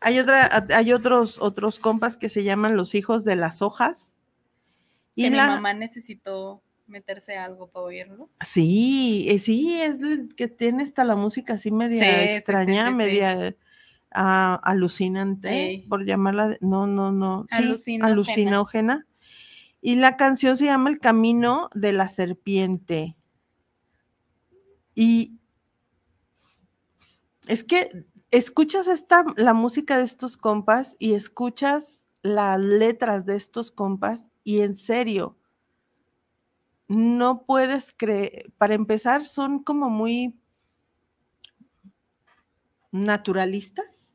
Hay, 0.00 0.18
otra, 0.18 0.66
hay 0.74 0.92
otros, 0.92 1.40
otros 1.40 1.78
compas 1.78 2.16
que 2.16 2.28
se 2.28 2.42
llaman 2.42 2.76
los 2.76 2.94
hijos 2.94 3.24
de 3.24 3.36
las 3.36 3.62
hojas. 3.62 4.14
Y 5.14 5.24
Que 5.24 5.30
mi 5.30 5.36
la, 5.36 5.46
mamá 5.46 5.74
necesitó 5.74 6.62
meterse 6.86 7.36
algo 7.36 7.68
para 7.68 7.86
oírlo. 7.86 8.28
sí, 8.40 9.26
eh, 9.28 9.38
sí, 9.38 9.80
es 9.80 9.98
que 10.36 10.48
tiene 10.48 10.82
hasta 10.82 11.04
la 11.04 11.14
música 11.14 11.54
así 11.54 11.70
media 11.70 12.02
Sí, 12.02 12.28
extraña, 12.36 12.84
sí, 12.86 12.90
sí. 12.90 12.94
media 12.96 13.56
ah, 14.12 14.60
alucinante, 14.64 15.84
por 15.88 16.04
llamarla, 16.04 16.56
no, 16.60 16.86
no, 16.86 17.12
no, 17.12 17.46
sí, 17.48 17.56
Alucinógena. 17.56 18.06
alucinógena. 18.06 19.06
Y 19.82 19.96
la 19.96 20.16
canción 20.16 20.56
se 20.56 20.64
llama 20.64 20.88
El 20.88 20.98
Camino 20.98 21.68
de 21.74 21.92
la 21.92 22.08
Serpiente. 22.08 23.16
Y 24.94 25.38
es 27.46 27.64
que 27.64 28.06
escuchas 28.30 28.86
esta, 28.86 29.24
la 29.36 29.52
música 29.52 29.98
de 29.98 30.04
estos 30.04 30.38
compas 30.38 30.96
y 30.98 31.12
escuchas 31.12 32.06
las 32.22 32.60
letras 32.60 33.26
de 33.26 33.36
estos 33.36 33.70
compas 33.70 34.30
y 34.44 34.60
en 34.60 34.74
serio, 34.74 35.36
no 36.88 37.44
puedes 37.44 37.94
creer, 37.96 38.52
para 38.58 38.74
empezar, 38.74 39.24
son 39.24 39.62
como 39.62 39.88
muy 39.88 40.38
naturalistas, 42.90 44.12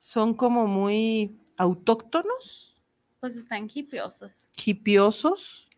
son 0.00 0.34
como 0.34 0.66
muy 0.66 1.40
autóctonos, 1.56 2.67
Pues 3.20 3.36
están 3.36 3.68
hipiosos. 3.72 4.50
hipiosos. 4.64 5.68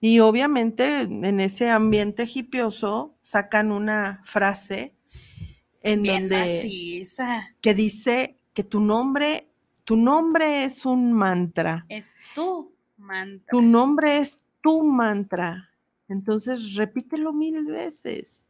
Y 0.00 0.20
obviamente 0.20 1.00
en 1.00 1.40
ese 1.40 1.70
ambiente 1.70 2.28
hipioso 2.32 3.16
sacan 3.22 3.72
una 3.72 4.20
frase 4.24 4.94
en 5.82 6.02
Bien 6.02 6.28
donde 6.28 6.56
maciza. 6.56 7.48
que 7.62 7.72
dice 7.74 8.38
que 8.52 8.64
tu 8.64 8.80
nombre, 8.80 9.48
tu 9.84 9.96
nombre 9.96 10.64
es 10.64 10.84
un 10.84 11.12
mantra, 11.12 11.86
Es 11.88 12.12
tu 12.34 12.74
mantra. 12.98 13.48
tu 13.50 13.62
nombre 13.62 14.18
es 14.18 14.38
tu 14.62 14.82
mantra. 14.82 15.70
Entonces 16.08 16.74
repítelo 16.74 17.32
mil 17.32 17.64
veces. 17.64 18.42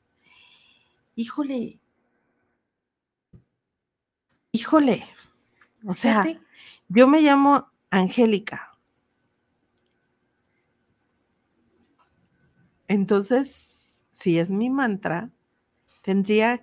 Híjole. 1.15 1.79
Híjole. 4.53 5.05
O 5.87 5.95
sea, 5.95 6.23
Fíjate, 6.25 6.44
yo 6.89 7.07
me 7.09 7.21
llamo 7.21 7.71
Angélica. 7.91 8.73
Entonces, 12.89 14.07
si 14.13 14.39
es 14.39 14.51
mi 14.51 14.71
mantra, 14.71 15.31
tendría, 16.03 16.61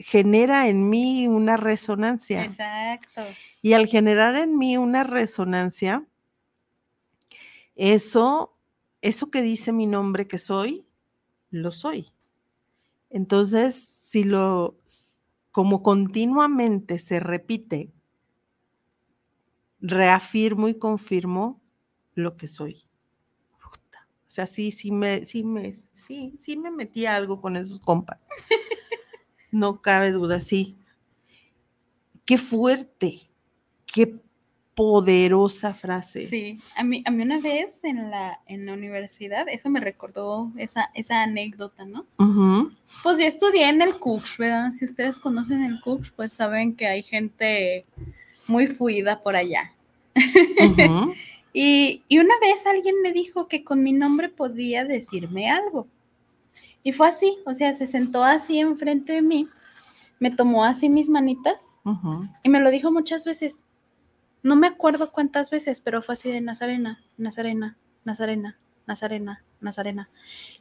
genera 0.00 0.68
en 0.68 0.88
mí 0.88 1.26
una 1.28 1.56
resonancia. 1.56 2.44
Exacto. 2.44 3.22
Y 3.62 3.72
al 3.72 3.86
generar 3.86 4.36
en 4.36 4.56
mí 4.58 4.76
una 4.76 5.02
resonancia, 5.02 6.06
eso, 7.74 8.56
eso 9.02 9.30
que 9.30 9.42
dice 9.42 9.72
mi 9.72 9.86
nombre 9.86 10.26
que 10.26 10.38
soy, 10.38 10.86
lo 11.50 11.70
soy. 11.70 12.12
Entonces, 13.10 13.74
si 13.76 14.24
lo, 14.24 14.78
como 15.50 15.82
continuamente 15.82 16.98
se 16.98 17.18
repite, 17.18 17.92
reafirmo 19.86 20.68
y 20.68 20.78
confirmo 20.78 21.60
lo 22.14 22.36
que 22.36 22.48
soy. 22.48 22.84
Puta. 23.62 24.08
O 24.20 24.30
sea, 24.30 24.46
sí, 24.46 24.70
sí 24.70 24.90
me, 24.90 25.24
sí 25.24 25.44
me, 25.44 25.78
sí, 25.94 26.36
sí 26.40 26.56
me 26.56 26.70
metí 26.70 27.06
algo 27.06 27.40
con 27.40 27.56
esos 27.56 27.80
compas. 27.80 28.22
No 29.52 29.80
cabe 29.80 30.10
duda, 30.10 30.40
sí. 30.40 30.76
Qué 32.26 32.36
fuerte, 32.36 33.20
qué 33.86 34.20
poderosa 34.74 35.72
frase. 35.72 36.28
Sí, 36.28 36.58
a 36.76 36.84
mí, 36.84 37.02
a 37.06 37.10
mí 37.10 37.22
una 37.22 37.40
vez 37.40 37.82
en 37.82 38.10
la, 38.10 38.42
en 38.46 38.66
la 38.66 38.74
universidad, 38.74 39.48
eso 39.48 39.70
me 39.70 39.80
recordó 39.80 40.52
esa, 40.58 40.90
esa 40.92 41.22
anécdota, 41.22 41.86
¿no? 41.86 42.04
Pues 43.02 43.18
yo 43.18 43.24
estudié 43.24 43.70
en 43.70 43.80
el 43.80 43.98
Cooks, 43.98 44.36
¿verdad? 44.36 44.70
Si 44.72 44.84
ustedes 44.84 45.18
conocen 45.18 45.62
el 45.62 45.80
Cooks, 45.80 46.10
pues 46.10 46.34
saben 46.34 46.76
que 46.76 46.86
hay 46.86 47.02
gente 47.02 47.86
muy 48.46 48.66
fluida 48.66 49.22
por 49.22 49.36
allá. 49.36 49.72
Y, 51.58 52.02
y 52.08 52.18
una 52.18 52.34
vez 52.38 52.66
alguien 52.66 52.96
me 53.02 53.12
dijo 53.12 53.48
que 53.48 53.64
con 53.64 53.82
mi 53.82 53.94
nombre 53.94 54.28
podía 54.28 54.84
decirme 54.84 55.50
algo. 55.50 55.88
Y 56.82 56.92
fue 56.92 57.08
así, 57.08 57.38
o 57.46 57.54
sea, 57.54 57.74
se 57.74 57.86
sentó 57.86 58.24
así 58.24 58.58
enfrente 58.60 59.14
de 59.14 59.22
mí, 59.22 59.48
me 60.20 60.30
tomó 60.30 60.64
así 60.64 60.90
mis 60.90 61.08
manitas 61.08 61.78
y 62.42 62.50
me 62.50 62.60
lo 62.60 62.70
dijo 62.70 62.92
muchas 62.92 63.24
veces. 63.24 63.64
No 64.42 64.54
me 64.54 64.66
acuerdo 64.66 65.10
cuántas 65.12 65.48
veces, 65.48 65.80
pero 65.80 66.02
fue 66.02 66.12
así 66.12 66.30
de 66.30 66.42
Nazarena, 66.42 67.02
Nazarena, 67.16 67.78
Nazarena, 68.04 68.58
Nazarena, 68.86 69.42
Nazarena. 69.62 70.10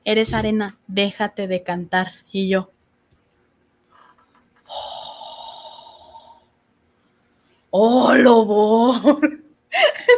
Eres 0.06 0.34
arena, 0.34 0.78
déjate 0.88 1.48
de 1.48 1.62
cantar. 1.62 2.14
Y 2.32 2.48
yo. 2.48 2.72
"Oh". 4.70 5.36
¡Oh, 7.70 8.16
lobo! 8.16 9.20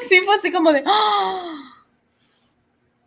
Sí, 0.07 0.21
fue 0.25 0.35
así 0.35 0.51
como 0.51 0.71
de, 0.71 0.83
¡Ah! 0.85 1.73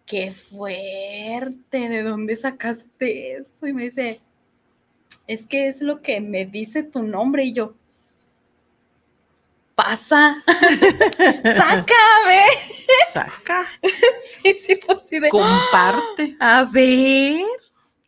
¡Qué 0.06 0.32
fuerte! 0.32 1.88
¿De 1.88 2.02
dónde 2.02 2.36
sacaste 2.36 3.36
eso? 3.36 3.66
Y 3.66 3.72
me 3.72 3.84
dice, 3.84 4.20
es 5.26 5.46
que 5.46 5.68
es 5.68 5.80
lo 5.80 6.02
que 6.02 6.20
me 6.20 6.46
dice 6.46 6.82
tu 6.82 7.02
nombre 7.02 7.44
y 7.44 7.52
yo, 7.52 7.74
pasa, 9.74 10.42
sácame. 10.46 12.42
Saca, 13.12 13.66
sí, 14.42 14.54
sí, 14.54 14.80
pues 14.86 15.02
sí, 15.02 15.20
de, 15.20 15.28
comparte. 15.30 16.36
a 16.38 16.64
ver, 16.64 17.44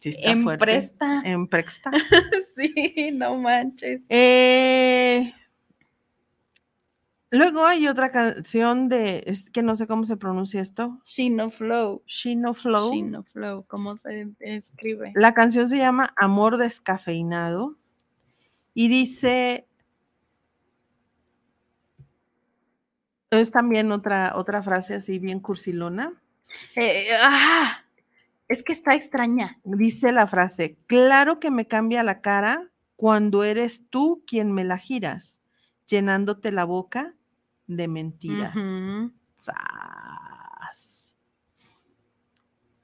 Sí, 0.03 0.17
empresta. 0.23 1.23
Empresta. 1.25 1.93
sí, 2.57 3.11
no 3.13 3.37
manches. 3.37 4.03
Eh, 4.09 5.33
luego 7.33 7.65
hay 7.65 7.89
otra 7.89 8.11
canción 8.11 8.89
de, 8.89 9.25
es 9.27 9.51
que 9.51 9.63
no 9.63 9.75
sé 9.75 9.87
cómo 9.87 10.05
se 10.05 10.17
pronuncia 10.17 10.61
esto, 10.61 11.01
Shino 11.05 11.51
Flow. 11.51 12.03
Shino 12.07 12.55
Flow. 12.55 12.93
Shino 12.93 13.25
Flow, 13.25 13.65
¿cómo 13.67 13.97
se 13.97 14.29
escribe? 14.39 15.13
La 15.15 15.35
canción 15.35 15.69
se 15.69 15.79
llama 15.79 16.13
Amor 16.17 16.59
descafeinado 16.59 17.77
y 18.75 18.89
dice, 18.89 19.67
es 23.31 23.51
también 23.51 23.91
otra, 23.93 24.35
otra 24.37 24.63
frase 24.63 24.95
así 24.95 25.19
bien 25.19 25.41
cursilona. 25.41 26.13
Eh, 26.77 27.09
ah, 27.19 27.83
es 28.47 28.63
que 28.63 28.73
está 28.73 28.95
extraña. 28.95 29.59
Dice 29.65 30.13
la 30.13 30.27
frase, 30.27 30.77
claro 30.87 31.41
que 31.41 31.51
me 31.51 31.67
cambia 31.67 32.03
la 32.03 32.21
cara 32.21 32.69
cuando 32.97 33.43
eres 33.43 33.89
tú 33.89 34.23
quien 34.27 34.53
me 34.53 34.65
la 34.65 34.77
giras, 34.77 35.41
llenándote 35.87 36.53
la 36.53 36.65
boca 36.65 37.15
de 37.67 37.89
mentiras. 37.89 38.55
Ujú. 38.55 39.13
Sas. 39.35 41.13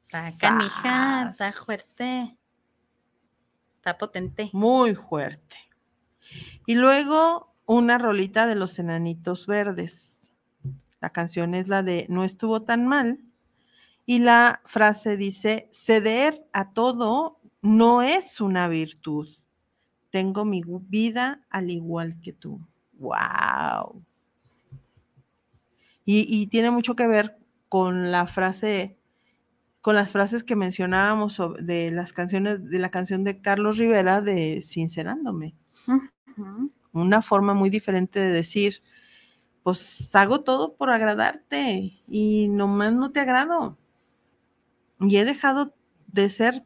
Está 0.05 0.33
canija, 0.39 1.31
está 1.31 1.53
fuerte. 1.53 2.39
Está 3.77 3.99
potente. 3.99 4.51
Muy 4.53 4.95
fuerte. 4.95 5.57
Y 6.67 6.75
luego 6.75 7.55
una 7.67 7.99
rolita 7.99 8.47
de 8.47 8.55
los 8.55 8.79
enanitos 8.79 9.47
verdes. 9.47 10.31
La 11.01 11.11
canción 11.11 11.55
es 11.55 11.69
la 11.69 11.83
de 11.83 12.07
No 12.09 12.25
estuvo 12.25 12.63
tan 12.63 12.87
mal. 12.87 13.21
Y 14.07 14.21
la 14.21 14.63
frase 14.65 15.19
dice, 15.19 15.69
ceder 15.71 16.49
a 16.55 16.73
todo 16.73 17.41
no 17.61 18.01
es 18.01 18.41
una 18.41 18.69
virtud. 18.69 19.29
Tengo 20.11 20.47
mi 20.47 20.63
vida 20.65 21.45
al 21.51 21.71
igual 21.71 22.19
que 22.23 22.33
tú. 22.33 22.67
¡Wow! 22.95 24.03
Y, 26.11 26.25
y 26.27 26.47
tiene 26.47 26.71
mucho 26.71 26.97
que 26.97 27.07
ver 27.07 27.37
con 27.69 28.11
la 28.11 28.27
frase, 28.27 28.97
con 29.83 29.95
las 29.95 30.13
frases 30.13 30.43
que 30.43 30.57
mencionábamos 30.57 31.35
sobre- 31.35 31.63
de 31.63 31.91
las 31.91 32.15
canciones, 32.15 32.65
de 32.65 32.79
la 32.79 32.91
canción 32.91 33.25
de 33.25 33.43
Carlos 33.43 33.77
Rivera 33.77 34.23
de 34.23 34.63
Sincerándome. 34.63 35.55
Una 36.93 37.21
forma 37.21 37.53
muy 37.53 37.69
diferente 37.69 38.21
de 38.21 38.31
decir, 38.31 38.83
pues 39.63 40.15
hago 40.15 40.41
todo 40.41 40.77
por 40.77 40.89
agradarte 40.89 42.01
y 42.09 42.49
nomás 42.49 42.95
no 42.95 43.13
te 43.13 43.21
agrado. 43.21 43.77
Y 45.01 45.15
he 45.19 45.27
dejado 45.27 45.75
de 46.07 46.31
ser 46.31 46.65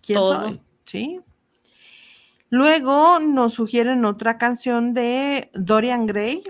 quien 0.00 0.16
Todo. 0.16 0.42
soy, 0.42 0.62
¿sí? 0.86 1.20
Luego 2.48 3.18
nos 3.18 3.52
sugieren 3.52 4.06
otra 4.06 4.38
canción 4.38 4.94
de 4.94 5.50
Dorian 5.52 6.06
Gray. 6.06 6.44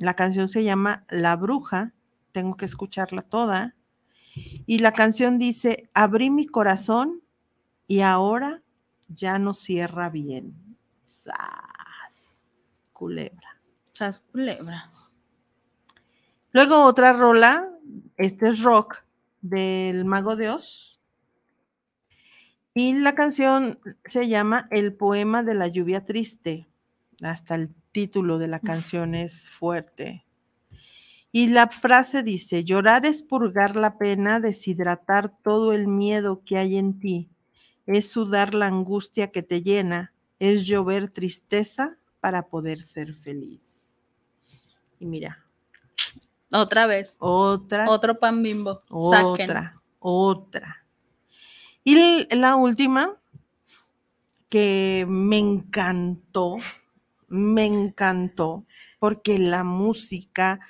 La 0.00 0.14
canción 0.14 0.48
se 0.48 0.64
llama 0.64 1.04
La 1.10 1.36
Bruja. 1.36 1.92
Tengo 2.32 2.56
que 2.56 2.64
escucharla 2.64 3.20
toda. 3.20 3.76
Y 4.66 4.78
la 4.78 4.92
canción 4.92 5.38
dice, 5.38 5.90
abrí 5.92 6.30
mi 6.30 6.46
corazón 6.46 7.22
y 7.86 8.00
ahora 8.00 8.62
ya 9.08 9.38
no 9.38 9.52
cierra 9.52 10.08
bien. 10.08 10.54
¡Sas! 11.04 11.34
Culebra. 12.94 13.60
Sas 13.92 14.20
culebra. 14.32 14.90
Luego 16.52 16.84
otra 16.84 17.12
rola, 17.12 17.68
este 18.16 18.48
es 18.48 18.62
rock 18.62 19.04
del 19.42 20.06
Mago 20.06 20.34
de 20.34 20.48
Oz. 20.48 20.98
Y 22.72 22.94
la 22.94 23.14
canción 23.14 23.78
se 24.04 24.28
llama 24.28 24.66
El 24.70 24.94
poema 24.94 25.42
de 25.42 25.54
la 25.54 25.68
lluvia 25.68 26.06
triste. 26.06 26.68
Hasta 27.20 27.56
el 27.56 27.74
título 27.92 28.38
de 28.38 28.48
la 28.48 28.60
canción 28.60 29.14
es 29.14 29.48
fuerte. 29.50 30.24
Y 31.32 31.48
la 31.48 31.68
frase 31.68 32.22
dice, 32.22 32.64
llorar 32.64 33.06
es 33.06 33.22
purgar 33.22 33.76
la 33.76 33.98
pena, 33.98 34.40
deshidratar 34.40 35.32
todo 35.42 35.72
el 35.72 35.86
miedo 35.86 36.42
que 36.44 36.58
hay 36.58 36.76
en 36.76 36.98
ti, 36.98 37.30
es 37.86 38.10
sudar 38.10 38.52
la 38.54 38.66
angustia 38.66 39.30
que 39.30 39.42
te 39.42 39.62
llena, 39.62 40.12
es 40.40 40.66
llover 40.66 41.08
tristeza 41.10 41.98
para 42.20 42.48
poder 42.48 42.82
ser 42.82 43.14
feliz. 43.14 43.82
Y 44.98 45.06
mira, 45.06 45.44
Otra 46.52 46.86
vez. 46.86 47.14
otra 47.20 47.88
Otro 47.88 48.18
pan 48.18 48.42
bimbo. 48.42 48.82
Saquen. 49.12 49.50
otra, 49.50 49.80
otra. 50.00 50.86
Y 51.84 52.26
la 52.34 52.56
última, 52.56 53.16
que 54.48 55.06
me 55.08 55.38
encantó, 55.38 56.56
me 57.30 57.64
encantó, 57.64 58.66
porque 58.98 59.38
la 59.38 59.64
música, 59.64 60.60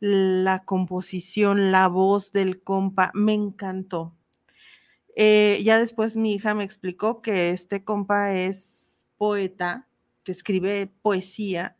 la 0.00 0.64
composición, 0.64 1.72
la 1.72 1.88
voz 1.88 2.32
del 2.32 2.62
compa, 2.62 3.10
me 3.12 3.34
encantó. 3.34 4.14
Eh, 5.14 5.60
ya 5.64 5.78
después 5.78 6.16
mi 6.16 6.34
hija 6.34 6.54
me 6.54 6.64
explicó 6.64 7.20
que 7.20 7.50
este 7.50 7.84
compa 7.84 8.34
es 8.34 9.04
poeta, 9.18 9.88
que 10.24 10.32
escribe 10.32 10.90
poesía, 11.02 11.76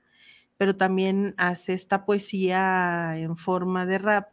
pero 0.58 0.76
también 0.76 1.34
hace 1.36 1.72
esta 1.72 2.04
poesía 2.04 3.16
en 3.18 3.36
forma 3.36 3.86
de 3.86 3.98
rap. 3.98 4.28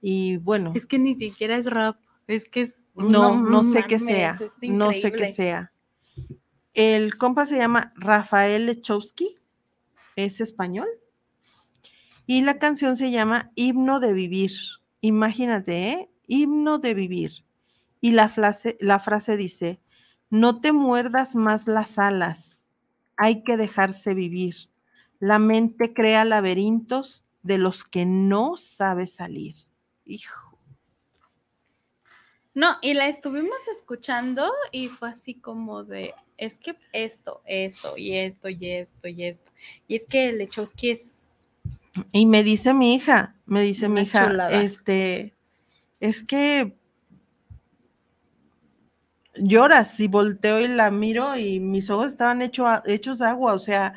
Y 0.00 0.36
bueno, 0.38 0.72
Es 0.74 0.86
que 0.86 0.98
ni 0.98 1.14
siquiera 1.14 1.56
es 1.56 1.66
rap. 1.66 1.98
Es 2.26 2.48
que 2.48 2.62
es. 2.62 2.88
no, 2.94 3.40
no, 3.40 3.62
sé 3.62 3.84
qué 3.88 3.98
sea, 3.98 4.38
no 4.62 4.92
sé 4.92 5.12
qué 5.12 5.32
sea. 5.32 5.72
El 6.76 7.16
compa 7.16 7.46
se 7.46 7.56
llama 7.56 7.94
Rafael 7.96 8.66
Lechowski, 8.66 9.34
es 10.14 10.42
español, 10.42 10.86
y 12.26 12.42
la 12.42 12.58
canción 12.58 12.98
se 12.98 13.10
llama 13.10 13.50
Himno 13.54 13.98
de 13.98 14.12
Vivir. 14.12 14.50
Imagínate, 15.00 15.88
¿eh? 15.88 16.10
Himno 16.26 16.76
de 16.78 16.92
Vivir. 16.92 17.46
Y 18.02 18.12
la 18.12 18.28
frase, 18.28 18.76
la 18.78 18.98
frase 18.98 19.38
dice, 19.38 19.80
no 20.28 20.60
te 20.60 20.72
muerdas 20.72 21.34
más 21.34 21.66
las 21.66 21.98
alas, 21.98 22.66
hay 23.16 23.42
que 23.42 23.56
dejarse 23.56 24.12
vivir. 24.12 24.68
La 25.18 25.38
mente 25.38 25.94
crea 25.94 26.26
laberintos 26.26 27.24
de 27.42 27.56
los 27.56 27.84
que 27.84 28.04
no 28.04 28.58
sabe 28.58 29.06
salir. 29.06 29.54
Hijo. 30.04 30.45
No, 32.56 32.78
y 32.80 32.94
la 32.94 33.06
estuvimos 33.06 33.68
escuchando 33.70 34.50
y 34.72 34.88
fue 34.88 35.10
así 35.10 35.34
como 35.34 35.84
de, 35.84 36.14
es 36.38 36.58
que 36.58 36.74
esto, 36.94 37.42
esto, 37.44 37.98
y 37.98 38.14
esto, 38.14 38.48
y 38.48 38.70
esto, 38.70 39.08
y 39.08 39.24
esto. 39.24 39.52
Y 39.86 39.96
es 39.96 40.06
que 40.06 40.32
Lechowski 40.32 40.88
es, 40.88 41.44
Y 42.12 42.24
me 42.24 42.42
dice 42.42 42.72
mi 42.72 42.94
hija, 42.94 43.36
me 43.44 43.60
dice 43.60 43.90
mi 43.90 44.00
hija, 44.00 44.28
chulada. 44.28 44.62
este, 44.62 45.34
es 46.00 46.24
que 46.24 46.78
lloras 49.34 50.00
y 50.00 50.08
volteo 50.08 50.58
y 50.62 50.68
la 50.68 50.90
miro 50.90 51.36
y 51.36 51.60
mis 51.60 51.90
ojos 51.90 52.08
estaban 52.08 52.40
hecho 52.40 52.64
hechos 52.86 53.20
agua, 53.20 53.52
o 53.52 53.58
sea, 53.58 53.92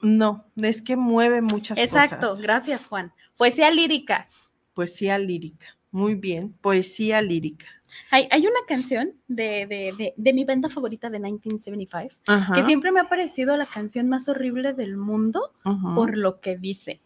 no, 0.00 0.46
es 0.56 0.80
que 0.80 0.96
mueve 0.96 1.42
muchas 1.42 1.76
exacto, 1.76 2.28
cosas. 2.28 2.38
gracias 2.40 2.86
Juan. 2.86 3.12
Poesía 3.36 3.70
lírica. 3.70 4.26
Poesía 4.72 5.18
lírica, 5.18 5.76
muy 5.90 6.14
bien, 6.14 6.52
poesía 6.60 7.20
lírica. 7.22 7.66
Hay, 8.10 8.28
hay 8.30 8.46
una 8.46 8.60
canción 8.68 9.14
de, 9.26 9.66
de, 9.66 9.92
de, 9.98 10.14
de 10.16 10.32
mi 10.32 10.44
banda 10.44 10.68
favorita 10.68 11.10
de 11.10 11.18
1975 11.18 12.22
Ajá, 12.28 12.54
que 12.54 12.62
siempre 12.62 12.92
me 12.92 13.00
ha 13.00 13.08
parecido 13.08 13.56
la 13.56 13.66
canción 13.66 14.08
más 14.08 14.28
horrible 14.28 14.72
del 14.74 14.96
mundo 14.96 15.52
por 15.94 16.16
lo 16.16 16.40
que 16.40 16.56
dice. 16.56 17.00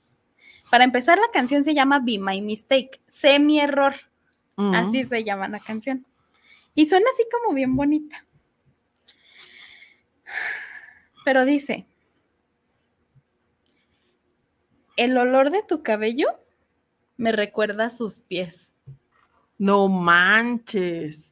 Para 0.70 0.84
empezar, 0.84 1.18
la 1.18 1.30
canción 1.32 1.64
se 1.64 1.72
llama 1.74 2.00
Be 2.00 2.18
My 2.18 2.40
Mistake, 2.42 3.00
sé 3.08 3.38
mi 3.38 3.60
error. 3.60 3.94
ujú. 4.56 4.74
Así 4.74 5.04
se 5.04 5.24
llama 5.24 5.48
la 5.48 5.60
canción. 5.60 6.06
Y 6.74 6.86
suena 6.86 7.06
así 7.14 7.24
como 7.30 7.54
bien 7.54 7.76
bonita. 7.76 8.26
Pero 11.24 11.44
dice, 11.44 11.86
el 14.96 15.16
olor 15.16 15.50
de 15.50 15.62
tu 15.62 15.82
cabello 15.82 16.26
me 17.16 17.32
recuerda 17.32 17.86
a 17.86 17.90
sus 17.90 18.20
pies. 18.20 18.70
No 19.58 19.88
manches. 19.88 21.30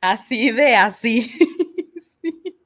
Así 0.00 0.50
de 0.50 0.76
así. 0.76 1.32
Sí. 2.22 2.56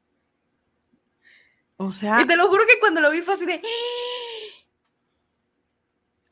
O 1.76 1.92
sea, 1.92 2.20
Y 2.20 2.26
te 2.26 2.36
lo 2.36 2.48
juro 2.48 2.62
que 2.66 2.78
cuando 2.78 3.00
lo 3.00 3.10
vi 3.10 3.20
fue 3.22 3.34
así 3.34 3.46
de. 3.46 3.60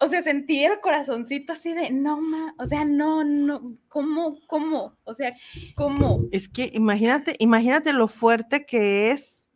O 0.00 0.06
sea, 0.06 0.22
sentí 0.22 0.64
el 0.64 0.80
corazoncito 0.80 1.54
así 1.54 1.74
de, 1.74 1.90
no, 1.90 2.20
ma, 2.20 2.54
o 2.60 2.68
sea, 2.68 2.84
no, 2.84 3.24
no, 3.24 3.76
¿cómo, 3.88 4.38
cómo? 4.46 4.96
O 5.02 5.12
sea, 5.12 5.34
¿cómo? 5.74 6.20
es 6.30 6.48
que 6.48 6.70
imagínate, 6.72 7.34
imagínate 7.40 7.92
lo 7.92 8.06
fuerte 8.06 8.64
que 8.64 9.10
es 9.10 9.50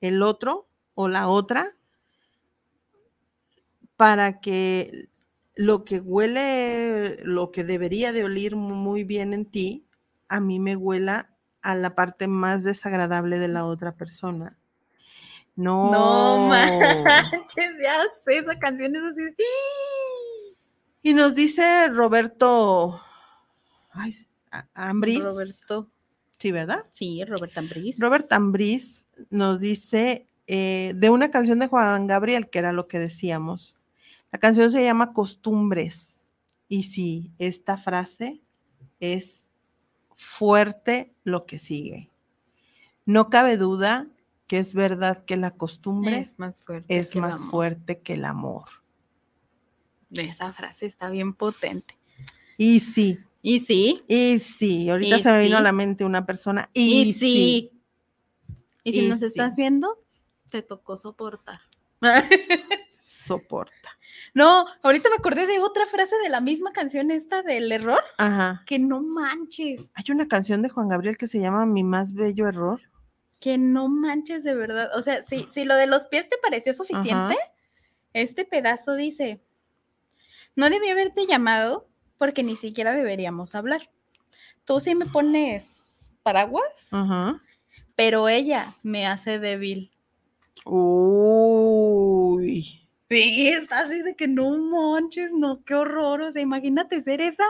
el 0.00 0.22
otro 0.22 0.70
o 0.94 1.08
la 1.08 1.28
otra 1.28 1.76
para 3.96 4.40
que 4.40 5.10
lo 5.56 5.84
que 5.84 6.00
huele, 6.00 7.18
lo 7.24 7.50
que 7.50 7.64
debería 7.64 8.12
de 8.12 8.24
oler 8.24 8.54
muy 8.54 9.04
bien 9.04 9.32
en 9.32 9.46
ti, 9.46 9.86
a 10.28 10.38
mí 10.38 10.60
me 10.60 10.76
huela 10.76 11.30
a 11.62 11.74
la 11.74 11.94
parte 11.94 12.28
más 12.28 12.62
desagradable 12.62 13.38
de 13.38 13.48
la 13.48 13.64
otra 13.64 13.96
persona. 13.96 14.56
No, 15.56 15.90
No 15.90 16.48
manches, 16.48 17.72
ya 17.82 17.94
sé, 18.22 18.38
esa 18.38 18.58
canción 18.58 18.94
es 18.94 19.02
así. 19.02 19.22
Y 21.02 21.14
nos 21.14 21.34
dice 21.34 21.88
Roberto 21.88 23.00
ay, 23.92 24.14
Ambris, 24.74 25.24
Roberto. 25.24 25.90
sí, 26.38 26.52
¿verdad? 26.52 26.84
Sí, 26.90 27.24
Robert 27.24 27.56
Ambris. 27.56 27.98
Robert 27.98 28.30
Ambris 28.30 29.06
nos 29.30 29.60
dice 29.60 30.28
eh, 30.46 30.92
de 30.94 31.10
una 31.10 31.30
canción 31.30 31.58
de 31.58 31.68
Juan 31.68 32.06
Gabriel, 32.06 32.50
que 32.50 32.58
era 32.58 32.72
lo 32.72 32.86
que 32.86 32.98
decíamos. 32.98 33.75
La 34.36 34.40
canción 34.40 34.70
se 34.70 34.84
llama 34.84 35.14
Costumbres. 35.14 36.34
Y 36.68 36.82
sí, 36.82 37.32
esta 37.38 37.78
frase 37.78 38.42
es 39.00 39.48
fuerte 40.12 41.14
lo 41.24 41.46
que 41.46 41.58
sigue. 41.58 42.10
No 43.06 43.30
cabe 43.30 43.56
duda 43.56 44.08
que 44.46 44.58
es 44.58 44.74
verdad 44.74 45.24
que 45.24 45.38
la 45.38 45.52
costumbre 45.52 46.18
es, 46.18 46.38
más 46.38 46.62
fuerte. 46.62 46.86
que 46.88 46.98
el 46.98 47.18
más 47.22 47.40
amor. 47.40 47.50
fuerte 47.50 48.00
que 48.02 48.12
el 48.12 48.26
amor. 48.26 48.64
Esa 50.10 50.52
frase 50.52 50.84
está 50.84 51.08
bien 51.08 51.32
potente. 51.32 51.96
Y 52.58 52.80
sí, 52.80 53.18
Y 53.40 53.60
sí, 53.60 54.02
y 54.06 54.38
sí, 54.38 54.90
ahorita 54.90 55.16
Y 55.16 55.22
se 55.22 55.30
me 55.30 55.40
vino 55.44 55.56
a 55.56 55.62
la 55.62 55.72
mente 55.72 56.04
una 56.04 56.26
persona. 56.26 56.68
y, 56.74 57.04
Y, 57.08 57.12
sí. 57.14 57.18
sí. 57.18 57.72
Y 58.84 58.92
si 58.92 58.98
Y 59.06 59.08
nos 59.08 59.20
sí. 59.20 59.24
estás 59.24 59.56
viendo, 59.56 59.98
te 60.50 60.60
tocó 60.60 60.98
soportar. 60.98 61.60
soporta. 63.26 63.90
No, 64.34 64.66
ahorita 64.82 65.08
me 65.10 65.16
acordé 65.16 65.46
de 65.46 65.58
otra 65.60 65.86
frase 65.86 66.16
de 66.22 66.28
la 66.30 66.40
misma 66.40 66.72
canción 66.72 67.10
esta 67.10 67.42
del 67.42 67.70
error, 67.72 68.02
Ajá. 68.18 68.62
que 68.66 68.78
no 68.78 69.02
manches, 69.02 69.82
Hay 69.94 70.04
una 70.10 70.26
canción 70.28 70.62
de 70.62 70.68
Juan 70.68 70.88
Gabriel 70.88 71.16
que 71.16 71.26
se 71.26 71.40
llama 71.40 71.66
Mi 71.66 71.82
más 71.84 72.12
bello 72.14 72.48
error. 72.48 72.80
que 73.40 73.58
no 73.58 73.88
manches 73.88 74.42
de 74.44 74.54
verdad. 74.54 74.90
O 74.96 75.02
sea, 75.02 75.22
si, 75.22 75.46
si 75.50 75.64
lo 75.64 75.74
de 75.76 75.86
los 75.86 76.06
pies 76.08 76.28
te 76.30 76.36
pareció 76.42 76.72
suficiente, 76.74 77.36
este 78.14 78.44
pedazo 78.46 78.94
dice, 78.94 79.40
no 80.54 80.70
debí 80.70 80.88
haberte 80.88 81.26
llamado 81.26 81.86
porque 82.18 82.42
ni 82.42 82.56
siquiera 82.56 82.92
deberíamos 82.92 83.54
hablar. 83.54 83.90
Tú 84.64 84.80
sí 84.80 84.94
me 84.94 85.04
pones 85.06 86.10
paraguas, 86.22 86.88
Ajá. 86.92 87.42
pero 87.94 88.28
ella 88.28 88.72
me 88.82 89.06
hace 89.06 89.38
débil. 89.38 89.92
Uy. 91.48 92.85
Sí, 93.08 93.48
está 93.48 93.80
así 93.80 94.02
de 94.02 94.16
que 94.16 94.26
no 94.26 94.50
manches, 94.58 95.32
no, 95.32 95.62
qué 95.64 95.74
horror. 95.74 96.22
O 96.22 96.32
sea, 96.32 96.42
imagínate 96.42 97.00
ser 97.00 97.20
esa. 97.20 97.44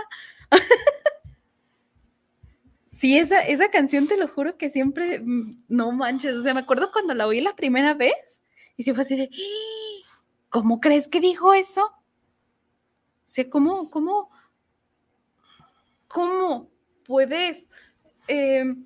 sí, 2.91 3.19
esa, 3.19 3.41
esa 3.41 3.71
canción 3.71 4.07
te 4.07 4.17
lo 4.17 4.29
juro 4.29 4.57
que 4.57 4.71
siempre, 4.71 5.21
mm, 5.21 5.65
no 5.69 5.93
manches. 5.93 6.35
O 6.35 6.43
sea, 6.43 6.55
me 6.55 6.61
acuerdo 6.61 6.93
cuando 6.93 7.15
la 7.15 7.27
oí 7.27 7.41
la 7.41 7.57
primera 7.57 7.95
vez 7.95 8.43
y 8.77 8.83
sí 8.85 8.93
fue 8.93 9.03
así 9.03 9.17
de, 9.17 9.31
"¡Ah! 9.33 10.19
¿cómo 10.51 10.81
crees 10.81 11.09
que 11.09 11.21
dijo 11.21 11.55
eso? 11.55 11.85
O 11.87 13.29
sea, 13.29 13.49
¿cómo, 13.51 13.91
cómo, 13.91 14.31
cómo 16.09 16.69
puedes 17.05 17.67
em, 18.29 18.85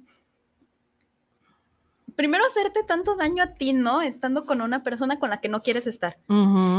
primero 2.21 2.45
hacerte 2.45 2.83
tanto 2.83 3.17
daño 3.17 3.43
a 3.43 3.47
ti, 3.47 3.73
¿no? 3.73 4.03
Estando 4.03 4.45
con 4.45 4.61
una 4.61 4.83
persona 4.83 5.19
con 5.19 5.31
la 5.31 5.41
que 5.41 5.49
no 5.49 5.63
quieres 5.63 5.87
estar. 5.87 6.19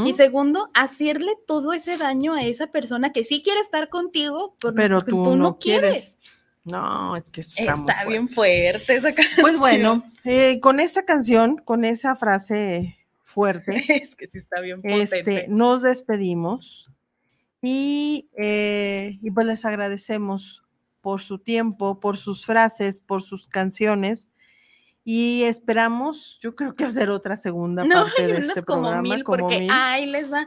Y 0.06 0.14
segundo, 0.14 0.70
hacerle 0.76 1.32
todo 1.48 1.74
ese 1.74 1.98
daño 1.98 2.36
a 2.36 2.44
esa 2.44 2.68
persona 2.68 3.12
que 3.12 3.24
sí 3.24 3.42
quiere 3.42 3.60
estar 3.60 3.90
contigo, 3.90 4.56
pero, 4.76 5.04
tú 5.04 5.36
no 5.36 5.58
quieres. 5.58 6.20
No, 6.64 7.16
es 7.16 7.24
que 7.32 7.42
está, 7.42 7.74
Está 7.74 8.06
bien 8.06 8.30
fuerte. 8.30 8.86
fuerte 8.86 8.96
esa 8.98 9.16
canción. 9.16 9.42
Pues 9.42 9.58
bueno, 9.58 10.04
eh, 10.26 10.60
con 10.60 10.80
esa 10.80 11.06
canción, 11.06 11.58
con 11.58 11.86
esa 11.86 12.16
frase 12.16 13.00
fuerte, 13.24 13.84
es 14.00 14.16
que 14.16 14.28
sí 14.28 14.38
está 14.38 14.62
bien 14.62 14.84
potente. 14.84 15.02
este, 15.22 15.48
nos 15.48 15.82
despedimos 15.82 16.88
y, 17.64 18.30
eh, 18.38 19.18
y 19.24 19.32
pues 19.32 19.48
les 19.48 19.66
agradecemos 19.66 20.64
por 21.02 21.22
su 21.22 21.40
tiempo, 21.40 22.00
por 22.00 22.18
sus 22.18 22.46
frases, 22.46 23.02
por 23.02 23.24
sus 23.24 23.48
canciones 23.48 24.28
y 25.04 25.44
esperamos, 25.44 26.38
yo 26.40 26.56
creo 26.56 26.74
que 26.74 26.84
hacer 26.84 27.10
otra 27.10 27.38
segunda 27.38 27.84
no, 27.86 28.04
parte 28.04 28.28
de 28.28 28.38
este 28.38 28.64
como 28.64 28.84
programa. 28.84 29.02
mil, 29.02 29.24
como 29.24 29.40
porque 29.40 29.60
mil. 29.60 29.70
ahí 29.72 30.06
les 30.06 30.32
va. 30.32 30.46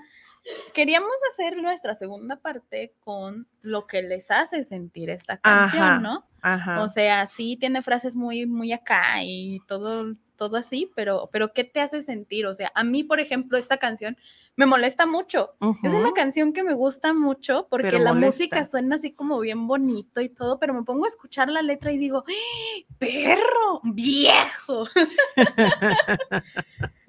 Queríamos 0.74 1.14
hacer 1.32 1.56
nuestra 1.56 1.94
segunda 1.94 2.36
parte 2.36 2.94
con 3.00 3.48
lo 3.62 3.86
que 3.86 4.02
les 4.02 4.30
hace 4.30 4.62
sentir 4.62 5.08
esta 5.08 5.38
canción, 5.38 5.82
Ajá, 5.82 6.00
¿no? 6.00 6.26
Ajá. 6.42 6.82
O 6.82 6.88
sea, 6.88 7.26
sí 7.26 7.56
tiene 7.58 7.80
frases 7.80 8.14
muy, 8.14 8.44
muy 8.44 8.70
acá 8.72 9.22
y 9.22 9.60
todo, 9.66 10.14
todo 10.36 10.56
así, 10.56 10.90
pero, 10.94 11.28
pero 11.32 11.52
¿qué 11.52 11.64
te 11.64 11.80
hace 11.80 12.02
sentir? 12.02 12.46
O 12.46 12.54
sea, 12.54 12.70
a 12.74 12.84
mí, 12.84 13.02
por 13.04 13.20
ejemplo, 13.20 13.58
esta 13.58 13.78
canción 13.78 14.16
me 14.56 14.66
molesta 14.66 15.04
mucho. 15.06 15.54
Es 15.82 15.92
una 15.94 16.12
canción 16.12 16.52
que 16.52 16.62
me 16.62 16.74
gusta 16.74 17.12
mucho 17.12 17.66
porque 17.68 17.90
Pero 17.90 18.04
la 18.04 18.12
molesta. 18.12 18.26
música 18.26 18.64
suena 18.64 18.96
así 18.96 19.12
como 19.12 19.40
bien 19.40 19.66
bonito 19.66 20.20
y 20.20 20.28
todo, 20.28 20.58
pero 20.60 20.72
me 20.74 20.84
pongo 20.84 21.04
a 21.04 21.08
escuchar 21.08 21.48
la 21.50 21.62
letra 21.62 21.90
y 21.92 21.98
digo, 21.98 22.24
¡Ah, 22.26 22.94
perro, 22.98 23.80
viejo. 23.82 24.86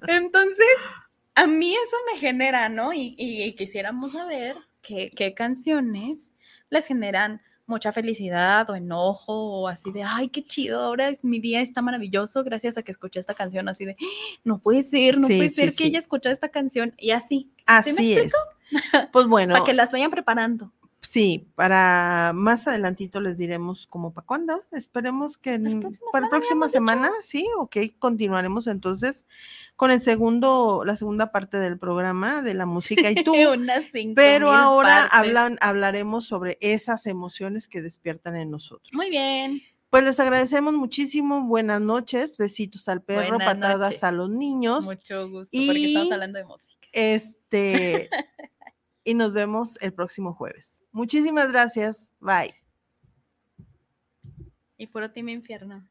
Entonces, 0.06 0.66
a 1.34 1.46
mí 1.46 1.74
eso 1.74 1.96
me 2.12 2.18
genera, 2.18 2.68
¿no? 2.68 2.92
Y, 2.92 3.14
y- 3.18 3.42
y 3.44 3.52
quisiéramos 3.54 4.12
saber 4.12 4.56
qué, 4.82 5.10
qué 5.14 5.34
canciones 5.34 6.32
les 6.70 6.86
generan 6.86 7.42
mucha 7.66 7.92
felicidad 7.92 8.68
o 8.70 8.74
enojo 8.74 9.60
o 9.62 9.68
así 9.68 9.90
de, 9.92 10.02
ay, 10.04 10.28
qué 10.28 10.42
chido, 10.44 10.80
ahora 10.82 11.08
es, 11.08 11.24
mi 11.24 11.40
día 11.40 11.60
está 11.60 11.82
maravilloso 11.82 12.44
gracias 12.44 12.78
a 12.78 12.82
que 12.82 12.92
escuché 12.92 13.20
esta 13.20 13.34
canción, 13.34 13.68
así 13.68 13.84
de, 13.84 13.92
"Ah, 13.92 14.04
no 14.44 14.58
puede 14.58 14.82
ser, 14.82 15.18
no 15.18 15.28
Sí, 15.28 15.36
puede 15.36 15.48
sí, 15.48 15.54
ser 15.56 15.74
que 15.74 15.84
ella 15.86 15.98
escuchó 15.98 16.28
esta 16.30 16.48
canción 16.48 16.94
y 16.98 17.10
así, 17.10 17.50
Así 17.66 17.92
me 17.92 18.12
es. 18.14 18.32
Pues 19.12 19.26
bueno, 19.26 19.54
para 19.54 19.64
que 19.64 19.74
las 19.74 19.92
vayan 19.92 20.10
preparando. 20.10 20.72
Sí, 21.00 21.48
para 21.54 22.32
más 22.34 22.66
adelantito 22.68 23.20
les 23.20 23.36
diremos 23.36 23.86
como 23.86 24.12
para 24.12 24.26
cuándo. 24.26 24.60
Esperemos 24.72 25.36
que 25.38 25.54
en- 25.54 25.82
para 26.12 26.26
la 26.26 26.30
próxima 26.30 26.68
semana, 26.68 27.10
sí, 27.22 27.46
ok, 27.58 27.76
continuaremos 27.98 28.66
entonces 28.66 29.24
con 29.76 29.90
el 29.90 30.00
segundo, 30.00 30.82
la 30.84 30.96
segunda 30.96 31.32
parte 31.32 31.58
del 31.58 31.78
programa 31.78 32.42
de 32.42 32.54
la 32.54 32.66
música 32.66 33.10
y 33.10 33.14
tú. 33.24 33.34
Pero 34.14 34.52
ahora 34.52 35.04
hablan, 35.04 35.58
hablaremos 35.60 36.26
sobre 36.26 36.58
esas 36.60 37.06
emociones 37.06 37.68
que 37.68 37.82
despiertan 37.82 38.36
en 38.36 38.50
nosotros. 38.50 38.90
Muy 38.92 39.10
bien. 39.10 39.62
Pues 39.90 40.02
les 40.04 40.18
agradecemos 40.18 40.74
muchísimo. 40.74 41.42
Buenas 41.46 41.80
noches, 41.80 42.36
besitos 42.36 42.88
al 42.88 43.02
perro, 43.02 43.38
Buenas 43.38 43.54
patadas 43.54 43.78
noches. 43.78 44.04
a 44.04 44.12
los 44.12 44.28
niños. 44.28 44.84
Mucho 44.84 45.30
gusto, 45.30 45.50
porque 45.52 45.86
estamos 45.86 46.12
hablando 46.12 46.38
de 46.38 46.44
música. 46.44 46.88
Este, 46.92 48.10
y 49.06 49.14
nos 49.14 49.32
vemos 49.32 49.78
el 49.80 49.94
próximo 49.94 50.34
jueves. 50.34 50.84
Muchísimas 50.90 51.48
gracias. 51.48 52.12
Bye. 52.18 52.54
Y 54.76 54.88
puro 54.88 55.10
team 55.10 55.28
infierno. 55.30 55.88